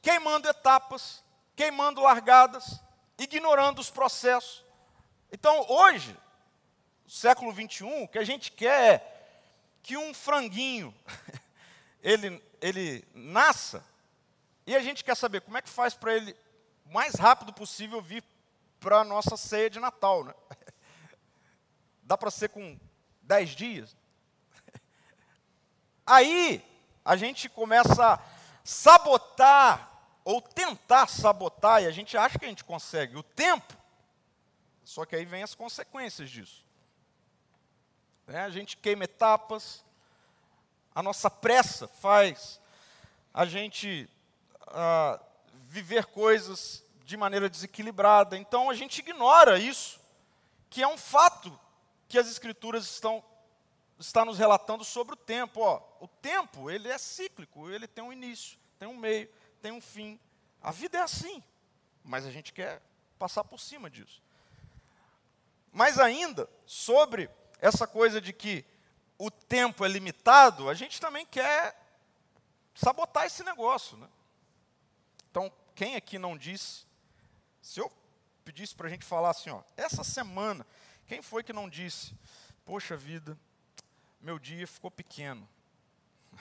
queimando 0.00 0.48
etapas, 0.48 1.24
queimando 1.56 2.00
largadas, 2.00 2.80
ignorando 3.18 3.80
os 3.80 3.90
processos. 3.90 4.64
Então, 5.32 5.64
hoje, 5.68 6.16
século 7.08 7.52
21, 7.52 8.02
o 8.02 8.08
que 8.08 8.18
a 8.18 8.24
gente 8.24 8.52
quer 8.52 8.94
é 8.94 9.14
que 9.82 9.96
um 9.96 10.14
franguinho 10.14 10.94
ele, 12.02 12.42
ele 12.60 13.04
nasça, 13.14 13.84
e 14.66 14.74
a 14.74 14.80
gente 14.80 15.04
quer 15.04 15.16
saber 15.16 15.40
como 15.42 15.58
é 15.58 15.62
que 15.62 15.68
faz 15.68 15.94
para 15.94 16.14
ele, 16.14 16.36
o 16.86 16.92
mais 16.92 17.14
rápido 17.14 17.52
possível, 17.52 18.00
vir 18.00 18.24
para 18.80 19.00
a 19.00 19.04
nossa 19.04 19.36
ceia 19.36 19.68
de 19.68 19.80
Natal. 19.80 20.24
Né? 20.24 20.34
Dá 22.04 22.16
para 22.16 22.30
ser 22.30 22.50
com 22.50 22.78
dez 23.22 23.50
dias? 23.50 23.96
Aí, 26.06 26.64
a 27.04 27.16
gente 27.16 27.48
começa 27.48 28.14
a 28.14 28.20
sabotar, 28.62 29.90
ou 30.24 30.40
tentar 30.40 31.06
sabotar, 31.06 31.82
e 31.82 31.86
a 31.86 31.90
gente 31.90 32.16
acha 32.16 32.38
que 32.38 32.44
a 32.44 32.48
gente 32.48 32.64
consegue, 32.64 33.16
o 33.16 33.22
tempo. 33.22 33.74
Só 34.84 35.04
que 35.04 35.16
aí 35.16 35.24
vem 35.24 35.42
as 35.42 35.54
consequências 35.54 36.30
disso. 36.30 36.64
É, 38.28 38.40
a 38.40 38.50
gente 38.50 38.76
queima 38.76 39.04
etapas, 39.04 39.84
a 40.94 41.02
nossa 41.02 41.30
pressa 41.30 41.88
faz 41.88 42.60
a 43.32 43.44
gente 43.44 44.08
uh, 44.68 45.20
viver 45.52 46.06
coisas 46.06 46.84
de 47.04 47.16
maneira 47.16 47.50
desequilibrada. 47.50 48.36
Então 48.36 48.70
a 48.70 48.74
gente 48.74 49.00
ignora 49.00 49.58
isso, 49.58 50.00
que 50.70 50.82
é 50.82 50.88
um 50.88 50.96
fato 50.96 51.58
que 52.14 52.18
as 52.18 52.28
escrituras 52.28 52.84
estão 52.84 53.24
está 53.98 54.24
nos 54.24 54.38
relatando 54.38 54.84
sobre 54.84 55.14
o 55.14 55.16
tempo. 55.16 55.60
Ó, 55.60 55.82
o 55.98 56.06
tempo 56.06 56.70
ele 56.70 56.88
é 56.88 56.96
cíclico, 56.96 57.68
ele 57.68 57.88
tem 57.88 58.04
um 58.04 58.12
início, 58.12 58.56
tem 58.78 58.86
um 58.86 58.96
meio, 58.96 59.28
tem 59.60 59.72
um 59.72 59.80
fim. 59.80 60.20
A 60.62 60.70
vida 60.70 60.96
é 60.98 61.00
assim, 61.00 61.42
mas 62.04 62.24
a 62.24 62.30
gente 62.30 62.52
quer 62.52 62.80
passar 63.18 63.42
por 63.42 63.58
cima 63.58 63.90
disso. 63.90 64.22
Mas 65.72 65.98
ainda 65.98 66.48
sobre 66.64 67.28
essa 67.58 67.84
coisa 67.84 68.20
de 68.20 68.32
que 68.32 68.64
o 69.18 69.28
tempo 69.28 69.84
é 69.84 69.88
limitado, 69.88 70.68
a 70.68 70.74
gente 70.74 71.00
também 71.00 71.26
quer 71.26 71.76
sabotar 72.76 73.26
esse 73.26 73.42
negócio. 73.42 73.96
Né? 73.96 74.08
Então, 75.32 75.52
quem 75.74 75.96
aqui 75.96 76.16
não 76.16 76.38
disse, 76.38 76.86
se 77.60 77.80
eu 77.80 77.90
pedisse 78.44 78.72
para 78.72 78.86
a 78.86 78.90
gente 78.90 79.04
falar 79.04 79.30
assim, 79.30 79.50
ó, 79.50 79.64
essa 79.76 80.04
semana, 80.04 80.64
quem 81.06 81.22
foi 81.22 81.42
que 81.42 81.52
não 81.52 81.68
disse, 81.68 82.16
poxa 82.64 82.96
vida, 82.96 83.38
meu 84.20 84.38
dia 84.38 84.66
ficou 84.66 84.90
pequeno, 84.90 85.48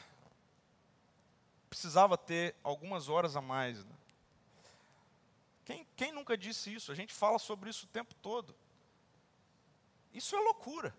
precisava 1.69 2.17
ter 2.17 2.55
algumas 2.63 3.09
horas 3.09 3.35
a 3.35 3.41
mais. 3.41 3.83
Né? 3.83 3.95
Quem, 5.65 5.87
quem 5.95 6.11
nunca 6.11 6.37
disse 6.37 6.73
isso? 6.73 6.91
A 6.91 6.95
gente 6.95 7.13
fala 7.13 7.39
sobre 7.39 7.69
isso 7.69 7.85
o 7.85 7.89
tempo 7.89 8.13
todo. 8.15 8.55
Isso 10.13 10.35
é 10.35 10.39
loucura. 10.39 10.95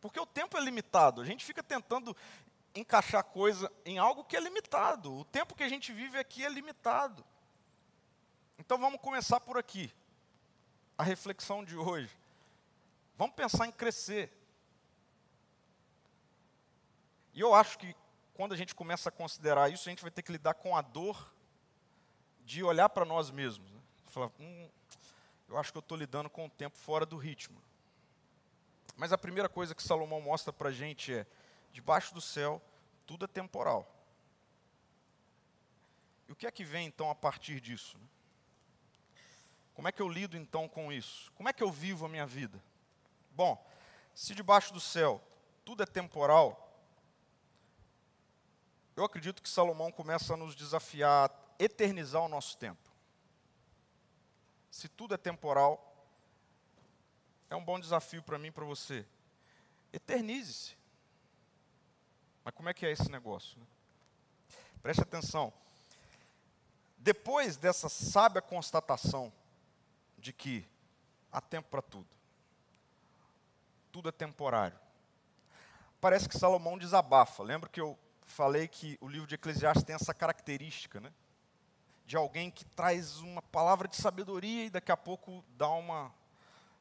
Porque 0.00 0.18
o 0.18 0.26
tempo 0.26 0.56
é 0.56 0.60
limitado. 0.60 1.20
A 1.20 1.24
gente 1.24 1.44
fica 1.44 1.62
tentando 1.62 2.16
encaixar 2.74 3.22
coisa 3.22 3.70
em 3.84 3.98
algo 3.98 4.24
que 4.24 4.36
é 4.36 4.40
limitado. 4.40 5.14
O 5.14 5.24
tempo 5.24 5.54
que 5.54 5.62
a 5.62 5.68
gente 5.68 5.92
vive 5.92 6.18
aqui 6.18 6.44
é 6.44 6.48
limitado. 6.48 7.24
Então 8.58 8.78
vamos 8.78 9.00
começar 9.00 9.38
por 9.40 9.56
aqui. 9.56 9.92
A 11.02 11.04
reflexão 11.04 11.64
de 11.64 11.76
hoje. 11.76 12.16
Vamos 13.18 13.34
pensar 13.34 13.66
em 13.66 13.72
crescer. 13.72 14.32
E 17.34 17.40
eu 17.40 17.52
acho 17.52 17.76
que 17.76 17.92
quando 18.34 18.52
a 18.52 18.56
gente 18.56 18.72
começa 18.72 19.08
a 19.08 19.12
considerar 19.12 19.68
isso, 19.68 19.88
a 19.88 19.90
gente 19.90 20.02
vai 20.02 20.12
ter 20.12 20.22
que 20.22 20.30
lidar 20.30 20.54
com 20.54 20.76
a 20.76 20.80
dor 20.80 21.34
de 22.44 22.62
olhar 22.62 22.88
para 22.88 23.04
nós 23.04 23.32
mesmos. 23.32 23.68
Né? 23.68 23.80
Falar, 24.10 24.30
hum, 24.38 24.70
eu 25.48 25.58
acho 25.58 25.72
que 25.72 25.78
eu 25.78 25.80
estou 25.80 25.98
lidando 25.98 26.30
com 26.30 26.46
o 26.46 26.50
tempo 26.50 26.78
fora 26.78 27.04
do 27.04 27.16
ritmo. 27.16 27.60
Mas 28.96 29.12
a 29.12 29.18
primeira 29.18 29.48
coisa 29.48 29.74
que 29.74 29.82
Salomão 29.82 30.20
mostra 30.20 30.52
para 30.52 30.68
a 30.68 30.72
gente 30.72 31.12
é: 31.12 31.26
debaixo 31.72 32.14
do 32.14 32.20
céu, 32.20 32.62
tudo 33.08 33.24
é 33.24 33.28
temporal. 33.28 33.92
E 36.28 36.32
o 36.32 36.36
que 36.36 36.46
é 36.46 36.50
que 36.52 36.62
vem 36.62 36.86
então 36.86 37.10
a 37.10 37.14
partir 37.16 37.60
disso? 37.60 37.98
Né? 37.98 38.06
Como 39.82 39.88
é 39.88 39.90
que 39.90 40.00
eu 40.00 40.08
lido 40.08 40.36
então 40.36 40.68
com 40.68 40.92
isso? 40.92 41.32
Como 41.32 41.48
é 41.48 41.52
que 41.52 41.60
eu 41.60 41.68
vivo 41.68 42.06
a 42.06 42.08
minha 42.08 42.24
vida? 42.24 42.62
Bom, 43.32 43.60
se 44.14 44.32
debaixo 44.32 44.72
do 44.72 44.78
céu 44.78 45.20
tudo 45.64 45.82
é 45.82 45.86
temporal, 45.86 46.72
eu 48.94 49.02
acredito 49.02 49.42
que 49.42 49.48
Salomão 49.48 49.90
começa 49.90 50.34
a 50.34 50.36
nos 50.36 50.54
desafiar 50.54 51.28
a 51.28 51.34
eternizar 51.58 52.22
o 52.22 52.28
nosso 52.28 52.56
tempo. 52.58 52.92
Se 54.70 54.88
tudo 54.88 55.14
é 55.14 55.16
temporal, 55.16 56.06
é 57.50 57.56
um 57.56 57.64
bom 57.64 57.80
desafio 57.80 58.22
para 58.22 58.38
mim 58.38 58.48
e 58.48 58.52
para 58.52 58.64
você. 58.64 59.04
Eternize-se. 59.92 60.76
Mas 62.44 62.54
como 62.54 62.68
é 62.68 62.72
que 62.72 62.86
é 62.86 62.92
esse 62.92 63.10
negócio? 63.10 63.58
Né? 63.58 63.66
Preste 64.80 65.02
atenção. 65.02 65.52
Depois 66.96 67.56
dessa 67.56 67.88
sábia 67.88 68.40
constatação 68.40 69.32
de 70.22 70.32
que 70.32 70.64
há 71.32 71.40
tempo 71.40 71.68
para 71.68 71.82
tudo, 71.82 72.06
tudo 73.90 74.08
é 74.08 74.12
temporário, 74.12 74.78
parece 76.00 76.28
que 76.28 76.38
Salomão 76.38 76.78
desabafa. 76.78 77.42
Lembra 77.42 77.68
que 77.68 77.80
eu 77.80 77.98
falei 78.24 78.68
que 78.68 78.96
o 79.00 79.08
livro 79.08 79.26
de 79.26 79.34
Eclesiastes 79.34 79.84
tem 79.84 79.96
essa 79.96 80.14
característica, 80.14 81.00
né? 81.00 81.12
De 82.06 82.16
alguém 82.16 82.50
que 82.50 82.64
traz 82.64 83.18
uma 83.18 83.42
palavra 83.42 83.88
de 83.88 83.96
sabedoria 83.96 84.66
e 84.66 84.70
daqui 84.70 84.92
a 84.92 84.96
pouco 84.96 85.44
dá 85.56 85.68
uma. 85.68 86.14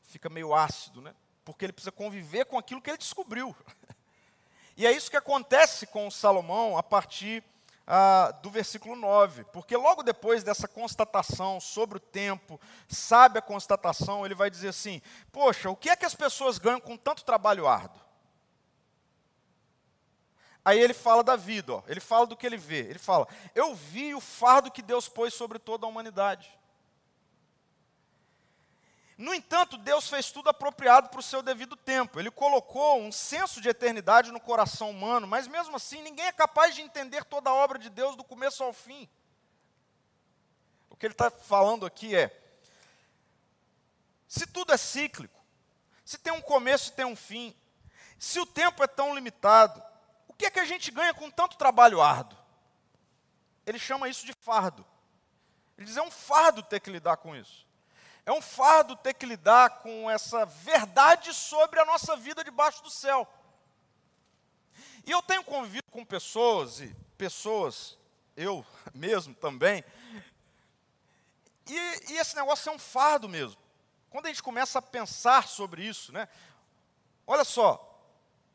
fica 0.03 0.29
meio 0.29 0.53
ácido, 0.53 1.01
né? 1.01 1.15
Porque 1.43 1.65
ele 1.65 1.73
precisa 1.73 1.91
conviver 1.91 2.45
com 2.45 2.59
aquilo 2.59 2.81
que 2.81 2.91
ele 2.91 2.97
descobriu. 2.97 3.55
E 4.77 4.87
é 4.87 4.91
isso 4.91 5.11
que 5.11 5.17
acontece 5.17 5.85
com 5.85 6.09
Salomão 6.09 6.77
a 6.77 6.81
partir 6.81 7.43
ah, 7.85 8.31
do 8.41 8.49
versículo 8.49 8.95
9, 8.95 9.43
porque 9.45 9.75
logo 9.75 10.03
depois 10.03 10.43
dessa 10.43 10.67
constatação 10.67 11.59
sobre 11.59 11.97
o 11.97 12.01
tempo, 12.01 12.59
sabe 12.87 13.39
a 13.39 13.41
constatação, 13.41 14.25
ele 14.25 14.35
vai 14.35 14.49
dizer 14.49 14.69
assim: 14.69 15.01
Poxa, 15.31 15.69
o 15.69 15.75
que 15.75 15.89
é 15.89 15.95
que 15.95 16.05
as 16.05 16.15
pessoas 16.15 16.57
ganham 16.57 16.79
com 16.79 16.95
tanto 16.95 17.25
trabalho 17.25 17.67
árduo? 17.67 18.01
Aí 20.63 20.79
ele 20.79 20.93
fala 20.93 21.23
da 21.23 21.35
vida, 21.35 21.73
ó, 21.73 21.83
ele 21.87 21.99
fala 21.99 22.27
do 22.27 22.37
que 22.37 22.45
ele 22.45 22.57
vê. 22.57 22.81
Ele 22.81 22.99
fala: 22.99 23.27
Eu 23.55 23.73
vi 23.73 24.13
o 24.13 24.21
fardo 24.21 24.71
que 24.71 24.81
Deus 24.81 25.09
pôs 25.09 25.33
sobre 25.33 25.57
toda 25.57 25.85
a 25.85 25.89
humanidade. 25.89 26.60
No 29.21 29.35
entanto, 29.35 29.77
Deus 29.77 30.09
fez 30.09 30.31
tudo 30.31 30.49
apropriado 30.49 31.09
para 31.09 31.19
o 31.19 31.23
seu 31.23 31.43
devido 31.43 31.75
tempo. 31.75 32.19
Ele 32.19 32.31
colocou 32.31 32.99
um 32.99 33.11
senso 33.11 33.61
de 33.61 33.69
eternidade 33.69 34.31
no 34.31 34.39
coração 34.39 34.89
humano, 34.89 35.27
mas 35.27 35.47
mesmo 35.47 35.75
assim, 35.75 36.01
ninguém 36.01 36.25
é 36.25 36.31
capaz 36.31 36.73
de 36.73 36.81
entender 36.81 37.23
toda 37.25 37.51
a 37.51 37.53
obra 37.53 37.77
de 37.77 37.87
Deus 37.87 38.15
do 38.15 38.23
começo 38.23 38.63
ao 38.63 38.73
fim. 38.73 39.07
O 40.89 40.95
que 40.95 41.05
ele 41.05 41.13
está 41.13 41.29
falando 41.29 41.85
aqui 41.85 42.15
é: 42.15 42.35
se 44.27 44.47
tudo 44.47 44.73
é 44.73 44.77
cíclico, 44.77 45.39
se 46.03 46.17
tem 46.17 46.33
um 46.33 46.41
começo 46.41 46.89
e 46.89 46.93
tem 46.93 47.05
um 47.05 47.15
fim, 47.15 47.55
se 48.17 48.39
o 48.39 48.45
tempo 48.45 48.83
é 48.83 48.87
tão 48.87 49.13
limitado, 49.13 49.83
o 50.27 50.33
que 50.33 50.47
é 50.47 50.49
que 50.49 50.59
a 50.59 50.65
gente 50.65 50.89
ganha 50.89 51.13
com 51.13 51.29
tanto 51.29 51.57
trabalho 51.57 52.01
árduo? 52.01 52.39
Ele 53.67 53.77
chama 53.77 54.09
isso 54.09 54.25
de 54.25 54.33
fardo. 54.33 54.83
Ele 55.77 55.85
diz: 55.85 55.95
é 55.95 56.01
um 56.01 56.09
fardo 56.09 56.63
ter 56.63 56.79
que 56.79 56.89
lidar 56.89 57.17
com 57.17 57.35
isso. 57.35 57.69
É 58.25 58.31
um 58.31 58.41
fardo 58.41 58.95
ter 58.95 59.13
que 59.13 59.25
lidar 59.25 59.81
com 59.81 60.09
essa 60.09 60.45
verdade 60.45 61.33
sobre 61.33 61.79
a 61.79 61.85
nossa 61.85 62.15
vida 62.15 62.43
debaixo 62.43 62.83
do 62.83 62.89
céu. 62.89 63.27
E 65.05 65.11
eu 65.11 65.21
tenho 65.23 65.43
convivido 65.43 65.89
com 65.91 66.05
pessoas, 66.05 66.79
e 66.79 66.95
pessoas, 67.17 67.97
eu 68.35 68.65
mesmo 68.93 69.33
também, 69.33 69.83
e, 71.67 72.11
e, 72.11 72.17
esse 72.17 72.35
negócio 72.35 72.69
é 72.69 72.73
um 72.73 72.79
fardo 72.79 73.29
mesmo. 73.29 73.59
Quando 74.09 74.25
a 74.25 74.29
gente 74.29 74.43
começa 74.43 74.79
a 74.79 74.81
pensar 74.81 75.47
sobre 75.47 75.83
isso, 75.83 76.11
né? 76.11 76.27
Olha 77.25 77.45
só, 77.45 77.97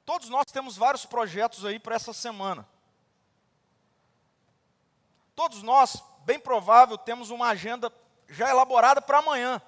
todos 0.05 0.29
nós 0.29 0.45
temos 0.53 0.77
vários 0.77 1.07
projetos 1.07 1.65
aí 1.65 1.79
para 1.79 1.95
essa 1.95 2.13
semana. 2.13 2.69
Todos 5.35 5.63
nós, 5.63 6.03
bem 6.25 6.39
provável, 6.39 6.99
temos 6.99 7.31
uma 7.31 7.49
agenda 7.49 7.91
já 8.29 8.51
elaborada 8.51 9.01
para 9.01 9.19
amanhã. 9.19 9.61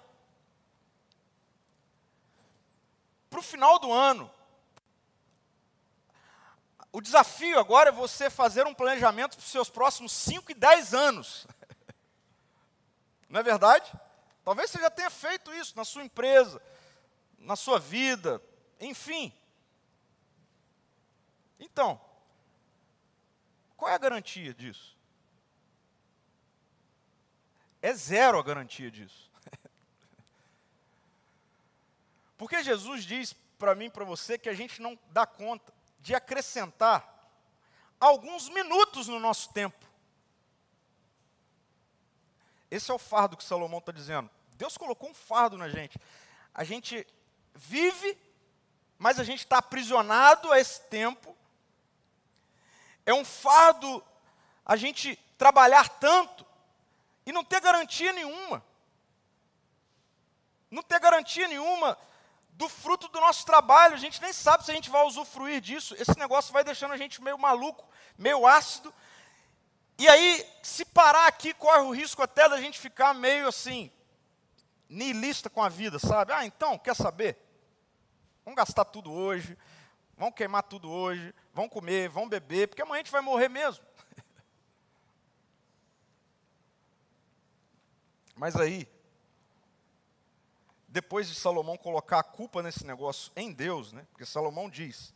Para 3.30 3.40
o 3.40 3.42
final 3.42 3.78
do 3.78 3.92
ano. 3.92 4.30
O 6.90 7.00
desafio 7.00 7.58
agora 7.58 7.90
é 7.90 7.92
você 7.92 8.28
fazer 8.28 8.66
um 8.66 8.74
planejamento 8.74 9.36
para 9.36 9.44
os 9.44 9.50
seus 9.50 9.70
próximos 9.70 10.12
5 10.12 10.50
e 10.50 10.54
10 10.54 10.94
anos. 10.94 11.46
Não 13.28 13.40
é 13.40 13.42
verdade? 13.42 13.92
Talvez 14.44 14.70
você 14.70 14.80
já 14.80 14.90
tenha 14.90 15.10
feito 15.10 15.54
isso 15.54 15.76
na 15.76 15.84
sua 15.84 16.02
empresa, 16.02 16.60
na 17.38 17.54
sua 17.54 17.78
vida, 17.78 18.42
enfim. 18.80 19.32
Então, 21.60 22.00
qual 23.76 23.90
é 23.90 23.94
a 23.94 23.98
garantia 23.98 24.52
disso? 24.52 24.97
É 27.80 27.92
zero 27.92 28.38
a 28.38 28.42
garantia 28.42 28.90
disso. 28.90 29.30
Porque 32.36 32.62
Jesus 32.62 33.04
diz 33.04 33.34
para 33.58 33.74
mim 33.74 33.90
para 33.90 34.04
você 34.04 34.38
que 34.38 34.48
a 34.48 34.54
gente 34.54 34.80
não 34.80 34.98
dá 35.10 35.26
conta 35.26 35.72
de 36.00 36.14
acrescentar 36.14 37.16
alguns 38.00 38.48
minutos 38.48 39.08
no 39.08 39.18
nosso 39.18 39.52
tempo. 39.52 39.86
Esse 42.70 42.90
é 42.90 42.94
o 42.94 42.98
fardo 42.98 43.36
que 43.36 43.44
Salomão 43.44 43.78
está 43.78 43.92
dizendo. 43.92 44.30
Deus 44.56 44.76
colocou 44.76 45.10
um 45.10 45.14
fardo 45.14 45.56
na 45.56 45.68
gente. 45.68 45.98
A 46.54 46.64
gente 46.64 47.06
vive, 47.54 48.16
mas 48.98 49.18
a 49.18 49.24
gente 49.24 49.40
está 49.40 49.58
aprisionado 49.58 50.52
a 50.52 50.60
esse 50.60 50.80
tempo. 50.82 51.36
É 53.06 53.14
um 53.14 53.24
fardo 53.24 54.04
a 54.64 54.76
gente 54.76 55.16
trabalhar 55.38 55.88
tanto 55.88 56.44
e 57.28 57.32
não 57.32 57.44
ter 57.44 57.60
garantia 57.60 58.10
nenhuma. 58.10 58.64
Não 60.70 60.82
ter 60.82 60.98
garantia 60.98 61.46
nenhuma 61.46 61.98
do 62.52 62.70
fruto 62.70 63.06
do 63.08 63.20
nosso 63.20 63.44
trabalho. 63.44 63.92
A 63.92 63.98
gente 63.98 64.22
nem 64.22 64.32
sabe 64.32 64.64
se 64.64 64.70
a 64.70 64.74
gente 64.74 64.88
vai 64.88 65.04
usufruir 65.04 65.60
disso. 65.60 65.94
Esse 65.98 66.18
negócio 66.18 66.54
vai 66.54 66.64
deixando 66.64 66.94
a 66.94 66.96
gente 66.96 67.22
meio 67.22 67.38
maluco, 67.38 67.86
meio 68.16 68.46
ácido. 68.46 68.94
E 69.98 70.08
aí, 70.08 70.42
se 70.62 70.86
parar 70.86 71.26
aqui, 71.26 71.52
corre 71.52 71.82
o 71.82 71.90
risco 71.90 72.22
até 72.22 72.48
da 72.48 72.58
gente 72.58 72.78
ficar 72.78 73.12
meio 73.12 73.46
assim, 73.46 73.92
niilista 74.88 75.50
com 75.50 75.62
a 75.62 75.68
vida, 75.68 75.98
sabe? 75.98 76.32
Ah, 76.32 76.46
então, 76.46 76.78
quer 76.78 76.96
saber? 76.96 77.36
Vamos 78.42 78.56
gastar 78.56 78.86
tudo 78.86 79.12
hoje, 79.12 79.54
vamos 80.16 80.34
queimar 80.34 80.62
tudo 80.62 80.90
hoje, 80.90 81.34
vamos 81.52 81.70
comer, 81.70 82.08
vamos 82.08 82.30
beber, 82.30 82.68
porque 82.68 82.80
amanhã 82.80 83.02
a 83.02 83.04
gente 83.04 83.12
vai 83.12 83.20
morrer 83.20 83.50
mesmo. 83.50 83.84
Mas 88.38 88.54
aí, 88.54 88.88
depois 90.86 91.28
de 91.28 91.34
Salomão 91.34 91.76
colocar 91.76 92.20
a 92.20 92.22
culpa 92.22 92.62
nesse 92.62 92.86
negócio 92.86 93.32
em 93.34 93.52
Deus, 93.52 93.92
né? 93.92 94.06
Porque 94.12 94.24
Salomão 94.24 94.70
diz: 94.70 95.12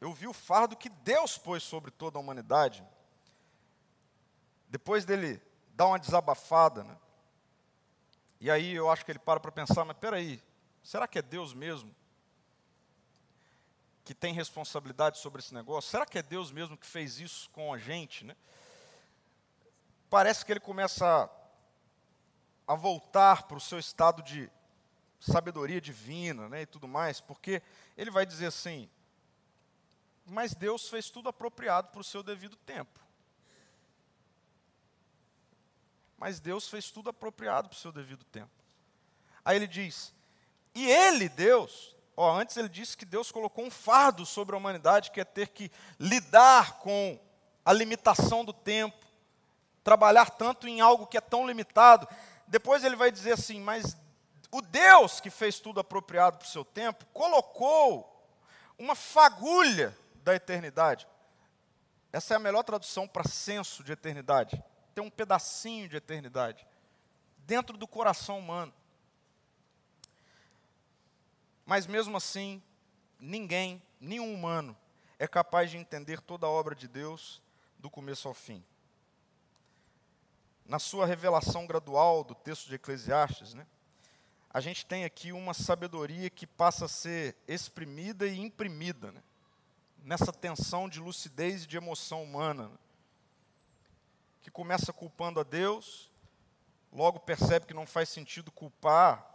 Eu 0.00 0.12
vi 0.12 0.28
o 0.28 0.32
fardo 0.32 0.76
que 0.76 0.88
Deus 0.88 1.36
pôs 1.36 1.64
sobre 1.64 1.90
toda 1.90 2.16
a 2.16 2.20
humanidade. 2.20 2.86
Depois 4.68 5.04
dele 5.04 5.42
dar 5.74 5.88
uma 5.88 5.98
desabafada, 5.98 6.84
né? 6.84 6.96
E 8.40 8.48
aí 8.48 8.72
eu 8.72 8.88
acho 8.88 9.04
que 9.04 9.10
ele 9.10 9.18
para 9.18 9.40
para 9.40 9.50
pensar, 9.50 9.84
mas 9.84 9.96
peraí, 9.96 10.40
será 10.82 11.08
que 11.08 11.18
é 11.18 11.22
Deus 11.22 11.52
mesmo 11.52 11.94
que 14.04 14.14
tem 14.14 14.32
responsabilidade 14.32 15.18
sobre 15.18 15.40
esse 15.40 15.52
negócio? 15.52 15.90
Será 15.90 16.06
que 16.06 16.18
é 16.18 16.22
Deus 16.22 16.52
mesmo 16.52 16.76
que 16.76 16.86
fez 16.86 17.18
isso 17.18 17.50
com 17.50 17.74
a 17.74 17.78
gente, 17.78 18.24
né? 18.24 18.36
Parece 20.08 20.44
que 20.44 20.52
ele 20.52 20.60
começa 20.60 21.04
a 21.04 21.43
a 22.66 22.74
voltar 22.74 23.44
para 23.44 23.56
o 23.56 23.60
seu 23.60 23.78
estado 23.78 24.22
de 24.22 24.50
sabedoria 25.20 25.80
divina 25.80 26.48
né, 26.48 26.62
e 26.62 26.66
tudo 26.66 26.86
mais, 26.86 27.20
porque 27.20 27.62
ele 27.96 28.10
vai 28.10 28.26
dizer 28.26 28.46
assim: 28.46 28.88
mas 30.26 30.54
Deus 30.54 30.88
fez 30.88 31.10
tudo 31.10 31.28
apropriado 31.28 31.88
para 31.88 32.00
o 32.00 32.04
seu 32.04 32.22
devido 32.22 32.56
tempo. 32.56 33.00
Mas 36.16 36.40
Deus 36.40 36.68
fez 36.68 36.90
tudo 36.90 37.10
apropriado 37.10 37.68
para 37.68 37.76
o 37.76 37.78
seu 37.78 37.92
devido 37.92 38.24
tempo. 38.24 38.50
Aí 39.44 39.56
ele 39.56 39.66
diz: 39.66 40.14
e 40.74 40.90
ele, 40.90 41.28
Deus, 41.28 41.94
ó, 42.16 42.34
antes 42.38 42.56
ele 42.56 42.68
disse 42.68 42.96
que 42.96 43.04
Deus 43.04 43.30
colocou 43.30 43.64
um 43.64 43.70
fardo 43.70 44.24
sobre 44.24 44.54
a 44.54 44.58
humanidade, 44.58 45.10
que 45.10 45.20
é 45.20 45.24
ter 45.24 45.48
que 45.48 45.70
lidar 45.98 46.78
com 46.78 47.18
a 47.64 47.72
limitação 47.72 48.44
do 48.44 48.52
tempo, 48.52 49.06
trabalhar 49.82 50.30
tanto 50.30 50.66
em 50.66 50.80
algo 50.80 51.06
que 51.06 51.18
é 51.18 51.20
tão 51.20 51.46
limitado 51.46 52.08
depois 52.46 52.84
ele 52.84 52.96
vai 52.96 53.10
dizer 53.10 53.32
assim: 53.32 53.60
Mas 53.60 53.96
o 54.50 54.60
Deus 54.60 55.20
que 55.20 55.30
fez 55.30 55.58
tudo 55.58 55.80
apropriado 55.80 56.38
para 56.38 56.46
o 56.46 56.50
seu 56.50 56.64
tempo, 56.64 57.04
colocou 57.06 58.10
uma 58.78 58.94
fagulha 58.94 59.96
da 60.22 60.34
eternidade. 60.34 61.06
Essa 62.12 62.34
é 62.34 62.36
a 62.36 62.40
melhor 62.40 62.62
tradução 62.62 63.08
para 63.08 63.28
senso 63.28 63.82
de 63.82 63.92
eternidade. 63.92 64.62
Tem 64.94 65.02
um 65.02 65.10
pedacinho 65.10 65.88
de 65.88 65.96
eternidade 65.96 66.66
dentro 67.38 67.76
do 67.76 67.88
coração 67.88 68.38
humano. 68.38 68.72
Mas 71.66 71.86
mesmo 71.86 72.16
assim, 72.16 72.62
ninguém, 73.18 73.82
nenhum 74.00 74.32
humano, 74.32 74.76
é 75.18 75.26
capaz 75.26 75.70
de 75.70 75.76
entender 75.76 76.20
toda 76.20 76.46
a 76.46 76.50
obra 76.50 76.74
de 76.74 76.86
Deus 76.86 77.42
do 77.78 77.90
começo 77.90 78.28
ao 78.28 78.34
fim 78.34 78.64
na 80.64 80.78
sua 80.78 81.06
revelação 81.06 81.66
gradual 81.66 82.24
do 82.24 82.34
texto 82.34 82.68
de 82.68 82.74
Eclesiastes, 82.74 83.54
né, 83.54 83.66
a 84.54 84.60
gente 84.60 84.86
tem 84.86 85.04
aqui 85.04 85.32
uma 85.32 85.52
sabedoria 85.52 86.30
que 86.30 86.46
passa 86.46 86.84
a 86.84 86.88
ser 86.88 87.36
exprimida 87.48 88.24
e 88.24 88.38
imprimida, 88.38 89.10
né? 89.10 89.20
nessa 90.04 90.32
tensão 90.32 90.88
de 90.88 91.00
lucidez 91.00 91.64
e 91.64 91.66
de 91.66 91.76
emoção 91.76 92.22
humana, 92.22 92.68
né? 92.68 92.78
que 94.40 94.52
começa 94.52 94.92
culpando 94.92 95.40
a 95.40 95.42
Deus, 95.42 96.08
logo 96.92 97.18
percebe 97.18 97.66
que 97.66 97.74
não 97.74 97.84
faz 97.84 98.08
sentido 98.10 98.52
culpar 98.52 99.28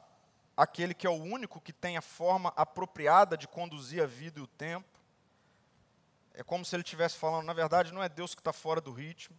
aquele 0.55 0.93
que 0.93 1.05
é 1.05 1.09
o 1.09 1.21
único 1.21 1.59
que 1.59 1.73
tem 1.73 1.97
a 1.97 2.01
forma 2.01 2.53
apropriada 2.55 3.35
de 3.35 3.45
conduzir 3.45 4.01
a 4.01 4.05
vida 4.05 4.39
e 4.39 4.43
o 4.43 4.47
tempo. 4.47 4.87
É 6.33 6.43
como 6.43 6.63
se 6.63 6.75
ele 6.75 6.83
estivesse 6.83 7.17
falando, 7.17 7.45
na 7.45 7.53
verdade, 7.53 7.91
não 7.91 8.01
é 8.01 8.07
Deus 8.07 8.33
que 8.33 8.39
está 8.39 8.53
fora 8.53 8.79
do 8.79 8.93
ritmo. 8.93 9.35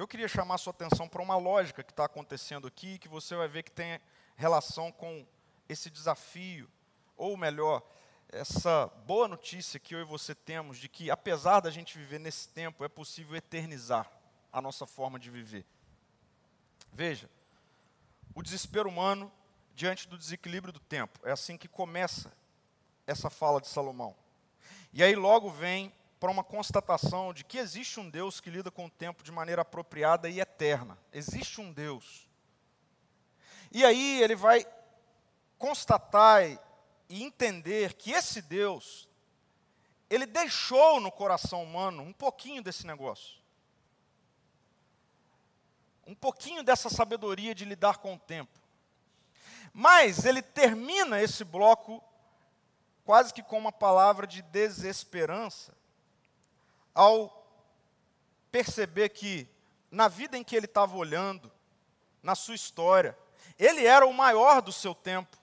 Eu 0.00 0.08
queria 0.08 0.28
chamar 0.28 0.56
sua 0.56 0.70
atenção 0.70 1.06
para 1.06 1.20
uma 1.20 1.36
lógica 1.36 1.84
que 1.84 1.92
está 1.92 2.06
acontecendo 2.06 2.66
aqui, 2.66 2.98
que 2.98 3.06
você 3.06 3.36
vai 3.36 3.46
ver 3.46 3.62
que 3.62 3.70
tem 3.70 4.00
relação 4.34 4.90
com 4.90 5.26
esse 5.68 5.90
desafio, 5.90 6.70
ou 7.18 7.36
melhor, 7.36 7.82
essa 8.30 8.86
boa 9.04 9.28
notícia 9.28 9.78
que 9.78 9.94
eu 9.94 10.00
e 10.00 10.04
você 10.04 10.34
temos 10.34 10.78
de 10.78 10.88
que, 10.88 11.10
apesar 11.10 11.60
da 11.60 11.70
gente 11.70 11.98
viver 11.98 12.18
nesse 12.18 12.48
tempo, 12.48 12.82
é 12.82 12.88
possível 12.88 13.36
eternizar 13.36 14.10
a 14.50 14.62
nossa 14.62 14.86
forma 14.86 15.18
de 15.18 15.28
viver. 15.28 15.66
Veja, 16.90 17.28
o 18.34 18.42
desespero 18.42 18.88
humano 18.88 19.30
diante 19.74 20.08
do 20.08 20.16
desequilíbrio 20.16 20.72
do 20.72 20.80
tempo. 20.80 21.20
É 21.24 21.30
assim 21.30 21.58
que 21.58 21.68
começa 21.68 22.32
essa 23.06 23.28
fala 23.28 23.60
de 23.60 23.68
Salomão. 23.68 24.16
E 24.94 25.04
aí 25.04 25.14
logo 25.14 25.50
vem 25.50 25.92
para 26.20 26.30
uma 26.30 26.44
constatação 26.44 27.32
de 27.32 27.42
que 27.42 27.56
existe 27.56 27.98
um 27.98 28.10
Deus 28.10 28.40
que 28.40 28.50
lida 28.50 28.70
com 28.70 28.84
o 28.84 28.90
tempo 28.90 29.24
de 29.24 29.32
maneira 29.32 29.62
apropriada 29.62 30.28
e 30.28 30.38
eterna. 30.38 30.98
Existe 31.10 31.62
um 31.62 31.72
Deus. 31.72 32.28
E 33.72 33.82
aí 33.82 34.22
ele 34.22 34.36
vai 34.36 34.66
constatar 35.58 36.44
e 37.08 37.22
entender 37.22 37.94
que 37.94 38.12
esse 38.12 38.42
Deus, 38.42 39.08
ele 40.10 40.26
deixou 40.26 41.00
no 41.00 41.10
coração 41.10 41.62
humano 41.64 42.02
um 42.02 42.12
pouquinho 42.12 42.62
desse 42.62 42.86
negócio. 42.86 43.40
Um 46.06 46.14
pouquinho 46.14 46.62
dessa 46.62 46.90
sabedoria 46.90 47.54
de 47.54 47.64
lidar 47.64 47.96
com 47.96 48.14
o 48.14 48.18
tempo. 48.18 48.60
Mas 49.72 50.26
ele 50.26 50.42
termina 50.42 51.22
esse 51.22 51.44
bloco 51.44 52.02
quase 53.04 53.32
que 53.32 53.42
com 53.42 53.58
uma 53.58 53.72
palavra 53.72 54.26
de 54.26 54.42
desesperança, 54.42 55.79
ao 56.94 57.46
perceber 58.50 59.10
que, 59.10 59.48
na 59.90 60.08
vida 60.08 60.36
em 60.36 60.44
que 60.44 60.56
ele 60.56 60.66
estava 60.66 60.96
olhando, 60.96 61.50
na 62.22 62.34
sua 62.34 62.54
história, 62.54 63.16
ele 63.58 63.84
era 63.84 64.06
o 64.06 64.12
maior 64.12 64.60
do 64.60 64.72
seu 64.72 64.94
tempo. 64.94 65.36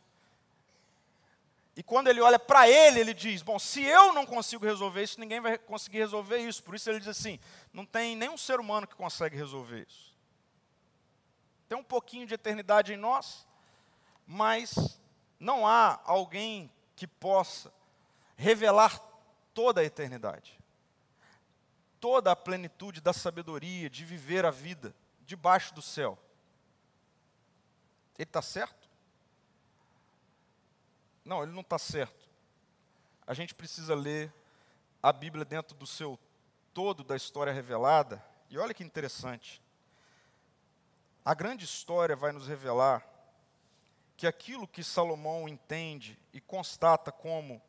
E 1.76 1.84
quando 1.84 2.08
ele 2.08 2.20
olha 2.22 2.40
para 2.40 2.68
ele, 2.68 3.00
ele 3.00 3.14
diz: 3.14 3.42
Bom, 3.44 3.60
se 3.60 3.84
eu 3.84 4.12
não 4.12 4.26
consigo 4.26 4.66
resolver 4.66 5.04
isso, 5.04 5.20
ninguém 5.20 5.40
vai 5.40 5.58
conseguir 5.58 6.00
resolver 6.00 6.38
isso. 6.40 6.64
Por 6.64 6.74
isso 6.74 6.90
ele 6.90 7.00
diz 7.00 7.08
assim: 7.08 7.40
Não 7.72 7.86
tem 7.86 8.16
nenhum 8.16 8.38
ser 8.38 8.60
humano 8.60 8.88
que 8.88 8.96
consegue 8.96 9.38
resolver 9.38 9.86
isso. 9.88 10.16
Tem 11.70 11.78
um 11.78 11.84
pouquinho 11.84 12.26
de 12.26 12.34
eternidade 12.34 12.94
em 12.94 12.98
nós, 12.98 13.46
mas 14.26 15.00
não 15.40 15.68
há 15.68 16.00
alguém 16.04 16.72
que 16.96 17.06
possa 17.06 17.72
revelar 18.36 19.00
toda 19.54 19.82
a 19.82 19.84
eternidade, 19.84 20.57
toda 22.00 22.32
a 22.32 22.36
plenitude 22.36 23.02
da 23.02 23.14
sabedoria 23.14 23.90
de 23.90 24.06
viver 24.06 24.46
a 24.46 24.52
vida 24.52 24.96
debaixo 25.26 25.74
do 25.74 25.82
céu. 25.82 26.18
Ele 28.18 28.24
está 28.24 28.42
certo? 28.42 28.90
Não, 31.24 31.44
ele 31.44 31.52
não 31.52 31.62
está 31.62 31.78
certo. 31.78 32.28
A 33.26 33.34
gente 33.34 33.54
precisa 33.54 33.94
ler 33.94 34.34
a 35.04 35.12
Bíblia 35.12 35.44
dentro 35.44 35.76
do 35.76 35.86
seu 35.86 36.18
todo 36.74 37.04
da 37.04 37.16
história 37.16 37.52
revelada. 37.52 38.24
E 38.50 38.58
olha 38.58 38.74
que 38.74 38.84
interessante. 38.84 39.62
A 41.26 41.34
grande 41.34 41.66
história 41.66 42.16
vai 42.16 42.32
nos 42.32 42.48
revelar 42.48 43.06
que 44.16 44.26
aquilo 44.26 44.68
que 44.68 44.84
Salomão 44.84 45.48
entende 45.48 46.18
e 46.34 46.40
constata 46.40 47.12
como 47.12 47.62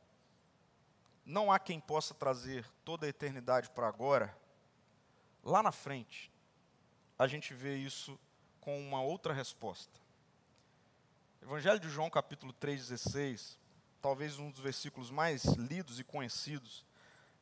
não 1.29 1.53
há 1.53 1.59
quem 1.59 1.79
possa 1.79 2.15
trazer 2.15 2.67
toda 2.83 3.05
a 3.05 3.09
eternidade 3.11 3.69
para 3.69 3.87
agora, 3.87 4.35
lá 5.45 5.63
na 5.63 5.71
frente, 5.71 6.33
a 7.19 7.27
gente 7.27 7.53
vê 7.53 7.77
isso 7.77 8.19
com 8.63 8.81
uma 8.81 9.03
outra 9.03 9.35
resposta. 9.35 10.01
Evangelho 11.43 11.79
de 11.79 11.91
João, 11.91 12.09
capítulo 12.09 12.55
3,16, 12.55 13.59
talvez 14.01 14.39
um 14.39 14.51
dos 14.51 14.61
versículos 14.61 15.11
mais 15.11 15.45
lidos 15.45 16.01
e 16.01 16.05
conhecidos, 16.05 16.83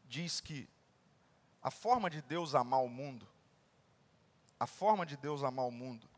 diz 0.05 0.41
que 0.41 0.69
a 1.63 1.71
forma 1.71 2.11
de 2.11 2.21
Deus 2.21 2.57
amar 2.57 2.83
o 2.83 2.89
mundo, 2.89 3.25
a 4.59 4.67
forma 4.67 5.07
de 5.07 5.17
Deus 5.17 5.45
amar 5.45 5.65
o 5.65 5.71
mundo, 5.71 6.09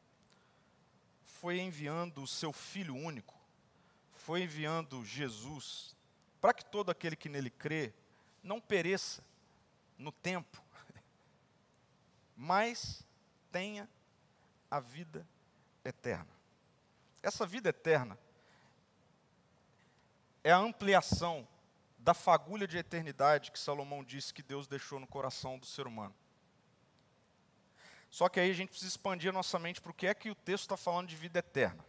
foi 1.23 1.61
enviando 1.61 2.23
o 2.23 2.27
seu 2.27 2.51
Filho 2.51 2.97
único, 2.97 3.35
foi 4.15 4.45
enviando 4.45 5.05
Jesus, 5.05 5.98
para 6.41 6.55
que 6.55 6.65
todo 6.65 6.91
aquele 6.91 7.17
que 7.17 7.29
nele 7.29 7.51
crê 7.51 7.93
não 8.43 8.61
pereça 8.61 9.23
no 9.97 10.13
tempo, 10.13 10.63
mas 12.37 13.05
tenha 13.51 13.89
a 14.71 14.81
vida 14.81 15.27
eterna. 15.85 16.29
Essa 17.23 17.47
vida 17.47 17.71
eterna 17.71 18.19
é 20.45 20.53
a 20.53 20.59
ampliação 20.59 21.47
da 21.99 22.15
fagulha 22.15 22.67
de 22.67 22.79
eternidade 22.79 23.51
que 23.51 23.59
Salomão 23.59 24.05
disse 24.05 24.33
que 24.33 24.43
Deus 24.43 24.67
deixou 24.67 25.01
no 25.01 25.07
coração 25.07 25.59
do 25.59 25.67
ser 25.67 25.87
humano. 25.87 26.15
Só 28.11 28.29
que 28.29 28.41
aí 28.41 28.51
a 28.51 28.55
gente 28.55 28.71
precisa 28.71 28.91
expandir 28.91 29.29
a 29.29 29.33
nossa 29.33 29.59
mente 29.59 29.81
para 29.81 29.91
o 29.91 29.95
que 29.95 30.07
é 30.07 30.15
que 30.15 30.31
o 30.31 30.35
texto 30.35 30.63
está 30.63 30.77
falando 30.77 31.09
de 31.09 31.17
vida 31.17 31.41
eterna. 31.41 31.85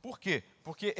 Por 0.00 0.18
quê? 0.18 0.42
Porque 0.62 0.94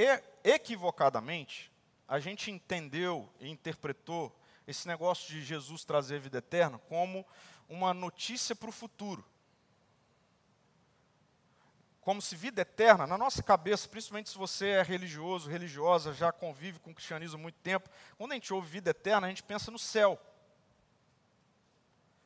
equivocadamente 0.45 1.71
a 2.07 2.19
gente 2.19 2.51
entendeu 2.51 3.29
e 3.41 3.49
interpretou 3.49 4.35
esse 4.67 4.87
negócio 4.87 5.29
de 5.29 5.43
Jesus 5.43 5.85
trazer 5.85 6.21
vida 6.21 6.39
eterna 6.39 6.79
como 6.89 7.27
uma 7.69 7.95
notícia 7.95 8.55
para 8.55 8.69
o 8.69 8.73
futuro 8.73 9.25
como 12.03 12.21
se 12.21 12.35
vida 12.35 12.63
eterna, 12.63 13.07
na 13.07 13.17
nossa 13.17 13.43
cabeça, 13.43 13.89
principalmente 13.89 14.29
se 14.29 14.37
você 14.37 14.71
é 14.71 14.83
religioso, 14.83 15.49
religiosa, 15.49 16.13
já 16.13 16.33
convive 16.33 16.81
com 16.81 16.91
o 16.91 16.95
cristianismo 16.95 17.39
há 17.39 17.41
muito 17.41 17.59
tempo, 17.61 17.89
quando 18.19 18.33
a 18.33 18.35
gente 18.35 18.53
ouve 18.53 18.69
vida 18.69 18.91
eterna, 18.91 19.29
a 19.29 19.31
gente 19.31 19.43
pensa 19.43 19.71
no 19.71 19.79
céu. 19.79 20.21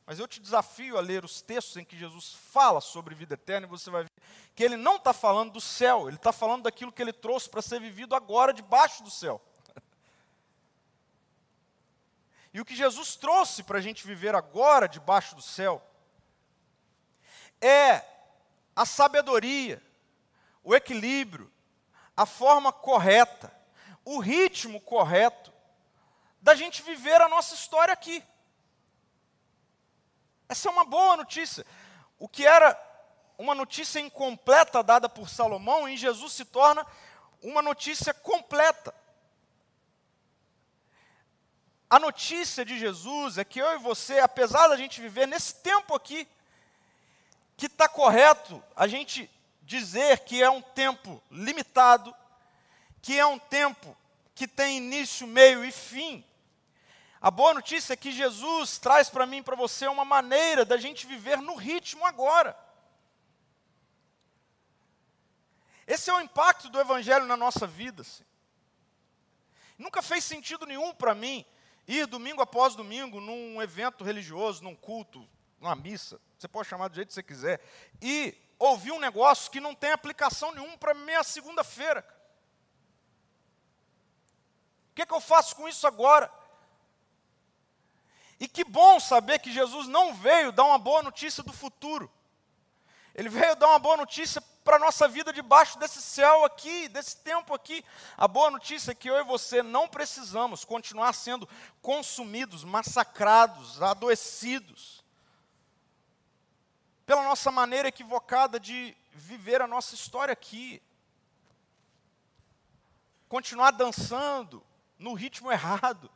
Mas 0.06 0.20
eu 0.20 0.28
te 0.28 0.38
desafio 0.40 0.96
a 0.96 1.00
ler 1.00 1.24
os 1.24 1.42
textos 1.42 1.76
em 1.76 1.84
que 1.84 1.98
Jesus 1.98 2.32
fala 2.52 2.80
sobre 2.80 3.12
vida 3.12 3.34
eterna 3.34 3.66
e 3.66 3.70
você 3.70 3.90
vai 3.90 4.04
ver 4.04 4.10
que 4.54 4.62
ele 4.62 4.76
não 4.76 4.96
está 4.96 5.12
falando 5.12 5.52
do 5.52 5.60
céu, 5.60 6.06
ele 6.06 6.16
está 6.16 6.32
falando 6.32 6.62
daquilo 6.62 6.92
que 6.92 7.02
ele 7.02 7.12
trouxe 7.12 7.50
para 7.50 7.60
ser 7.60 7.80
vivido 7.80 8.14
agora 8.14 8.54
debaixo 8.54 9.02
do 9.02 9.10
céu. 9.10 9.42
E 12.54 12.60
o 12.60 12.64
que 12.64 12.74
Jesus 12.74 13.16
trouxe 13.16 13.62
para 13.62 13.76
a 13.76 13.82
gente 13.82 14.06
viver 14.06 14.34
agora 14.34 14.88
debaixo 14.88 15.36
do 15.36 15.42
céu 15.42 15.82
é 17.60 18.02
a 18.74 18.86
sabedoria, 18.86 19.82
o 20.64 20.74
equilíbrio, 20.74 21.52
a 22.16 22.24
forma 22.24 22.72
correta, 22.72 23.54
o 24.06 24.20
ritmo 24.20 24.80
correto 24.80 25.52
da 26.40 26.54
gente 26.54 26.80
viver 26.80 27.20
a 27.20 27.28
nossa 27.28 27.54
história 27.54 27.92
aqui. 27.92 28.24
Essa 30.48 30.68
é 30.68 30.72
uma 30.72 30.84
boa 30.84 31.16
notícia. 31.16 31.64
O 32.18 32.28
que 32.28 32.46
era 32.46 32.78
uma 33.38 33.54
notícia 33.54 34.00
incompleta 34.00 34.82
dada 34.82 35.08
por 35.08 35.28
Salomão, 35.28 35.88
em 35.88 35.96
Jesus 35.96 36.32
se 36.32 36.44
torna 36.44 36.86
uma 37.42 37.60
notícia 37.60 38.14
completa. 38.14 38.94
A 41.88 41.98
notícia 41.98 42.64
de 42.64 42.78
Jesus 42.78 43.38
é 43.38 43.44
que 43.44 43.60
eu 43.60 43.74
e 43.74 43.78
você, 43.78 44.18
apesar 44.18 44.68
da 44.68 44.76
gente 44.76 45.00
viver 45.00 45.26
nesse 45.26 45.54
tempo 45.56 45.94
aqui, 45.94 46.26
que 47.56 47.66
está 47.66 47.88
correto 47.88 48.62
a 48.74 48.86
gente 48.86 49.30
dizer 49.62 50.20
que 50.20 50.42
é 50.42 50.50
um 50.50 50.60
tempo 50.60 51.22
limitado, 51.30 52.14
que 53.00 53.18
é 53.18 53.24
um 53.24 53.38
tempo 53.38 53.96
que 54.34 54.48
tem 54.48 54.78
início, 54.78 55.26
meio 55.26 55.64
e 55.64 55.70
fim. 55.70 56.24
A 57.26 57.30
boa 57.32 57.52
notícia 57.52 57.92
é 57.92 57.96
que 57.96 58.12
Jesus 58.12 58.78
traz 58.78 59.10
para 59.10 59.26
mim 59.26 59.38
e 59.38 59.42
para 59.42 59.56
você 59.56 59.88
uma 59.88 60.04
maneira 60.04 60.64
da 60.64 60.76
gente 60.76 61.08
viver 61.08 61.38
no 61.38 61.56
ritmo 61.56 62.06
agora. 62.06 62.56
Esse 65.88 66.08
é 66.08 66.14
o 66.14 66.20
impacto 66.20 66.68
do 66.68 66.78
Evangelho 66.78 67.26
na 67.26 67.36
nossa 67.36 67.66
vida. 67.66 68.02
Assim. 68.02 68.22
Nunca 69.76 70.02
fez 70.02 70.22
sentido 70.22 70.66
nenhum 70.66 70.94
para 70.94 71.16
mim 71.16 71.44
ir 71.88 72.06
domingo 72.06 72.42
após 72.42 72.76
domingo 72.76 73.20
num 73.20 73.60
evento 73.60 74.04
religioso, 74.04 74.62
num 74.62 74.76
culto, 74.76 75.28
numa 75.58 75.74
missa, 75.74 76.20
você 76.38 76.46
pode 76.46 76.68
chamar 76.68 76.86
do 76.86 76.94
jeito 76.94 77.08
que 77.08 77.14
você 77.14 77.24
quiser, 77.24 77.60
e 78.00 78.40
ouvir 78.56 78.92
um 78.92 79.00
negócio 79.00 79.50
que 79.50 79.58
não 79.58 79.74
tem 79.74 79.90
aplicação 79.90 80.54
nenhuma 80.54 80.78
para 80.78 80.94
minha 80.94 81.24
segunda-feira. 81.24 82.06
O 84.92 84.94
que, 84.94 85.04
que 85.04 85.12
eu 85.12 85.20
faço 85.20 85.56
com 85.56 85.68
isso 85.68 85.88
agora? 85.88 86.32
E 88.38 88.46
que 88.46 88.64
bom 88.64 89.00
saber 89.00 89.38
que 89.38 89.52
Jesus 89.52 89.88
não 89.88 90.14
veio 90.14 90.52
dar 90.52 90.64
uma 90.64 90.78
boa 90.78 91.02
notícia 91.02 91.42
do 91.42 91.52
futuro. 91.52 92.10
Ele 93.14 93.30
veio 93.30 93.56
dar 93.56 93.68
uma 93.68 93.78
boa 93.78 93.96
notícia 93.96 94.42
para 94.62 94.76
a 94.76 94.80
nossa 94.80 95.08
vida 95.08 95.32
debaixo 95.32 95.78
desse 95.78 96.02
céu 96.02 96.44
aqui, 96.44 96.88
desse 96.88 97.16
tempo 97.18 97.54
aqui. 97.54 97.82
A 98.16 98.28
boa 98.28 98.50
notícia 98.50 98.90
é 98.90 98.94
que 98.94 99.08
eu 99.08 99.16
e 99.16 99.24
você 99.24 99.62
não 99.62 99.88
precisamos 99.88 100.64
continuar 100.64 101.14
sendo 101.14 101.48
consumidos, 101.80 102.62
massacrados, 102.62 103.80
adoecidos 103.80 105.02
pela 107.06 107.22
nossa 107.22 107.50
maneira 107.52 107.88
equivocada 107.88 108.58
de 108.58 108.94
viver 109.12 109.62
a 109.62 109.66
nossa 109.66 109.94
história 109.94 110.32
aqui. 110.32 110.82
Continuar 113.28 113.70
dançando 113.70 114.62
no 114.98 115.14
ritmo 115.14 115.50
errado 115.50 116.10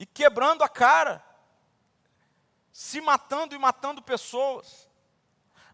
e 0.00 0.06
quebrando 0.06 0.64
a 0.64 0.68
cara 0.68 1.22
se 2.72 3.02
matando 3.02 3.54
e 3.54 3.58
matando 3.58 4.00
pessoas. 4.00 4.88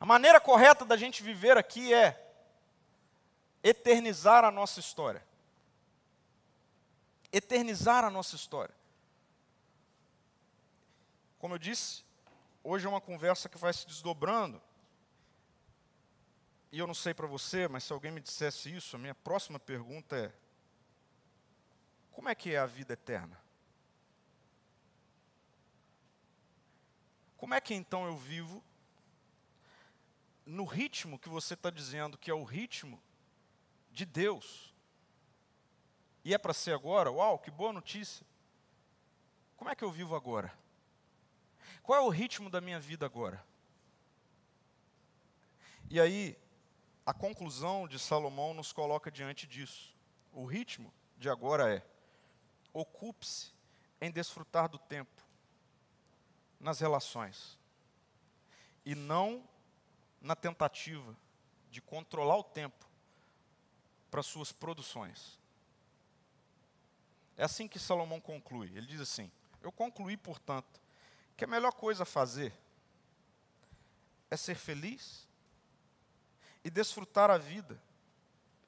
A 0.00 0.04
maneira 0.04 0.40
correta 0.40 0.84
da 0.84 0.96
gente 0.96 1.22
viver 1.22 1.56
aqui 1.56 1.94
é 1.94 2.20
eternizar 3.62 4.44
a 4.44 4.50
nossa 4.50 4.80
história. 4.80 5.24
Eternizar 7.32 8.04
a 8.04 8.10
nossa 8.10 8.34
história. 8.34 8.74
Como 11.38 11.54
eu 11.54 11.58
disse, 11.58 12.04
hoje 12.64 12.84
é 12.84 12.88
uma 12.88 13.00
conversa 13.00 13.48
que 13.48 13.56
vai 13.56 13.72
se 13.72 13.86
desdobrando. 13.86 14.60
E 16.72 16.80
eu 16.80 16.86
não 16.86 16.94
sei 16.94 17.14
para 17.14 17.28
você, 17.28 17.68
mas 17.68 17.84
se 17.84 17.92
alguém 17.92 18.10
me 18.10 18.20
dissesse 18.20 18.74
isso, 18.74 18.96
a 18.96 18.98
minha 18.98 19.14
próxima 19.14 19.60
pergunta 19.60 20.16
é: 20.16 20.32
como 22.10 22.28
é 22.28 22.34
que 22.34 22.52
é 22.52 22.58
a 22.58 22.66
vida 22.66 22.94
eterna? 22.94 23.45
Como 27.36 27.54
é 27.54 27.60
que 27.60 27.74
então 27.74 28.06
eu 28.06 28.16
vivo 28.16 28.62
no 30.44 30.64
ritmo 30.64 31.18
que 31.18 31.28
você 31.28 31.54
está 31.54 31.70
dizendo 31.70 32.16
que 32.16 32.30
é 32.30 32.34
o 32.34 32.44
ritmo 32.44 33.00
de 33.90 34.06
Deus? 34.06 34.74
E 36.24 36.32
é 36.32 36.38
para 36.38 36.54
ser 36.54 36.72
agora? 36.72 37.10
Uau, 37.10 37.38
que 37.38 37.50
boa 37.50 37.72
notícia! 37.72 38.26
Como 39.56 39.70
é 39.70 39.74
que 39.74 39.84
eu 39.84 39.90
vivo 39.90 40.16
agora? 40.16 40.52
Qual 41.82 41.98
é 41.98 42.02
o 42.02 42.08
ritmo 42.08 42.48
da 42.48 42.60
minha 42.60 42.80
vida 42.80 43.04
agora? 43.04 43.44
E 45.88 46.00
aí, 46.00 46.36
a 47.04 47.14
conclusão 47.14 47.86
de 47.86 47.98
Salomão 47.98 48.52
nos 48.54 48.72
coloca 48.72 49.10
diante 49.10 49.46
disso. 49.46 49.94
O 50.32 50.44
ritmo 50.44 50.92
de 51.16 51.28
agora 51.28 51.72
é: 51.72 51.82
ocupe-se 52.72 53.52
em 54.00 54.10
desfrutar 54.10 54.68
do 54.68 54.78
tempo 54.78 55.25
nas 56.66 56.80
relações 56.80 57.56
e 58.84 58.96
não 58.96 59.48
na 60.20 60.34
tentativa 60.34 61.16
de 61.70 61.80
controlar 61.80 62.36
o 62.38 62.42
tempo 62.42 62.84
para 64.10 64.20
suas 64.20 64.50
produções. 64.50 65.38
É 67.36 67.44
assim 67.44 67.68
que 67.68 67.78
Salomão 67.78 68.20
conclui. 68.20 68.76
Ele 68.76 68.86
diz 68.86 69.00
assim: 69.00 69.30
Eu 69.62 69.70
concluí, 69.70 70.16
portanto, 70.16 70.80
que 71.36 71.44
a 71.44 71.46
melhor 71.46 71.72
coisa 71.72 72.02
a 72.02 72.06
fazer 72.06 72.52
é 74.28 74.36
ser 74.36 74.56
feliz 74.56 75.28
e 76.64 76.70
desfrutar 76.70 77.30
a 77.30 77.38
vida 77.38 77.80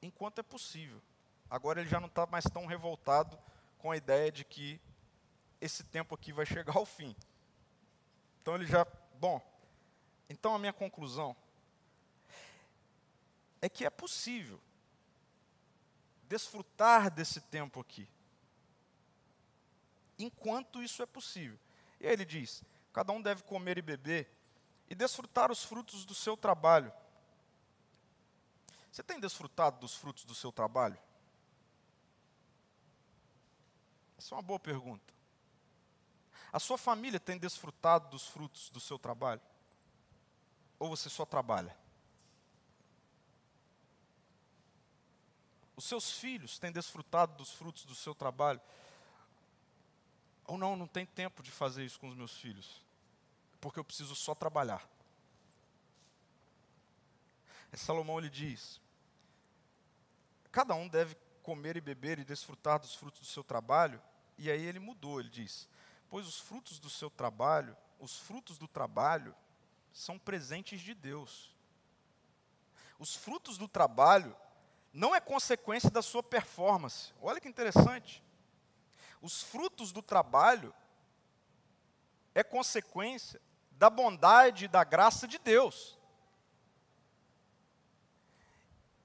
enquanto 0.01 0.39
é 0.39 0.43
possível. 0.43 1.01
Agora 1.49 1.81
ele 1.81 1.89
já 1.89 1.99
não 1.99 2.07
está 2.07 2.25
mais 2.25 2.45
tão 2.45 2.65
revoltado 2.65 3.37
com 3.77 3.91
a 3.91 3.97
ideia 3.97 4.31
de 4.31 4.45
que 4.45 4.79
esse 5.59 5.83
tempo 5.83 6.15
aqui 6.15 6.31
vai 6.31 6.45
chegar 6.45 6.77
ao 6.77 6.85
fim. 6.85 7.13
Então 8.41 8.55
ele 8.55 8.65
já. 8.65 8.85
Bom, 9.19 9.41
então 10.29 10.55
a 10.55 10.59
minha 10.59 10.73
conclusão 10.73 11.35
é 13.61 13.67
que 13.67 13.85
é 13.85 13.89
possível 13.89 14.59
desfrutar 16.27 17.09
desse 17.09 17.41
tempo 17.41 17.79
aqui, 17.79 18.07
enquanto 20.17 20.81
isso 20.81 21.01
é 21.01 21.05
possível. 21.05 21.59
E 21.99 22.07
aí 22.07 22.13
ele 22.13 22.25
diz: 22.25 22.63
cada 22.93 23.11
um 23.11 23.21
deve 23.21 23.43
comer 23.43 23.77
e 23.77 23.81
beber 23.81 24.29
e 24.87 24.95
desfrutar 24.95 25.51
os 25.51 25.63
frutos 25.63 26.05
do 26.05 26.15
seu 26.15 26.37
trabalho. 26.37 26.91
Você 28.91 29.03
tem 29.03 29.19
desfrutado 29.19 29.79
dos 29.79 29.95
frutos 29.95 30.25
do 30.25 30.33
seu 30.33 30.51
trabalho? 30.51 30.97
Essa 34.17 34.33
é 34.33 34.35
uma 34.35 34.41
boa 34.41 34.59
pergunta. 34.59 35.13
A 36.51 36.59
sua 36.59 36.77
família 36.77 37.19
tem 37.19 37.37
desfrutado 37.37 38.09
dos 38.09 38.27
frutos 38.27 38.69
do 38.69 38.79
seu 38.79 38.97
trabalho? 38.97 39.41
Ou 40.79 40.89
você 40.89 41.09
só 41.09 41.25
trabalha? 41.25 41.75
Os 45.75 45.85
seus 45.85 46.11
filhos 46.11 46.59
têm 46.59 46.71
desfrutado 46.71 47.35
dos 47.35 47.51
frutos 47.51 47.85
do 47.85 47.95
seu 47.95 48.13
trabalho? 48.15 48.59
Ou 50.45 50.57
não, 50.57 50.75
não 50.75 50.87
tem 50.87 51.05
tempo 51.05 51.43
de 51.43 51.51
fazer 51.51 51.85
isso 51.85 51.99
com 51.99 52.09
os 52.09 52.15
meus 52.15 52.35
filhos, 52.35 52.81
porque 53.61 53.79
eu 53.79 53.83
preciso 53.83 54.15
só 54.15 54.33
trabalhar. 54.33 54.85
É 57.71 57.77
Salomão 57.77 58.17
ele 58.17 58.29
diz: 58.29 58.81
cada 60.51 60.73
um 60.73 60.87
deve 60.87 61.15
comer 61.43 61.77
e 61.77 61.81
beber 61.81 62.17
e 62.19 62.25
desfrutar 62.25 62.79
dos 62.79 62.95
frutos 62.95 63.21
do 63.21 63.27
seu 63.27 63.43
trabalho, 63.43 64.01
e 64.37 64.49
aí 64.49 64.61
ele 64.63 64.79
mudou, 64.79 65.19
ele 65.19 65.29
diz: 65.29 65.67
pois 66.09 66.27
os 66.27 66.39
frutos 66.39 66.79
do 66.79 66.89
seu 66.89 67.09
trabalho, 67.09 67.75
os 67.99 68.17
frutos 68.17 68.57
do 68.57 68.67
trabalho, 68.67 69.35
são 69.93 70.17
presentes 70.17 70.81
de 70.81 70.93
Deus. 70.93 71.55
Os 72.97 73.15
frutos 73.15 73.57
do 73.57 73.67
trabalho 73.67 74.35
não 74.91 75.15
é 75.15 75.19
consequência 75.19 75.89
da 75.89 76.01
sua 76.01 76.23
performance. 76.23 77.13
Olha 77.21 77.39
que 77.39 77.47
interessante. 77.47 78.23
Os 79.21 79.41
frutos 79.41 79.91
do 79.91 80.01
trabalho 80.01 80.73
é 82.33 82.43
consequência 82.43 83.39
da 83.71 83.89
bondade 83.89 84.65
e 84.65 84.67
da 84.67 84.83
graça 84.83 85.27
de 85.27 85.37
Deus. 85.37 85.97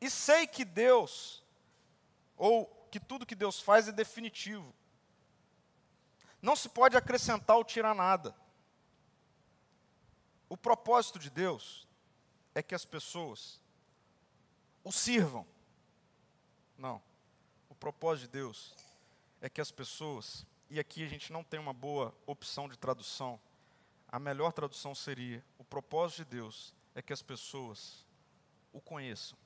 E 0.00 0.10
sei 0.10 0.46
que 0.46 0.64
Deus, 0.64 1.42
ou 2.36 2.66
que 2.90 3.00
tudo 3.00 3.26
que 3.26 3.34
Deus 3.34 3.60
faz 3.60 3.88
é 3.88 3.92
definitivo. 3.92 4.74
Não 6.44 6.54
se 6.54 6.68
pode 6.68 6.94
acrescentar 6.94 7.56
ou 7.56 7.64
tirar 7.64 7.94
nada. 7.94 8.36
O 10.46 10.58
propósito 10.58 11.18
de 11.18 11.30
Deus 11.30 11.88
é 12.54 12.62
que 12.62 12.74
as 12.74 12.84
pessoas 12.84 13.58
o 14.84 14.92
sirvam. 14.92 15.46
Não. 16.76 17.00
O 17.70 17.74
propósito 17.74 18.26
de 18.26 18.32
Deus 18.32 18.74
é 19.40 19.48
que 19.48 19.58
as 19.58 19.70
pessoas, 19.70 20.46
e 20.68 20.78
aqui 20.78 21.02
a 21.02 21.08
gente 21.08 21.32
não 21.32 21.42
tem 21.42 21.58
uma 21.58 21.72
boa 21.72 22.14
opção 22.26 22.68
de 22.68 22.76
tradução, 22.76 23.40
a 24.06 24.18
melhor 24.18 24.52
tradução 24.52 24.94
seria: 24.94 25.42
o 25.56 25.64
propósito 25.64 26.26
de 26.26 26.36
Deus 26.36 26.74
é 26.94 27.00
que 27.00 27.14
as 27.14 27.22
pessoas 27.22 28.06
o 28.70 28.82
conheçam. 28.82 29.38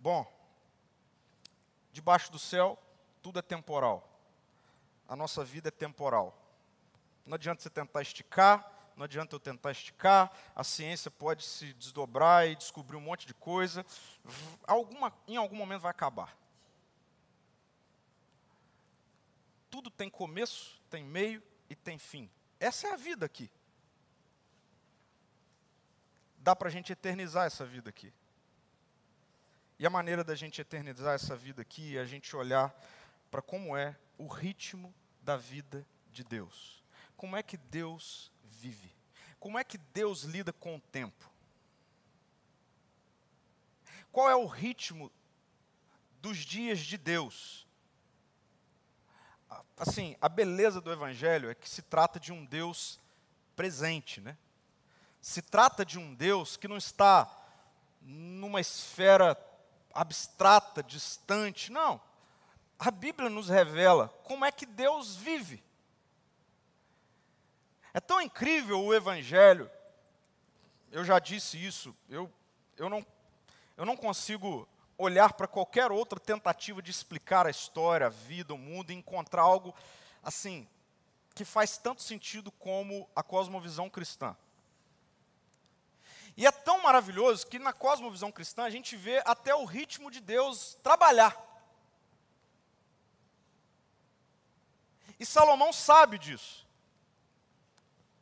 Bom, 0.00 0.26
debaixo 1.92 2.32
do 2.32 2.38
céu 2.40 2.76
tudo 3.22 3.38
é 3.38 3.42
temporal. 3.42 4.06
A 5.08 5.16
nossa 5.16 5.44
vida 5.44 5.68
é 5.68 5.70
temporal. 5.70 6.36
Não 7.26 7.34
adianta 7.34 7.62
você 7.62 7.70
tentar 7.70 8.02
esticar, 8.02 8.92
não 8.96 9.04
adianta 9.04 9.34
eu 9.34 9.40
tentar 9.40 9.70
esticar, 9.70 10.30
a 10.54 10.62
ciência 10.62 11.10
pode 11.10 11.44
se 11.44 11.72
desdobrar 11.74 12.46
e 12.46 12.56
descobrir 12.56 12.96
um 12.96 13.00
monte 13.00 13.26
de 13.26 13.34
coisa. 13.34 13.84
Alguma, 14.66 15.12
em 15.26 15.36
algum 15.36 15.56
momento 15.56 15.80
vai 15.80 15.90
acabar. 15.90 16.36
Tudo 19.70 19.90
tem 19.90 20.10
começo, 20.10 20.80
tem 20.90 21.04
meio 21.04 21.42
e 21.68 21.74
tem 21.74 21.98
fim. 21.98 22.28
Essa 22.58 22.88
é 22.88 22.92
a 22.92 22.96
vida 22.96 23.24
aqui. 23.24 23.50
Dá 26.36 26.56
para 26.56 26.68
a 26.68 26.70
gente 26.70 26.92
eternizar 26.92 27.46
essa 27.46 27.64
vida 27.64 27.90
aqui. 27.90 28.12
E 29.78 29.86
a 29.86 29.90
maneira 29.90 30.22
da 30.22 30.34
gente 30.34 30.60
eternizar 30.60 31.14
essa 31.14 31.34
vida 31.34 31.62
aqui 31.62 31.96
é 31.96 32.00
a 32.00 32.04
gente 32.04 32.36
olhar 32.36 32.74
para 33.30 33.42
como 33.42 33.76
é 33.76 33.96
o 34.18 34.26
ritmo 34.26 34.94
da 35.22 35.36
vida 35.36 35.86
de 36.10 36.24
Deus. 36.24 36.82
Como 37.16 37.36
é 37.36 37.42
que 37.42 37.56
Deus 37.56 38.32
vive? 38.42 38.92
Como 39.38 39.58
é 39.58 39.64
que 39.64 39.78
Deus 39.78 40.22
lida 40.22 40.52
com 40.52 40.76
o 40.76 40.80
tempo? 40.80 41.30
Qual 44.12 44.28
é 44.28 44.34
o 44.34 44.46
ritmo 44.46 45.10
dos 46.20 46.38
dias 46.38 46.80
de 46.80 46.98
Deus? 46.98 47.66
assim, 49.76 50.14
a 50.20 50.28
beleza 50.28 50.80
do 50.80 50.92
evangelho 50.92 51.50
é 51.50 51.54
que 51.54 51.68
se 51.68 51.82
trata 51.82 52.20
de 52.20 52.32
um 52.32 52.44
Deus 52.44 53.00
presente, 53.56 54.20
né? 54.20 54.36
Se 55.20 55.42
trata 55.42 55.84
de 55.84 55.98
um 55.98 56.14
Deus 56.14 56.56
que 56.56 56.68
não 56.68 56.76
está 56.76 57.30
numa 58.00 58.60
esfera 58.60 59.36
abstrata, 59.92 60.82
distante, 60.82 61.72
não. 61.72 62.00
A 62.80 62.90
Bíblia 62.90 63.28
nos 63.28 63.50
revela 63.50 64.08
como 64.24 64.42
é 64.42 64.50
que 64.50 64.64
Deus 64.64 65.14
vive. 65.14 65.62
É 67.92 68.00
tão 68.00 68.22
incrível 68.22 68.82
o 68.82 68.94
evangelho. 68.94 69.70
Eu 70.90 71.04
já 71.04 71.18
disse 71.18 71.62
isso, 71.62 71.94
eu, 72.08 72.32
eu, 72.78 72.88
não, 72.88 73.06
eu 73.76 73.84
não 73.84 73.98
consigo 73.98 74.66
olhar 74.96 75.34
para 75.34 75.46
qualquer 75.46 75.92
outra 75.92 76.18
tentativa 76.18 76.80
de 76.80 76.90
explicar 76.90 77.46
a 77.46 77.50
história, 77.50 78.06
a 78.06 78.10
vida, 78.10 78.54
o 78.54 78.58
mundo 78.58 78.90
e 78.90 78.94
encontrar 78.94 79.42
algo 79.42 79.74
assim 80.22 80.66
que 81.34 81.44
faz 81.44 81.76
tanto 81.76 82.02
sentido 82.02 82.50
como 82.50 83.08
a 83.14 83.22
cosmovisão 83.22 83.90
cristã. 83.90 84.34
E 86.34 86.46
é 86.46 86.50
tão 86.50 86.82
maravilhoso 86.82 87.46
que 87.46 87.58
na 87.58 87.74
cosmovisão 87.74 88.32
cristã 88.32 88.64
a 88.64 88.70
gente 88.70 88.96
vê 88.96 89.22
até 89.26 89.54
o 89.54 89.66
ritmo 89.66 90.10
de 90.10 90.20
Deus 90.20 90.78
trabalhar. 90.82 91.49
E 95.20 95.26
Salomão 95.26 95.72
sabe 95.72 96.18
disso. 96.18 96.66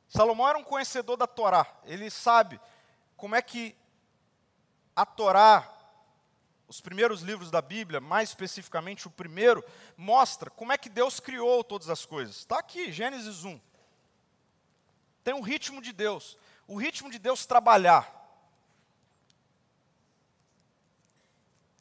Salomão 0.08 0.48
era 0.48 0.58
um 0.58 0.64
conhecedor 0.64 1.16
da 1.16 1.26
Torá. 1.26 1.66
Ele 1.84 2.10
sabe 2.10 2.60
como 3.16 3.36
é 3.36 3.40
que 3.40 3.74
a 4.94 5.06
Torá 5.06 5.76
os 6.68 6.82
primeiros 6.82 7.22
livros 7.22 7.50
da 7.50 7.62
Bíblia, 7.62 7.98
mais 7.98 8.28
especificamente 8.28 9.06
o 9.06 9.10
primeiro, 9.10 9.64
mostra 9.96 10.50
como 10.50 10.70
é 10.70 10.76
que 10.76 10.90
Deus 10.90 11.18
criou 11.18 11.64
todas 11.64 11.88
as 11.88 12.04
coisas. 12.04 12.36
Está 12.36 12.58
aqui, 12.58 12.92
Gênesis 12.92 13.42
1. 13.42 13.58
Tem 15.24 15.32
um 15.32 15.40
ritmo 15.40 15.80
de 15.80 15.94
Deus, 15.94 16.36
o 16.66 16.76
ritmo 16.76 17.10
de 17.10 17.18
Deus 17.18 17.46
trabalhar. 17.46 18.14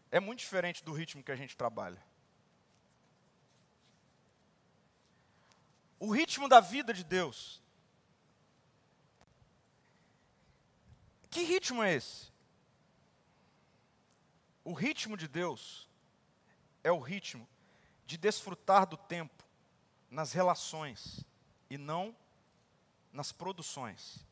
É 0.10 0.22
muito 0.22 0.40
diferente 0.40 0.86
do 0.86 0.94
ritmo 0.94 1.22
que 1.22 1.32
a 1.32 1.36
gente 1.36 1.58
trabalha. 1.58 2.02
O 6.00 6.12
ritmo 6.12 6.48
da 6.48 6.60
vida 6.60 6.94
de 6.94 7.04
Deus. 7.04 7.62
Que 11.30 11.42
ritmo 11.44 11.84
é 11.84 11.94
esse? 11.94 12.32
O 14.64 14.74
ritmo 14.74 15.16
de 15.16 15.28
Deus 15.28 15.88
é 16.84 16.92
o 16.92 17.00
ritmo 17.00 17.48
de 18.06 18.18
desfrutar 18.18 18.86
do 18.86 18.98
tempo 18.98 19.44
nas 20.10 20.34
relações 20.34 21.26
e 21.70 21.78
não 21.78 22.16
nas 23.12 23.32
produções. 23.32 24.26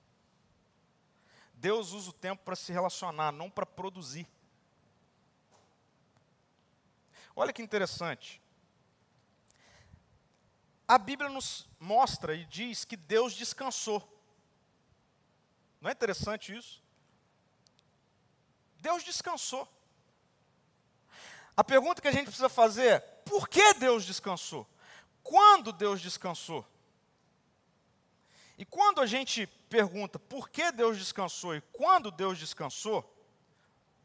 Deus 1.54 1.92
usa 1.94 2.10
o 2.10 2.14
tempo 2.14 2.44
para 2.44 2.56
se 2.56 2.72
relacionar, 2.72 3.32
não 3.32 3.50
para 3.50 3.66
produzir. 3.66 4.28
Olha 7.36 7.52
que 7.52 7.62
interessante. 7.62 8.42
A 10.88 10.98
Bíblia 10.98 11.30
nos 11.30 11.68
mostra 11.80 12.36
e 12.36 12.46
diz 12.46 12.86
que 12.86 12.96
Deus 12.96 13.34
descansou. 13.34 14.02
Não 15.82 15.90
é 15.90 15.94
interessante 15.94 16.56
isso? 16.56 16.84
Deus 18.80 19.04
descansou. 19.04 19.68
A 21.58 21.64
pergunta 21.64 22.02
que 22.02 22.08
a 22.08 22.12
gente 22.12 22.26
precisa 22.26 22.50
fazer 22.50 22.88
é: 22.88 23.00
por 23.00 23.48
que 23.48 23.74
Deus 23.76 24.06
descansou? 24.06 24.68
Quando 25.24 25.72
Deus 25.72 26.02
descansou? 26.02 26.66
E 28.58 28.66
quando 28.66 29.02
a 29.02 29.06
gente 29.06 29.48
pergunta 29.70 30.18
por 30.20 30.50
que 30.50 30.72
Deus 30.72 30.98
descansou 30.98 31.56
e 31.56 31.62
quando 31.74 32.12
Deus 32.12 32.38
descansou, 32.38 33.12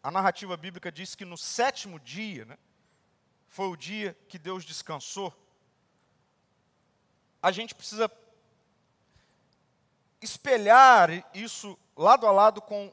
a 0.02 0.10
narrativa 0.10 0.56
bíblica 0.56 0.90
diz 0.90 1.14
que 1.14 1.24
no 1.24 1.36
sétimo 1.36 2.00
dia, 2.00 2.44
né, 2.46 2.58
foi 3.48 3.68
o 3.68 3.76
dia 3.76 4.16
que 4.28 4.38
Deus 4.38 4.64
descansou. 4.64 5.32
A 7.42 7.50
gente 7.50 7.74
precisa 7.74 8.10
espelhar 10.20 11.10
isso 11.34 11.78
lado 11.96 12.26
a 12.26 12.30
lado 12.30 12.60
com 12.60 12.92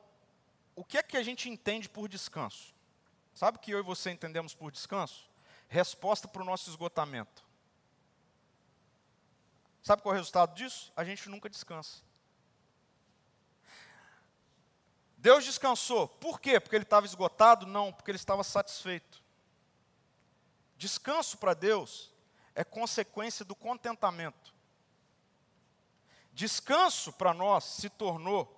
o 0.75 0.83
que 0.83 0.97
é 0.97 1.03
que 1.03 1.17
a 1.17 1.23
gente 1.23 1.49
entende 1.49 1.89
por 1.89 2.07
descanso. 2.07 2.73
Sabe 3.33 3.57
o 3.57 3.59
que 3.59 3.71
eu 3.71 3.79
e 3.79 3.83
você 3.83 4.11
entendemos 4.11 4.53
por 4.53 4.71
descanso? 4.71 5.29
Resposta 5.67 6.27
para 6.27 6.41
o 6.41 6.45
nosso 6.45 6.69
esgotamento. 6.69 7.45
Sabe 9.83 10.01
qual 10.01 10.13
é 10.13 10.17
o 10.17 10.19
resultado 10.19 10.55
disso? 10.55 10.91
A 10.95 11.03
gente 11.03 11.29
nunca 11.29 11.49
descansa. 11.49 12.01
Deus 15.17 15.43
descansou. 15.43 16.07
Por 16.07 16.39
quê? 16.39 16.59
Porque 16.59 16.75
ele 16.75 16.83
estava 16.83 17.05
esgotado? 17.05 17.65
Não, 17.65 17.91
porque 17.91 18.11
ele 18.11 18.17
estava 18.17 18.43
satisfeito. 18.43 19.21
Descanso 20.77 21.37
para 21.37 21.53
Deus 21.53 22.11
é 22.57 22.63
consequência 22.63 23.45
do 23.45 23.55
contentamento. 23.55 24.51
Descanso 26.33 27.13
para 27.13 27.31
nós 27.31 27.63
se 27.63 27.87
tornou 27.87 28.51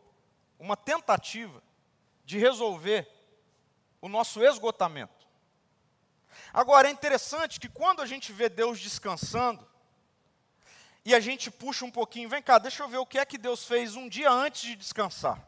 uma 0.57 0.77
tentativa 0.77 1.61
de 2.23 2.37
resolver 2.37 3.05
o 3.99 4.07
nosso 4.07 4.41
esgotamento. 4.41 5.27
Agora, 6.53 6.87
é 6.87 6.91
interessante 6.91 7.59
que 7.59 7.67
quando 7.67 8.01
a 8.01 8.05
gente 8.05 8.31
vê 8.31 8.47
Deus 8.47 8.79
descansando, 8.79 9.67
e 11.03 11.13
a 11.13 11.19
gente 11.19 11.51
puxa 11.51 11.83
um 11.83 11.91
pouquinho, 11.91 12.29
vem 12.29 12.41
cá, 12.41 12.57
deixa 12.57 12.83
eu 12.83 12.87
ver 12.87 12.99
o 12.99 13.05
que 13.05 13.19
é 13.19 13.25
que 13.25 13.37
Deus 13.37 13.65
fez 13.65 13.97
um 13.97 14.07
dia 14.07 14.31
antes 14.31 14.61
de 14.61 14.77
descansar. 14.77 15.45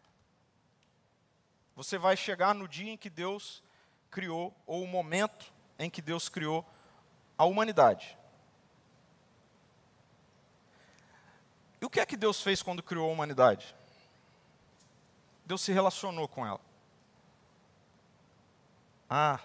Você 1.76 1.98
vai 1.98 2.16
chegar 2.16 2.54
no 2.54 2.66
dia 2.66 2.90
em 2.90 2.96
que 2.96 3.10
Deus 3.10 3.62
criou, 4.10 4.56
ou 4.66 4.82
o 4.82 4.88
momento 4.88 5.52
em 5.78 5.90
que 5.90 6.00
Deus 6.00 6.26
criou 6.26 6.66
a 7.40 7.44
humanidade. 7.46 8.18
E 11.80 11.86
o 11.86 11.88
que 11.88 11.98
é 11.98 12.04
que 12.04 12.18
Deus 12.18 12.42
fez 12.42 12.62
quando 12.62 12.82
criou 12.82 13.08
a 13.08 13.12
humanidade? 13.14 13.74
Deus 15.46 15.62
se 15.62 15.72
relacionou 15.72 16.28
com 16.28 16.46
ela. 16.46 16.60
Ah, 19.08 19.40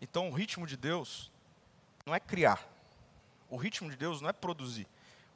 então 0.00 0.28
o 0.28 0.32
ritmo 0.32 0.66
de 0.66 0.76
Deus 0.76 1.30
não 2.04 2.12
é 2.12 2.18
criar. 2.18 2.66
O 3.48 3.56
ritmo 3.56 3.88
de 3.88 3.96
Deus 3.96 4.20
não 4.20 4.28
é 4.28 4.32
produzir. 4.32 4.88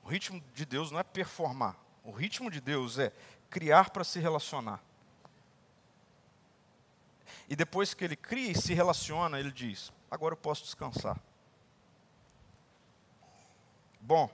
O 0.02 0.08
ritmo 0.08 0.42
de 0.52 0.66
Deus 0.66 0.90
não 0.90 0.98
é 0.98 1.04
performar. 1.04 1.76
O 2.02 2.10
ritmo 2.10 2.50
de 2.50 2.60
Deus 2.60 2.98
é 2.98 3.12
criar 3.48 3.90
para 3.90 4.02
se 4.02 4.18
relacionar. 4.18 4.82
E 7.48 7.54
depois 7.54 7.94
que 7.94 8.04
ele 8.04 8.16
cria 8.16 8.50
e 8.50 8.60
se 8.60 8.74
relaciona, 8.74 9.38
ele 9.38 9.52
diz: 9.52 9.92
agora 10.10 10.32
eu 10.32 10.36
posso 10.36 10.64
descansar. 10.64 11.16
Bom, 14.01 14.30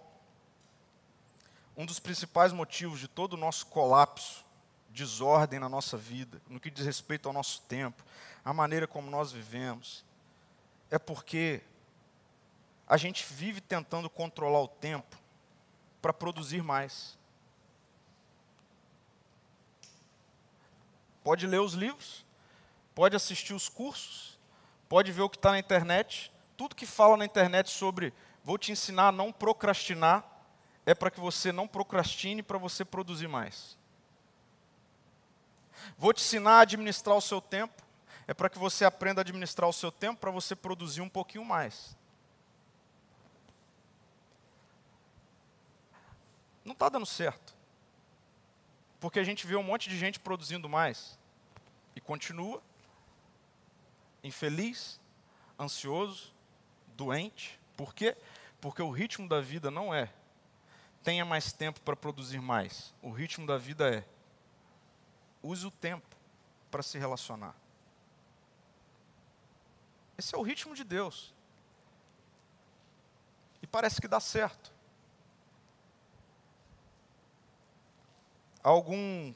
um 1.76 1.84
dos 1.84 1.98
principais 1.98 2.52
motivos 2.52 3.00
de 3.00 3.08
todo 3.08 3.34
o 3.34 3.36
nosso 3.36 3.66
colapso, 3.66 4.44
desordem 4.88 5.60
na 5.60 5.68
nossa 5.68 5.96
vida, 5.96 6.40
no 6.48 6.58
que 6.58 6.70
diz 6.70 6.86
respeito 6.86 7.28
ao 7.28 7.32
nosso 7.32 7.60
tempo, 7.62 8.02
a 8.44 8.52
maneira 8.52 8.86
como 8.86 9.10
nós 9.10 9.30
vivemos, 9.30 10.04
é 10.90 10.98
porque 10.98 11.60
a 12.86 12.96
gente 12.96 13.26
vive 13.26 13.60
tentando 13.60 14.08
controlar 14.08 14.60
o 14.60 14.68
tempo 14.68 15.18
para 16.00 16.12
produzir 16.12 16.62
mais. 16.62 17.18
Pode 21.24 21.46
ler 21.46 21.60
os 21.60 21.74
livros, 21.74 22.24
pode 22.94 23.16
assistir 23.16 23.52
os 23.52 23.68
cursos, 23.68 24.38
pode 24.88 25.10
ver 25.10 25.22
o 25.22 25.28
que 25.28 25.36
está 25.36 25.50
na 25.50 25.58
internet. 25.58 26.32
Tudo 26.56 26.76
que 26.76 26.86
fala 26.86 27.16
na 27.16 27.24
internet 27.24 27.68
sobre 27.68 28.14
vou 28.46 28.56
te 28.56 28.70
ensinar 28.70 29.08
a 29.08 29.12
não 29.12 29.32
procrastinar 29.32 30.24
é 30.86 30.94
para 30.94 31.10
que 31.10 31.18
você 31.18 31.50
não 31.50 31.66
procrastine 31.66 32.44
para 32.44 32.56
você 32.56 32.84
produzir 32.84 33.26
mais. 33.26 33.76
Vou 35.98 36.12
te 36.12 36.22
ensinar 36.22 36.58
a 36.58 36.60
administrar 36.60 37.16
o 37.16 37.20
seu 37.20 37.40
tempo 37.40 37.84
é 38.28 38.32
para 38.32 38.48
que 38.48 38.58
você 38.58 38.84
aprenda 38.84 39.20
a 39.20 39.22
administrar 39.22 39.68
o 39.68 39.72
seu 39.72 39.90
tempo 39.90 40.20
para 40.20 40.30
você 40.30 40.54
produzir 40.54 41.00
um 41.00 41.08
pouquinho 41.08 41.44
mais. 41.44 41.96
Não 46.64 46.72
está 46.72 46.88
dando 46.88 47.06
certo. 47.06 47.52
Porque 49.00 49.18
a 49.18 49.24
gente 49.24 49.44
vê 49.44 49.56
um 49.56 49.62
monte 49.62 49.88
de 49.88 49.98
gente 49.98 50.20
produzindo 50.20 50.68
mais 50.68 51.18
e 51.96 52.00
continua 52.00 52.62
infeliz, 54.22 55.00
ansioso, 55.58 56.32
doente. 56.96 57.60
Por 57.76 57.94
quê? 57.94 58.16
Porque 58.60 58.82
o 58.82 58.90
ritmo 58.90 59.28
da 59.28 59.40
vida 59.40 59.70
não 59.70 59.94
é 59.94 60.12
tenha 61.02 61.24
mais 61.24 61.52
tempo 61.52 61.80
para 61.82 61.94
produzir 61.94 62.40
mais. 62.40 62.92
O 63.00 63.10
ritmo 63.10 63.46
da 63.46 63.56
vida 63.56 63.88
é 63.94 64.04
use 65.40 65.64
o 65.64 65.70
tempo 65.70 66.16
para 66.68 66.82
se 66.82 66.98
relacionar. 66.98 67.54
Esse 70.18 70.34
é 70.34 70.38
o 70.38 70.42
ritmo 70.42 70.74
de 70.74 70.82
Deus. 70.82 71.32
parece 73.70 74.00
que 74.00 74.08
dá 74.08 74.18
certo. 74.18 74.72
Algum, 78.62 79.34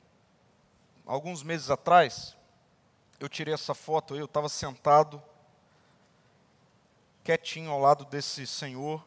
alguns 1.05 1.43
meses 1.43 1.69
atrás, 1.69 2.35
eu 3.19 3.29
tirei 3.29 3.53
essa 3.53 3.75
foto, 3.75 4.17
eu 4.17 4.25
estava 4.25 4.49
sentado, 4.49 5.23
quietinho 7.25 7.71
ao 7.71 7.79
lado 7.79 8.05
desse 8.05 8.47
senhor, 8.47 9.05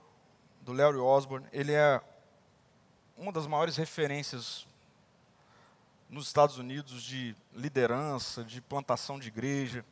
do 0.62 0.74
Larry 0.74 0.98
Osborne. 0.98 1.48
Ele 1.52 1.74
é 1.74 2.02
uma 3.18 3.32
das 3.32 3.48
maiores 3.48 3.78
referências 3.78 4.66
nos 6.10 6.28
Estados 6.28 6.58
Unidos 6.58 7.02
de 7.02 7.36
liderança, 7.54 8.44
de 8.44 8.62
plantação 8.62 9.20
de 9.20 9.28
igreja. 9.28 9.84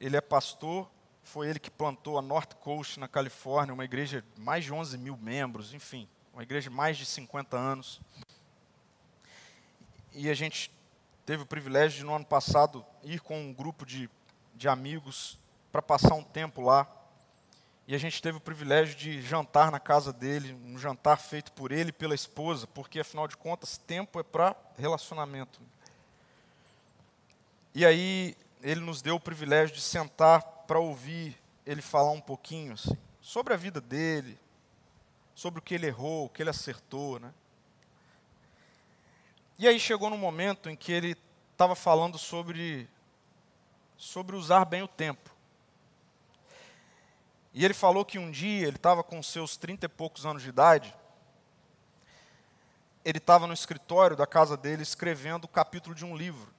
Ele 0.00 0.16
é 0.16 0.20
pastor, 0.20 0.88
foi 1.22 1.48
ele 1.48 1.58
que 1.58 1.70
plantou 1.70 2.18
a 2.18 2.22
North 2.22 2.54
Coast 2.54 2.98
na 2.98 3.08
Califórnia, 3.08 3.74
uma 3.74 3.84
igreja 3.84 4.24
de 4.34 4.40
mais 4.40 4.64
de 4.64 4.72
11 4.72 4.96
mil 4.98 5.16
membros, 5.16 5.74
enfim, 5.74 6.08
uma 6.32 6.42
igreja 6.42 6.70
de 6.70 6.76
mais 6.76 6.96
de 6.96 7.04
50 7.04 7.56
anos. 7.56 8.00
E 10.12 10.28
a 10.28 10.34
gente 10.34 10.70
teve 11.24 11.42
o 11.42 11.46
privilégio 11.46 11.98
de, 11.98 12.04
no 12.04 12.14
ano 12.14 12.24
passado, 12.24 12.84
ir 13.02 13.20
com 13.20 13.40
um 13.40 13.52
grupo 13.52 13.86
de, 13.86 14.10
de 14.54 14.68
amigos 14.68 15.38
para 15.70 15.80
passar 15.80 16.14
um 16.14 16.22
tempo 16.22 16.60
lá. 16.60 16.86
E 17.86 17.94
a 17.94 17.98
gente 17.98 18.22
teve 18.22 18.38
o 18.38 18.40
privilégio 18.40 18.94
de 18.94 19.20
jantar 19.20 19.70
na 19.70 19.80
casa 19.80 20.12
dele, 20.12 20.54
um 20.64 20.78
jantar 20.78 21.18
feito 21.18 21.50
por 21.52 21.72
ele 21.72 21.90
e 21.90 21.92
pela 21.92 22.14
esposa, 22.14 22.66
porque 22.66 23.00
afinal 23.00 23.26
de 23.26 23.36
contas, 23.36 23.76
tempo 23.76 24.20
é 24.20 24.22
para 24.22 24.56
relacionamento. 24.78 25.60
E 27.74 27.84
aí 27.84 28.36
ele 28.62 28.80
nos 28.80 29.02
deu 29.02 29.16
o 29.16 29.20
privilégio 29.20 29.74
de 29.74 29.80
sentar 29.80 30.42
para 30.42 30.78
ouvir 30.78 31.36
ele 31.66 31.82
falar 31.82 32.12
um 32.12 32.20
pouquinho 32.20 32.74
assim, 32.74 32.96
sobre 33.20 33.52
a 33.52 33.56
vida 33.56 33.80
dele, 33.80 34.38
sobre 35.34 35.58
o 35.58 35.62
que 35.62 35.74
ele 35.74 35.86
errou, 35.86 36.26
o 36.26 36.28
que 36.28 36.42
ele 36.42 36.50
acertou, 36.50 37.18
né? 37.18 37.32
E 39.58 39.66
aí 39.66 39.78
chegou 39.78 40.08
no 40.08 40.18
momento 40.18 40.68
em 40.70 40.76
que 40.76 40.92
ele 40.92 41.16
estava 41.52 41.74
falando 41.74 42.18
sobre 42.18 42.88
sobre 43.96 44.34
usar 44.34 44.64
bem 44.64 44.82
o 44.82 44.88
tempo. 44.88 45.31
E 47.54 47.64
ele 47.64 47.74
falou 47.74 48.04
que 48.04 48.18
um 48.18 48.30
dia, 48.30 48.66
ele 48.66 48.76
estava 48.76 49.02
com 49.02 49.22
seus 49.22 49.56
trinta 49.56 49.86
e 49.86 49.88
poucos 49.88 50.24
anos 50.24 50.42
de 50.42 50.48
idade, 50.48 50.94
ele 53.04 53.18
estava 53.18 53.46
no 53.46 53.52
escritório 53.52 54.16
da 54.16 54.26
casa 54.26 54.56
dele 54.56 54.82
escrevendo 54.82 55.44
o 55.44 55.48
capítulo 55.48 55.94
de 55.94 56.04
um 56.04 56.16
livro. 56.16 56.52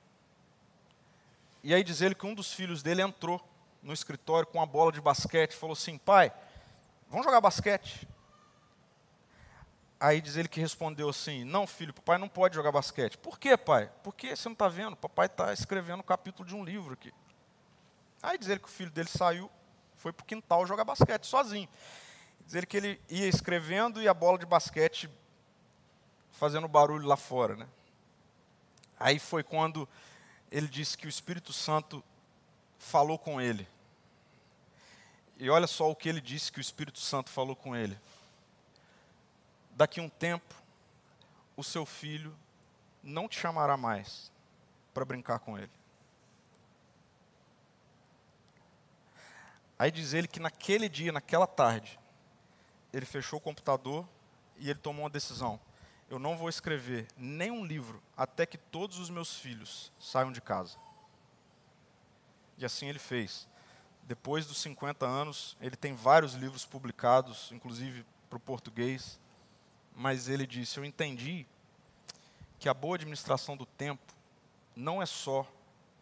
E 1.64 1.74
aí 1.74 1.84
diz 1.84 2.02
ele 2.02 2.14
que 2.14 2.26
um 2.26 2.36
dos 2.36 2.54
filhos 2.54 2.84
dele 2.84 3.02
entrou 3.02 3.42
no 3.82 3.94
escritório 3.94 4.48
com 4.48 4.58
uma 4.58 4.66
bola 4.66 4.92
de 4.92 5.02
basquete 5.02 5.52
e 5.52 5.56
falou 5.56 5.74
assim: 5.74 5.98
pai, 5.98 6.32
vamos 7.10 7.26
jogar 7.26 7.40
basquete. 7.42 8.08
Aí 10.00 10.20
diz 10.20 10.36
ele 10.36 10.50
que 10.50 10.60
respondeu 10.60 11.08
assim: 11.08 11.46
Não, 11.46 11.66
filho, 11.66 11.94
papai 11.94 12.18
não 12.18 12.28
pode 12.28 12.56
jogar 12.56 12.74
basquete. 12.74 13.18
Por 13.18 13.40
quê, 13.40 13.56
pai? 13.56 13.90
Porque 14.04 14.36
você 14.36 14.50
não 14.50 14.54
está 14.54 14.68
vendo? 14.68 14.98
Papai 14.98 15.28
está 15.28 15.54
escrevendo 15.54 16.02
o 16.02 16.04
capítulo 16.04 16.48
de 16.48 16.54
um 16.54 16.64
livro 16.64 16.94
aqui. 16.94 17.14
Aí 18.22 18.38
diz 18.38 18.50
ele 18.50 18.60
que 18.60 18.68
o 18.68 18.72
filho 18.72 18.92
dele 18.92 19.08
saiu, 19.08 19.50
foi 20.04 20.12
para 20.12 20.24
o 20.24 20.28
quintal 20.28 20.68
jogar 20.68 20.84
basquete 20.84 21.26
sozinho. 21.26 21.70
Diz 22.46 22.56
ele 22.56 22.66
que 22.66 22.76
ele 22.76 23.02
ia 23.10 23.26
escrevendo 23.26 24.02
e 24.02 24.08
a 24.10 24.14
bola 24.14 24.38
de 24.38 24.46
basquete 24.46 25.10
fazendo 26.34 26.68
barulho 26.68 27.08
lá 27.08 27.16
fora. 27.16 27.56
Né? 27.56 27.66
Aí 29.00 29.18
foi 29.18 29.44
quando 29.44 29.88
ele 30.52 30.68
disse 30.68 30.98
que 30.98 31.06
o 31.06 31.10
Espírito 31.10 31.54
Santo 31.54 32.04
falou 32.78 33.18
com 33.18 33.40
ele. 33.40 33.66
E 35.38 35.50
olha 35.50 35.68
só 35.68 35.90
o 35.90 35.96
que 35.96 36.10
ele 36.10 36.20
disse 36.20 36.52
que 36.52 36.60
o 36.60 36.62
Espírito 36.62 37.00
Santo 37.00 37.30
falou 37.30 37.56
com 37.56 37.74
ele. 37.74 37.98
Daqui 39.72 40.02
um 40.02 40.10
tempo, 40.10 40.54
o 41.56 41.64
seu 41.64 41.86
filho 41.86 42.38
não 43.02 43.30
te 43.30 43.40
chamará 43.40 43.78
mais 43.78 44.30
para 44.94 45.06
brincar 45.06 45.40
com 45.40 45.58
ele. 45.58 45.72
Aí 49.84 49.92
diz 49.92 50.14
ele 50.14 50.30
que 50.30 50.40
naquele 50.40 50.88
dia, 50.88 51.12
naquela 51.12 51.46
tarde, 51.46 52.00
ele 52.94 53.06
fechou 53.06 53.38
o 53.38 53.42
computador 53.42 54.08
e 54.58 54.70
ele 54.70 54.80
tomou 54.80 55.04
uma 55.04 55.10
decisão. 55.10 55.60
Eu 56.10 56.18
não 56.18 56.38
vou 56.38 56.48
escrever 56.48 57.06
nenhum 57.18 57.66
livro 57.66 58.02
até 58.16 58.46
que 58.46 58.58
todos 58.58 58.98
os 58.98 59.10
meus 59.10 59.36
filhos 59.36 59.92
saiam 60.00 60.32
de 60.32 60.40
casa. 60.40 60.78
E 62.58 62.64
assim 62.64 62.88
ele 62.88 62.98
fez. 62.98 63.46
Depois 64.04 64.46
dos 64.46 64.62
50 64.62 65.06
anos, 65.06 65.58
ele 65.60 65.76
tem 65.76 65.94
vários 65.94 66.34
livros 66.34 66.66
publicados, 66.66 67.52
inclusive 67.52 68.06
para 68.30 68.38
o 68.38 68.40
português. 68.40 69.20
Mas 69.94 70.30
ele 70.30 70.48
disse: 70.48 70.78
Eu 70.78 70.86
entendi 70.86 71.46
que 72.58 72.70
a 72.70 72.74
boa 72.74 72.96
administração 72.96 73.58
do 73.58 73.66
tempo 73.66 74.14
não 74.78 75.02
é 75.02 75.06
só 75.06 75.46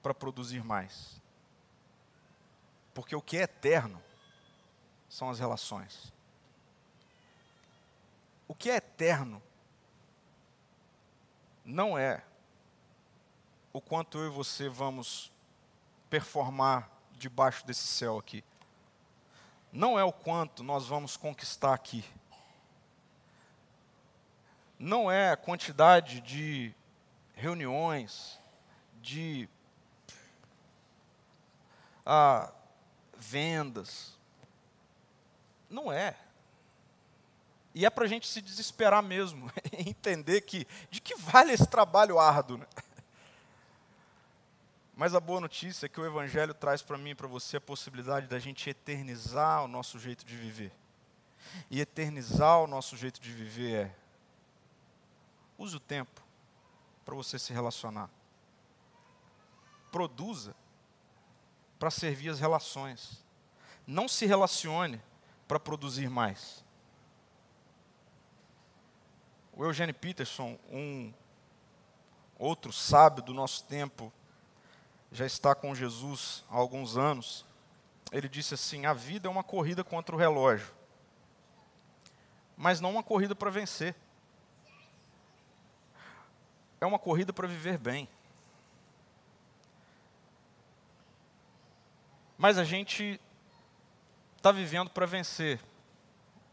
para 0.04 0.14
produzir 0.14 0.64
mais. 0.64 1.20
Porque 2.94 3.16
o 3.16 3.22
que 3.22 3.38
é 3.38 3.44
eterno 3.44 4.02
são 5.10 5.30
as 5.30 5.39
relações. 5.39 6.14
O 8.48 8.56
que 8.56 8.70
é 8.70 8.76
eterno 8.76 9.42
não 11.64 11.98
é 11.98 12.24
o 13.72 13.80
quanto 13.80 14.18
eu 14.18 14.28
e 14.28 14.30
você 14.30 14.68
vamos 14.68 15.32
performar 16.10 16.89
debaixo 17.14 17.66
desse 17.66 17.88
céu 17.88 18.18
aqui. 18.18 18.44
Não 19.72 19.98
é 19.98 20.04
o 20.04 20.12
quanto 20.12 20.64
nós 20.64 20.88
vamos 20.88 21.16
conquistar 21.16 21.74
aqui. 21.74 22.04
Não 24.78 25.10
é 25.10 25.32
a 25.32 25.38
quantidade 25.38 26.20
de 26.20 26.74
reuniões, 27.36 28.39
de 29.02 29.48
ah, 32.06 32.52
vendas. 33.22 34.17
Não 35.69 35.91
é. 35.91 36.17
E 37.74 37.86
é 37.86 37.89
para 37.89 38.03
a 38.03 38.07
gente 38.07 38.28
se 38.28 38.41
desesperar 38.41 39.01
mesmo, 39.01 39.49
entender 39.72 40.41
que 40.41 40.67
de 40.89 40.99
que 40.99 41.15
vale 41.15 41.53
esse 41.53 41.67
trabalho 41.67 42.19
árduo. 42.19 42.57
Né? 42.57 42.65
Mas 44.95 45.15
a 45.15 45.19
boa 45.19 45.39
notícia 45.39 45.86
é 45.86 45.89
que 45.89 45.99
o 45.99 46.05
Evangelho 46.05 46.53
traz 46.53 46.82
para 46.82 46.97
mim 46.97 47.11
e 47.11 47.15
para 47.15 47.28
você 47.28 47.57
a 47.57 47.61
possibilidade 47.61 48.28
da 48.28 48.39
gente 48.39 48.69
eternizar 48.69 49.63
o 49.63 49.67
nosso 49.67 49.97
jeito 49.97 50.26
de 50.26 50.36
viver. 50.36 50.74
E 51.69 51.80
eternizar 51.80 52.59
o 52.59 52.67
nosso 52.67 52.97
jeito 52.97 53.19
de 53.19 53.32
viver 53.32 53.88
é 53.88 53.95
use 55.57 55.76
o 55.76 55.80
tempo 55.80 56.22
para 57.05 57.15
você 57.15 57.38
se 57.38 57.53
relacionar. 57.53 58.09
Produza 59.91 60.55
para 61.82 61.90
servir 61.90 62.30
as 62.30 62.40
relações. 62.40 63.26
Não 63.88 64.08
se 64.08 64.28
relacione 64.28 65.02
para 65.48 65.60
produzir 65.60 66.12
mais. 66.12 66.64
O 69.52 69.66
Eugene 69.66 69.92
Peterson, 69.92 70.60
um 70.70 71.12
outro 72.38 72.72
sábio 72.72 73.24
do 73.24 73.34
nosso 73.34 73.64
tempo, 73.64 74.14
já 75.12 75.26
está 75.26 75.56
com 75.56 75.74
Jesus 75.74 76.46
há 76.52 76.56
alguns 76.56 76.98
anos. 76.98 77.48
Ele 78.12 78.30
disse 78.30 78.54
assim: 78.54 78.86
a 78.86 78.94
vida 78.94 79.28
é 79.28 79.32
uma 79.32 79.44
corrida 79.44 79.84
contra 79.84 80.16
o 80.16 80.20
relógio, 80.20 80.72
mas 82.56 82.80
não 82.80 82.92
uma 82.92 83.02
corrida 83.02 83.34
para 83.34 83.50
vencer. 83.50 83.96
É 86.80 86.86
uma 86.86 87.00
corrida 87.00 87.34
para 87.34 87.48
viver 87.48 87.80
bem. 87.80 88.08
Mas 92.42 92.58
a 92.58 92.64
gente 92.64 93.22
está 94.36 94.52
vivendo 94.52 94.89
para 94.89 95.06
vencer. 95.06 95.62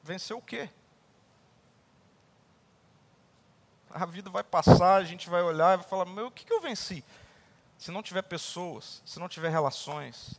Vencer 0.03 0.37
o 0.37 0.43
quê? 0.43 0.69
A 3.89 4.05
vida 4.05 4.29
vai 4.29 4.45
passar, 4.45 4.97
a 4.97 5.05
gente 5.05 5.31
vai 5.31 5.41
olhar 5.43 5.73
e 5.73 5.77
vai 5.79 5.89
falar: 5.89 6.05
meu, 6.05 6.27
o 6.27 6.31
que, 6.31 6.45
que 6.45 6.53
eu 6.53 6.61
venci? 6.61 7.03
Se 7.79 7.91
não 7.91 8.03
tiver 8.03 8.21
pessoas, 8.21 9.03
se 9.07 9.19
não 9.19 9.31
tiver 9.31 9.49
relações, 9.49 10.39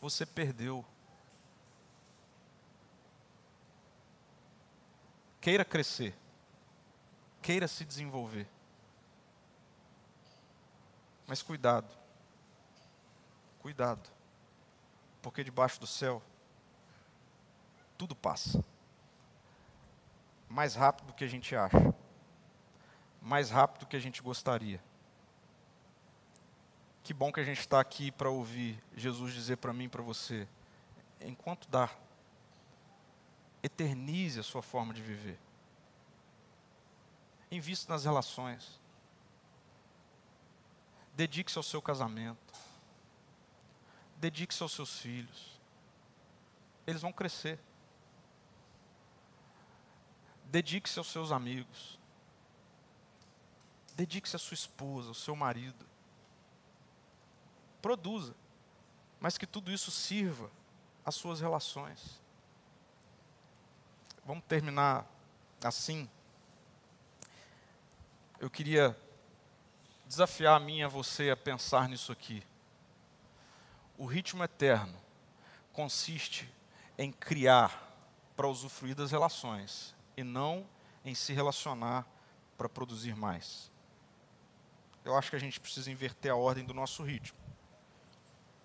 você 0.00 0.24
perdeu. 0.24 0.82
Queira 5.38 5.66
crescer, 5.66 6.16
queira 7.42 7.68
se 7.68 7.84
desenvolver. 7.84 8.48
Mas 11.26 11.42
cuidado. 11.42 11.99
Cuidado, 13.60 14.08
porque 15.22 15.44
debaixo 15.44 15.78
do 15.78 15.86
céu 15.86 16.22
tudo 17.96 18.16
passa. 18.16 18.64
Mais 20.48 20.74
rápido 20.74 21.06
do 21.06 21.12
que 21.12 21.24
a 21.24 21.28
gente 21.28 21.54
acha, 21.54 21.94
mais 23.20 23.50
rápido 23.50 23.80
do 23.80 23.86
que 23.86 23.96
a 23.96 24.00
gente 24.00 24.22
gostaria. 24.22 24.82
Que 27.02 27.14
bom 27.14 27.32
que 27.32 27.40
a 27.40 27.44
gente 27.44 27.60
está 27.60 27.80
aqui 27.80 28.10
para 28.10 28.30
ouvir 28.30 28.82
Jesus 28.96 29.32
dizer 29.32 29.56
para 29.56 29.72
mim 29.72 29.84
e 29.84 29.88
para 29.88 30.02
você: 30.02 30.48
enquanto 31.20 31.68
dá, 31.68 31.90
Eternize 33.62 34.40
a 34.40 34.42
sua 34.42 34.62
forma 34.62 34.94
de 34.94 35.02
viver. 35.02 35.38
Invista 37.50 37.92
nas 37.92 38.04
relações. 38.04 38.80
Dedique-se 41.14 41.58
ao 41.58 41.62
seu 41.62 41.82
casamento. 41.82 42.38
Dedique-se 44.20 44.62
aos 44.62 44.72
seus 44.72 44.98
filhos. 44.98 45.58
Eles 46.86 47.00
vão 47.00 47.10
crescer. 47.10 47.58
Dedique-se 50.44 50.98
aos 50.98 51.10
seus 51.10 51.32
amigos. 51.32 51.98
Dedique-se 53.96 54.36
à 54.36 54.38
sua 54.38 54.54
esposa, 54.54 55.08
ao 55.08 55.14
seu 55.14 55.34
marido. 55.34 55.86
Produza. 57.80 58.34
Mas 59.18 59.38
que 59.38 59.46
tudo 59.46 59.72
isso 59.72 59.90
sirva 59.90 60.50
às 61.02 61.14
suas 61.14 61.40
relações. 61.40 62.20
Vamos 64.26 64.44
terminar 64.44 65.06
assim. 65.64 66.08
Eu 68.38 68.50
queria 68.50 68.94
desafiar 70.06 70.56
a 70.56 70.60
mim 70.60 70.80
e 70.80 70.82
a 70.82 70.88
você 70.88 71.30
a 71.30 71.36
pensar 71.36 71.88
nisso 71.88 72.12
aqui. 72.12 72.49
O 74.00 74.06
ritmo 74.06 74.42
eterno 74.42 74.98
consiste 75.74 76.50
em 76.96 77.12
criar 77.12 77.94
para 78.34 78.48
usufruir 78.48 78.94
das 78.94 79.10
relações 79.10 79.94
e 80.16 80.24
não 80.24 80.66
em 81.04 81.14
se 81.14 81.34
relacionar 81.34 82.06
para 82.56 82.66
produzir 82.66 83.14
mais. 83.14 83.70
Eu 85.04 85.14
acho 85.18 85.28
que 85.28 85.36
a 85.36 85.38
gente 85.38 85.60
precisa 85.60 85.90
inverter 85.90 86.32
a 86.32 86.34
ordem 86.34 86.64
do 86.64 86.72
nosso 86.72 87.02
ritmo. 87.02 87.38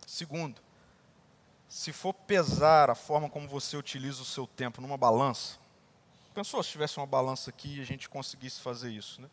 Segundo, 0.08 0.62
se 1.68 1.92
for 1.92 2.14
pesar 2.14 2.90
a 2.90 2.96
forma 2.96 3.30
como 3.30 3.46
você 3.46 3.76
utiliza 3.76 4.22
o 4.22 4.26
seu 4.26 4.48
tempo 4.48 4.80
numa 4.80 4.96
balança, 4.98 5.60
pensou 6.34 6.64
se 6.64 6.70
tivesse 6.70 6.96
uma 6.98 7.06
balança 7.06 7.50
aqui 7.50 7.80
e 7.80 7.82
a 7.82 7.86
gente 7.86 8.08
conseguisse 8.08 8.62
fazer 8.62 8.90
isso, 8.90 9.22
né? 9.22 9.30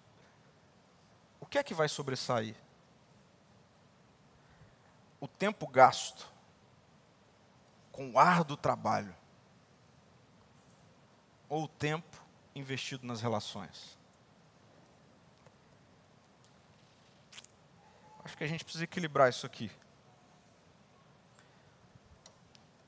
O 1.39 1.47
que 1.47 1.59
é 1.59 1.63
que 1.63 1.75
vai 1.75 1.89
sobressair? 1.89 2.57
O 5.23 5.29
tempo 5.29 5.69
gasto 5.69 6.29
com 7.93 8.11
o 8.11 8.19
árduo 8.19 8.57
trabalho 8.57 9.15
ou 11.49 11.63
o 11.63 11.69
tempo 11.69 12.21
investido 12.57 13.07
nas 13.07 13.21
relações? 13.21 13.97
Acho 18.25 18.37
que 18.37 18.43
a 18.43 18.49
gente 18.49 18.65
precisa 18.65 18.83
equilibrar 18.83 19.29
isso 19.29 19.47
aqui. 19.47 19.71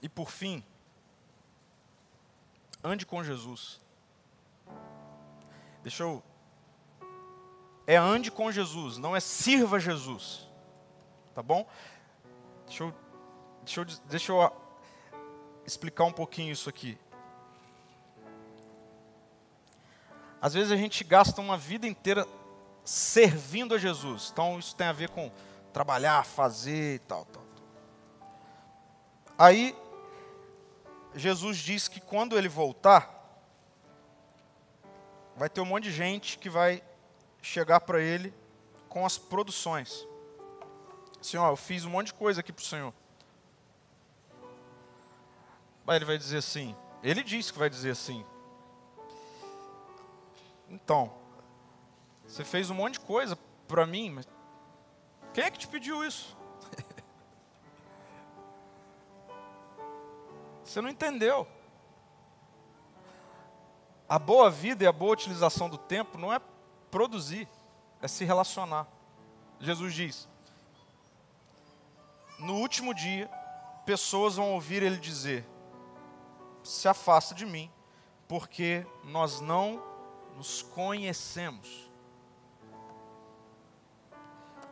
E 0.03 0.09
por 0.09 0.29
fim, 0.29 0.65
ande 2.83 3.07
com 3.07 3.23
Jesus. 3.23 3.81
Deixa 5.85 6.03
eu. 6.03 6.21
É 7.87 7.95
ande 7.95 8.29
com 8.29 8.51
Jesus, 8.51 8.99
não 8.99 9.15
é 9.15 9.21
sirva 9.21 9.79
Jesus. 9.79 10.49
Tá 11.33 11.41
bom? 11.41 11.65
Deixa 12.67 12.85
eu, 12.85 12.95
deixa 13.63 13.81
eu, 13.81 13.85
deixa 14.07 14.33
eu 14.33 14.53
explicar 15.67 16.05
um 16.05 16.13
pouquinho 16.13 16.53
isso 16.53 16.69
aqui. 16.69 16.99
Às 20.41 20.53
vezes 20.53 20.71
a 20.71 20.77
gente 20.77 21.03
gasta 21.05 21.41
uma 21.41 21.57
vida 21.57 21.87
inteira 21.87 22.27
servindo 22.85 23.75
a 23.75 23.79
Jesus. 23.79 24.31
Então 24.33 24.59
isso 24.59 24.77
tem 24.77 24.87
a 24.87 24.93
ver 24.93 25.09
com 25.09 25.33
trabalhar, 25.73 26.25
fazer 26.25 26.97
e 26.97 26.99
tal, 27.01 27.25
tal. 27.25 27.43
Aí 29.39 29.77
Jesus 31.15 31.57
diz 31.59 31.89
que 31.89 32.01
quando 32.01 32.37
ele 32.37 32.49
voltar, 32.49 33.11
vai 35.37 35.49
ter 35.49 35.61
um 35.61 35.65
monte 35.65 35.85
de 35.85 35.93
gente 35.93 36.39
que 36.39 36.51
vai 36.51 36.83
chegar 37.41 37.81
para 37.81 38.01
ele 38.01 38.33
com 38.89 39.05
as 39.05 39.19
produções. 39.19 40.07
Senhor, 41.25 41.49
eu 41.49 41.57
fiz 41.57 41.87
um 41.87 41.91
monte 41.91 42.09
de 42.09 42.15
coisa 42.15 42.41
aqui 42.41 42.53
para 42.53 42.61
o 42.61 42.67
Senhor. 42.67 42.93
Aí 45.87 45.97
ele 45.97 46.05
vai 46.05 46.19
dizer 46.19 46.37
assim, 46.37 46.77
ele 47.03 47.23
disse 47.23 47.51
que 47.51 47.59
vai 47.59 47.71
dizer 47.71 47.93
assim. 47.93 48.23
Então, 50.69 51.11
você 52.27 52.45
fez 52.45 52.69
um 52.69 52.75
monte 52.75 52.95
de 52.95 53.01
coisa 53.01 53.39
para 53.67 53.87
mim, 53.87 54.11
mas 54.11 54.29
quem 55.33 55.45
é 55.45 55.51
que 55.51 55.59
te 55.59 55.67
pediu 55.67 56.05
isso? 56.05 56.37
Você 60.63 60.83
não 60.83 60.91
entendeu. 60.91 61.49
A 64.07 64.19
boa 64.19 64.51
vida 64.51 64.85
e 64.85 64.87
a 64.87 64.93
boa 64.93 65.15
utilização 65.15 65.71
do 65.71 65.79
tempo 65.79 66.19
não 66.19 66.31
é 66.31 66.41
produzir, 66.91 67.49
é 68.03 68.09
se 68.09 68.27
relacionar. 68.27 68.87
Jesus 69.59 69.95
diz: 69.95 70.29
No 72.45 72.57
último 72.57 72.93
dia, 72.93 73.27
pessoas 73.87 74.37
vão 74.37 74.53
ouvir 74.53 74.83
ele 74.83 74.99
dizer: 74.99 75.49
Se 76.63 76.87
afasta 76.87 77.35
de 77.35 77.47
mim, 77.47 77.73
porque 78.29 78.87
nós 79.03 79.41
não 79.41 79.83
nos 80.37 80.61
conhecemos. 80.61 81.91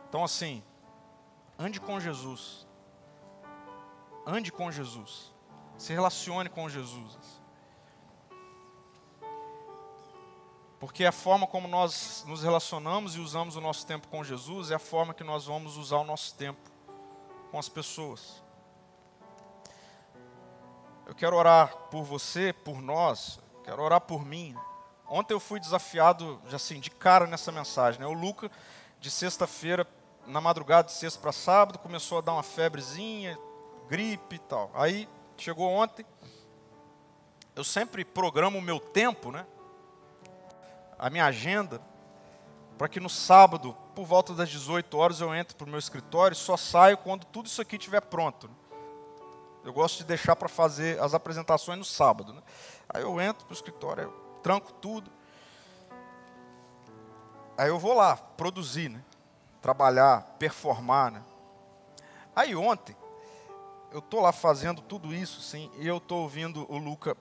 Então, 0.07 0.23
assim, 0.23 0.63
ande 1.57 1.81
com 1.81 1.99
Jesus. 1.99 2.67
Ande 4.23 4.51
com 4.51 4.71
Jesus. 4.71 5.33
Se 5.75 5.93
relacione 5.93 6.49
com 6.49 6.69
Jesus. 6.69 7.41
Porque 10.79 11.05
a 11.05 11.11
forma 11.11 11.47
como 11.47 11.67
nós 11.67 12.23
nos 12.27 12.43
relacionamos 12.43 13.15
e 13.15 13.19
usamos 13.19 13.55
o 13.55 13.61
nosso 13.61 13.87
tempo 13.87 14.07
com 14.09 14.23
Jesus 14.23 14.69
é 14.69 14.75
a 14.75 14.79
forma 14.79 15.11
que 15.11 15.23
nós 15.23 15.47
vamos 15.47 15.75
usar 15.75 15.97
o 15.97 16.03
nosso 16.03 16.35
tempo 16.35 16.72
com 17.53 17.59
as 17.59 17.69
pessoas. 17.69 18.41
Eu 21.05 21.13
quero 21.13 21.35
orar 21.35 21.77
por 21.91 22.01
você, 22.01 22.51
por 22.51 22.81
nós, 22.81 23.39
quero 23.63 23.79
orar 23.79 24.01
por 24.01 24.25
mim. 24.25 24.57
Ontem 25.07 25.35
eu 25.35 25.39
fui 25.39 25.59
desafiado, 25.59 26.41
assim, 26.51 26.79
de 26.79 26.89
cara 26.89 27.27
nessa 27.27 27.51
mensagem. 27.51 27.99
Né? 27.99 28.07
O 28.07 28.13
Luca, 28.13 28.49
de 28.99 29.11
sexta-feira, 29.11 29.87
na 30.25 30.41
madrugada 30.41 30.87
de 30.87 30.93
sexta 30.93 31.21
para 31.21 31.31
sábado, 31.31 31.77
começou 31.77 32.17
a 32.17 32.21
dar 32.21 32.33
uma 32.33 32.41
febrezinha, 32.41 33.37
gripe 33.87 34.37
e 34.37 34.39
tal. 34.39 34.71
Aí 34.73 35.07
chegou 35.37 35.69
ontem. 35.69 36.03
Eu 37.55 37.63
sempre 37.63 38.03
programo 38.03 38.57
o 38.57 38.63
meu 38.63 38.79
tempo, 38.79 39.31
né? 39.31 39.45
A 40.97 41.07
minha 41.07 41.25
agenda, 41.25 41.79
para 42.83 42.89
que 42.89 42.99
no 42.99 43.09
sábado, 43.09 43.73
por 43.95 44.03
volta 44.05 44.33
das 44.33 44.49
18 44.49 44.97
horas, 44.97 45.21
eu 45.21 45.33
entre 45.33 45.55
para 45.55 45.65
o 45.65 45.69
meu 45.69 45.79
escritório 45.79 46.35
e 46.35 46.37
só 46.37 46.57
saio 46.57 46.97
quando 46.97 47.23
tudo 47.23 47.45
isso 47.45 47.61
aqui 47.61 47.77
estiver 47.77 48.01
pronto. 48.01 48.49
Eu 49.63 49.71
gosto 49.71 49.99
de 49.99 50.03
deixar 50.03 50.35
para 50.35 50.49
fazer 50.49 50.99
as 51.01 51.13
apresentações 51.13 51.79
no 51.79 51.85
sábado. 51.85 52.33
Né? 52.33 52.41
Aí 52.89 53.01
eu 53.01 53.21
entro 53.21 53.45
para 53.45 53.53
o 53.53 53.55
escritório, 53.55 54.13
tranco 54.43 54.73
tudo. 54.73 55.09
Aí 57.57 57.69
eu 57.69 57.79
vou 57.79 57.93
lá 57.93 58.17
produzir, 58.17 58.89
né? 58.89 59.01
trabalhar, 59.61 60.35
performar. 60.37 61.09
Né? 61.09 61.23
Aí 62.35 62.53
ontem, 62.53 62.97
eu 63.93 63.99
estou 63.99 64.19
lá 64.19 64.33
fazendo 64.33 64.81
tudo 64.81 65.15
isso, 65.15 65.39
sim, 65.39 65.71
e 65.77 65.87
eu 65.87 65.99
estou 65.99 66.23
ouvindo 66.23 66.69
o 66.69 66.77
Luca 66.77 67.15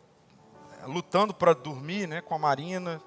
eh, 0.81 0.87
lutando 0.87 1.33
para 1.33 1.55
dormir, 1.55 2.09
né, 2.09 2.21
com 2.21 2.35
a 2.35 2.39
Marina. 2.39 3.01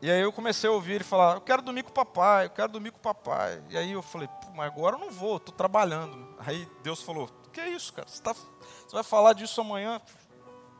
E 0.00 0.10
aí 0.10 0.20
eu 0.20 0.32
comecei 0.32 0.68
a 0.68 0.72
ouvir 0.72 0.92
ele 0.94 1.04
falar: 1.04 1.34
Eu 1.34 1.40
quero 1.40 1.62
dormir 1.62 1.82
com 1.82 1.90
o 1.90 1.92
papai, 1.92 2.46
eu 2.46 2.50
quero 2.50 2.72
dormir 2.72 2.90
com 2.90 2.98
o 2.98 3.00
papai. 3.00 3.62
E 3.70 3.78
aí 3.78 3.92
eu 3.92 4.02
falei: 4.02 4.28
Mas 4.54 4.66
agora 4.66 4.96
eu 4.96 5.00
não 5.00 5.10
vou, 5.10 5.38
estou 5.38 5.54
trabalhando. 5.54 6.34
Aí 6.38 6.68
Deus 6.82 7.02
falou: 7.02 7.28
Que 7.52 7.60
é 7.60 7.68
isso, 7.68 7.92
cara? 7.92 8.06
Você, 8.06 8.22
tá, 8.22 8.34
você 8.34 8.92
vai 8.92 9.02
falar 9.02 9.32
disso 9.32 9.60
amanhã? 9.60 10.00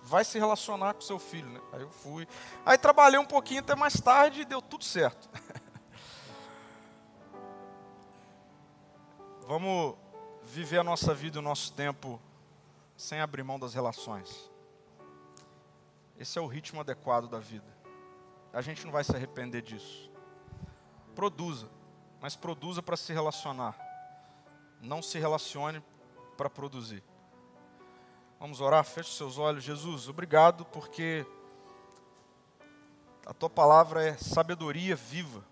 Vai 0.03 0.25
se 0.25 0.39
relacionar 0.39 0.95
com 0.95 1.01
seu 1.01 1.19
filho, 1.19 1.49
né? 1.49 1.61
Aí 1.73 1.83
eu 1.83 1.91
fui. 1.91 2.29
Aí 2.65 2.79
trabalhei 2.79 3.19
um 3.19 3.25
pouquinho 3.25 3.61
até 3.61 3.75
mais 3.75 4.01
tarde 4.01 4.43
e 4.43 4.45
deu 4.45 4.63
tudo 4.63 4.85
certo. 4.85 5.29
Vamos 9.49 9.97
viver 10.45 10.79
a 10.79 10.85
nossa 10.85 11.15
vida, 11.15 11.39
o 11.39 11.43
nosso 11.43 11.73
tempo, 11.73 12.21
sem 12.97 13.21
abrir 13.21 13.43
mão 13.43 13.59
das 13.59 13.75
relações. 13.75 14.51
Esse 16.19 16.39
é 16.39 16.43
o 16.43 16.47
ritmo 16.47 16.81
adequado 16.81 17.29
da 17.29 17.39
vida. 17.39 17.76
A 18.53 18.61
gente 18.61 18.85
não 18.85 18.93
vai 18.93 19.05
se 19.05 19.15
arrepender 19.15 19.63
disso. 19.63 20.11
Produza, 21.15 21.69
mas 22.21 22.37
produza 22.37 22.83
para 22.83 22.97
se 22.97 23.13
relacionar. 23.13 23.77
Não 24.81 25.03
se 25.03 25.19
relacione 25.19 25.83
para 26.37 26.51
produzir. 26.51 27.03
Vamos 28.39 28.61
orar? 28.61 28.85
Feche 28.85 29.11
seus 29.13 29.39
olhos. 29.39 29.65
Jesus, 29.65 30.09
obrigado 30.09 30.65
porque 30.67 31.27
a 33.25 33.33
tua 33.33 33.51
palavra 33.51 34.07
é 34.07 34.17
sabedoria 34.17 34.95
viva, 34.95 35.45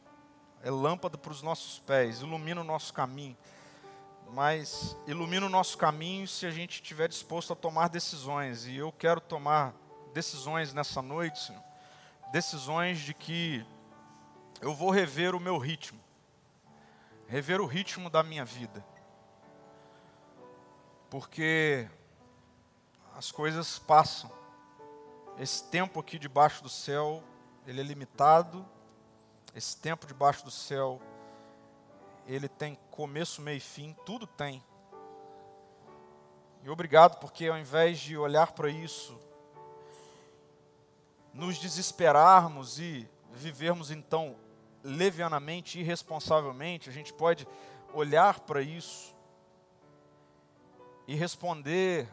é 0.63 0.71
lâmpada 0.71 1.19
para 1.19 1.33
os 1.33 1.43
nossos 1.43 1.79
pés, 1.81 2.21
ilumina 2.21 2.61
o 2.61 2.65
nosso 2.65 2.93
caminho 2.93 3.37
mas 4.35 4.97
ilumina 5.07 5.47
o 5.47 5.49
nosso 5.49 5.79
caminho 5.79 6.27
se 6.27 6.45
a 6.45 6.51
gente 6.51 6.75
estiver 6.75 7.09
disposto 7.09 7.53
a 7.53 7.57
tomar 7.57 7.89
decisões. 7.89 8.67
E 8.67 8.77
eu 8.77 8.91
quero 8.91 9.21
tomar 9.21 9.73
decisões 10.13 10.73
nessa 10.75 11.01
noite, 11.01 11.39
Senhor. 11.39 11.63
Decisões 12.35 12.99
de 12.99 13.15
que 13.15 13.65
eu 14.61 14.75
vou 14.75 14.91
rever 14.91 15.37
o 15.37 15.41
meu 15.41 15.57
ritmo, 15.57 16.01
rever 17.29 17.61
o 17.61 17.65
ritmo 17.65 18.11
da 18.11 18.25
minha 18.25 18.45
vida. 18.45 18.85
Porque 21.09 21.89
as 23.15 23.31
coisas 23.31 23.79
passam. 23.79 24.33
Esse 25.39 25.63
tempo 25.71 26.01
aqui 26.01 26.19
debaixo 26.19 26.61
do 26.61 26.69
céu, 26.69 27.23
ele 27.69 27.81
é 27.81 27.85
limitado. 27.85 28.67
Esse 29.55 29.77
tempo 29.77 30.05
debaixo 30.05 30.45
do 30.45 30.51
céu, 30.51 31.01
ele 32.27 32.49
tem 32.49 32.77
começo, 32.91 33.41
meio 33.43 33.59
e 33.59 33.61
fim, 33.61 33.95
tudo 34.05 34.27
tem. 34.27 34.61
E 36.65 36.69
obrigado 36.69 37.21
porque 37.21 37.47
ao 37.47 37.57
invés 37.57 38.01
de 38.01 38.19
olhar 38.19 38.51
para 38.55 38.69
isso, 38.69 39.17
nos 41.35 41.59
desesperarmos 41.59 42.79
e 42.79 43.11
vivermos 43.33 43.91
então 43.91 44.37
levianamente, 44.85 45.81
irresponsavelmente, 45.81 46.89
a 46.89 46.93
gente 46.93 47.13
pode 47.13 47.47
olhar 47.93 48.41
para 48.41 48.63
isso 48.63 49.13
e 51.09 51.15
responder 51.17 52.09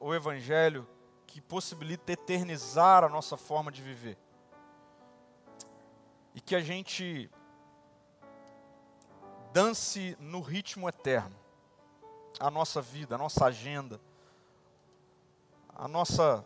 o 0.00 0.14
Evangelho 0.14 0.88
que 1.26 1.40
possibilita 1.40 2.12
eternizar 2.12 3.04
a 3.04 3.08
nossa 3.08 3.36
forma 3.36 3.70
de 3.70 3.82
viver. 3.82 4.16
E 6.34 6.40
que 6.40 6.56
a 6.56 6.60
gente 6.60 7.30
dance 9.52 10.16
no 10.18 10.40
ritmo 10.40 10.88
eterno 10.88 11.36
a 12.40 12.50
nossa 12.50 12.80
vida, 12.80 13.14
a 13.14 13.18
nossa 13.18 13.46
agenda, 13.46 14.00
a 15.68 15.86
nossa 15.86 16.44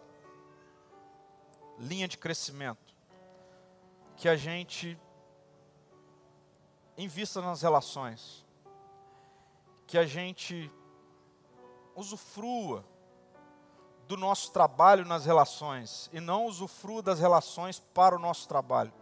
linha 1.79 2.09
de 2.09 2.18
crescimento. 2.18 2.95
Que 4.16 4.29
a 4.29 4.37
gente 4.37 4.99
invista 6.97 7.41
nas 7.41 7.62
relações. 7.62 8.45
Que 9.87 9.97
a 9.97 10.05
gente 10.05 10.70
usufrua 11.95 12.85
do 14.07 14.16
nosso 14.16 14.51
trabalho 14.53 15.05
nas 15.05 15.26
relações 15.26 16.09
e 16.12 16.20
não 16.20 16.47
usufrua 16.47 17.03
das 17.03 17.20
relações 17.20 17.79
para 17.79 18.16
o 18.16 18.18
nosso 18.18 18.49
trabalho. 18.49 18.93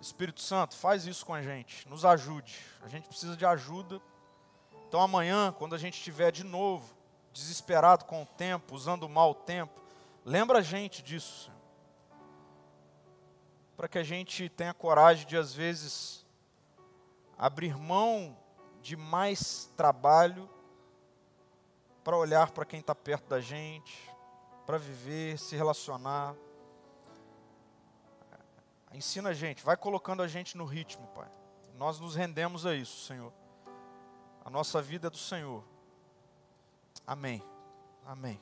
Espírito 0.00 0.40
Santo, 0.40 0.74
faz 0.74 1.06
isso 1.06 1.24
com 1.24 1.34
a 1.34 1.42
gente, 1.42 1.86
nos 1.88 2.04
ajude. 2.04 2.58
A 2.82 2.88
gente 2.88 3.06
precisa 3.06 3.36
de 3.36 3.44
ajuda. 3.44 4.00
Então 4.88 5.00
amanhã, 5.00 5.54
quando 5.56 5.74
a 5.74 5.78
gente 5.78 5.94
estiver 5.94 6.32
de 6.32 6.42
novo 6.42 6.99
desesperado 7.32 8.04
com 8.04 8.22
o 8.22 8.26
tempo, 8.26 8.74
usando 8.74 9.08
mal 9.08 9.30
o 9.30 9.34
tempo, 9.34 9.80
lembra 10.24 10.58
a 10.58 10.62
gente 10.62 11.02
disso, 11.02 11.44
Senhor. 11.44 11.60
Para 13.76 13.88
que 13.88 13.98
a 13.98 14.02
gente 14.02 14.48
tenha 14.48 14.74
coragem 14.74 15.26
de 15.26 15.36
às 15.36 15.54
vezes 15.54 16.26
abrir 17.38 17.76
mão 17.76 18.36
de 18.82 18.96
mais 18.96 19.70
trabalho 19.76 20.48
para 22.04 22.16
olhar 22.16 22.50
para 22.50 22.64
quem 22.64 22.80
está 22.80 22.94
perto 22.94 23.28
da 23.28 23.40
gente, 23.40 24.10
para 24.66 24.78
viver, 24.78 25.38
se 25.38 25.56
relacionar. 25.56 26.34
Ensina 28.92 29.30
a 29.30 29.32
gente, 29.32 29.62
vai 29.62 29.76
colocando 29.76 30.22
a 30.22 30.28
gente 30.28 30.56
no 30.56 30.64
ritmo, 30.64 31.06
Pai. 31.08 31.28
Nós 31.74 31.98
nos 32.00 32.14
rendemos 32.14 32.66
a 32.66 32.74
isso, 32.74 33.06
Senhor. 33.06 33.32
A 34.44 34.50
nossa 34.50 34.82
vida 34.82 35.06
é 35.06 35.10
do 35.10 35.16
Senhor. 35.16 35.64
Amém. 37.10 37.42
Amém. 38.06 38.40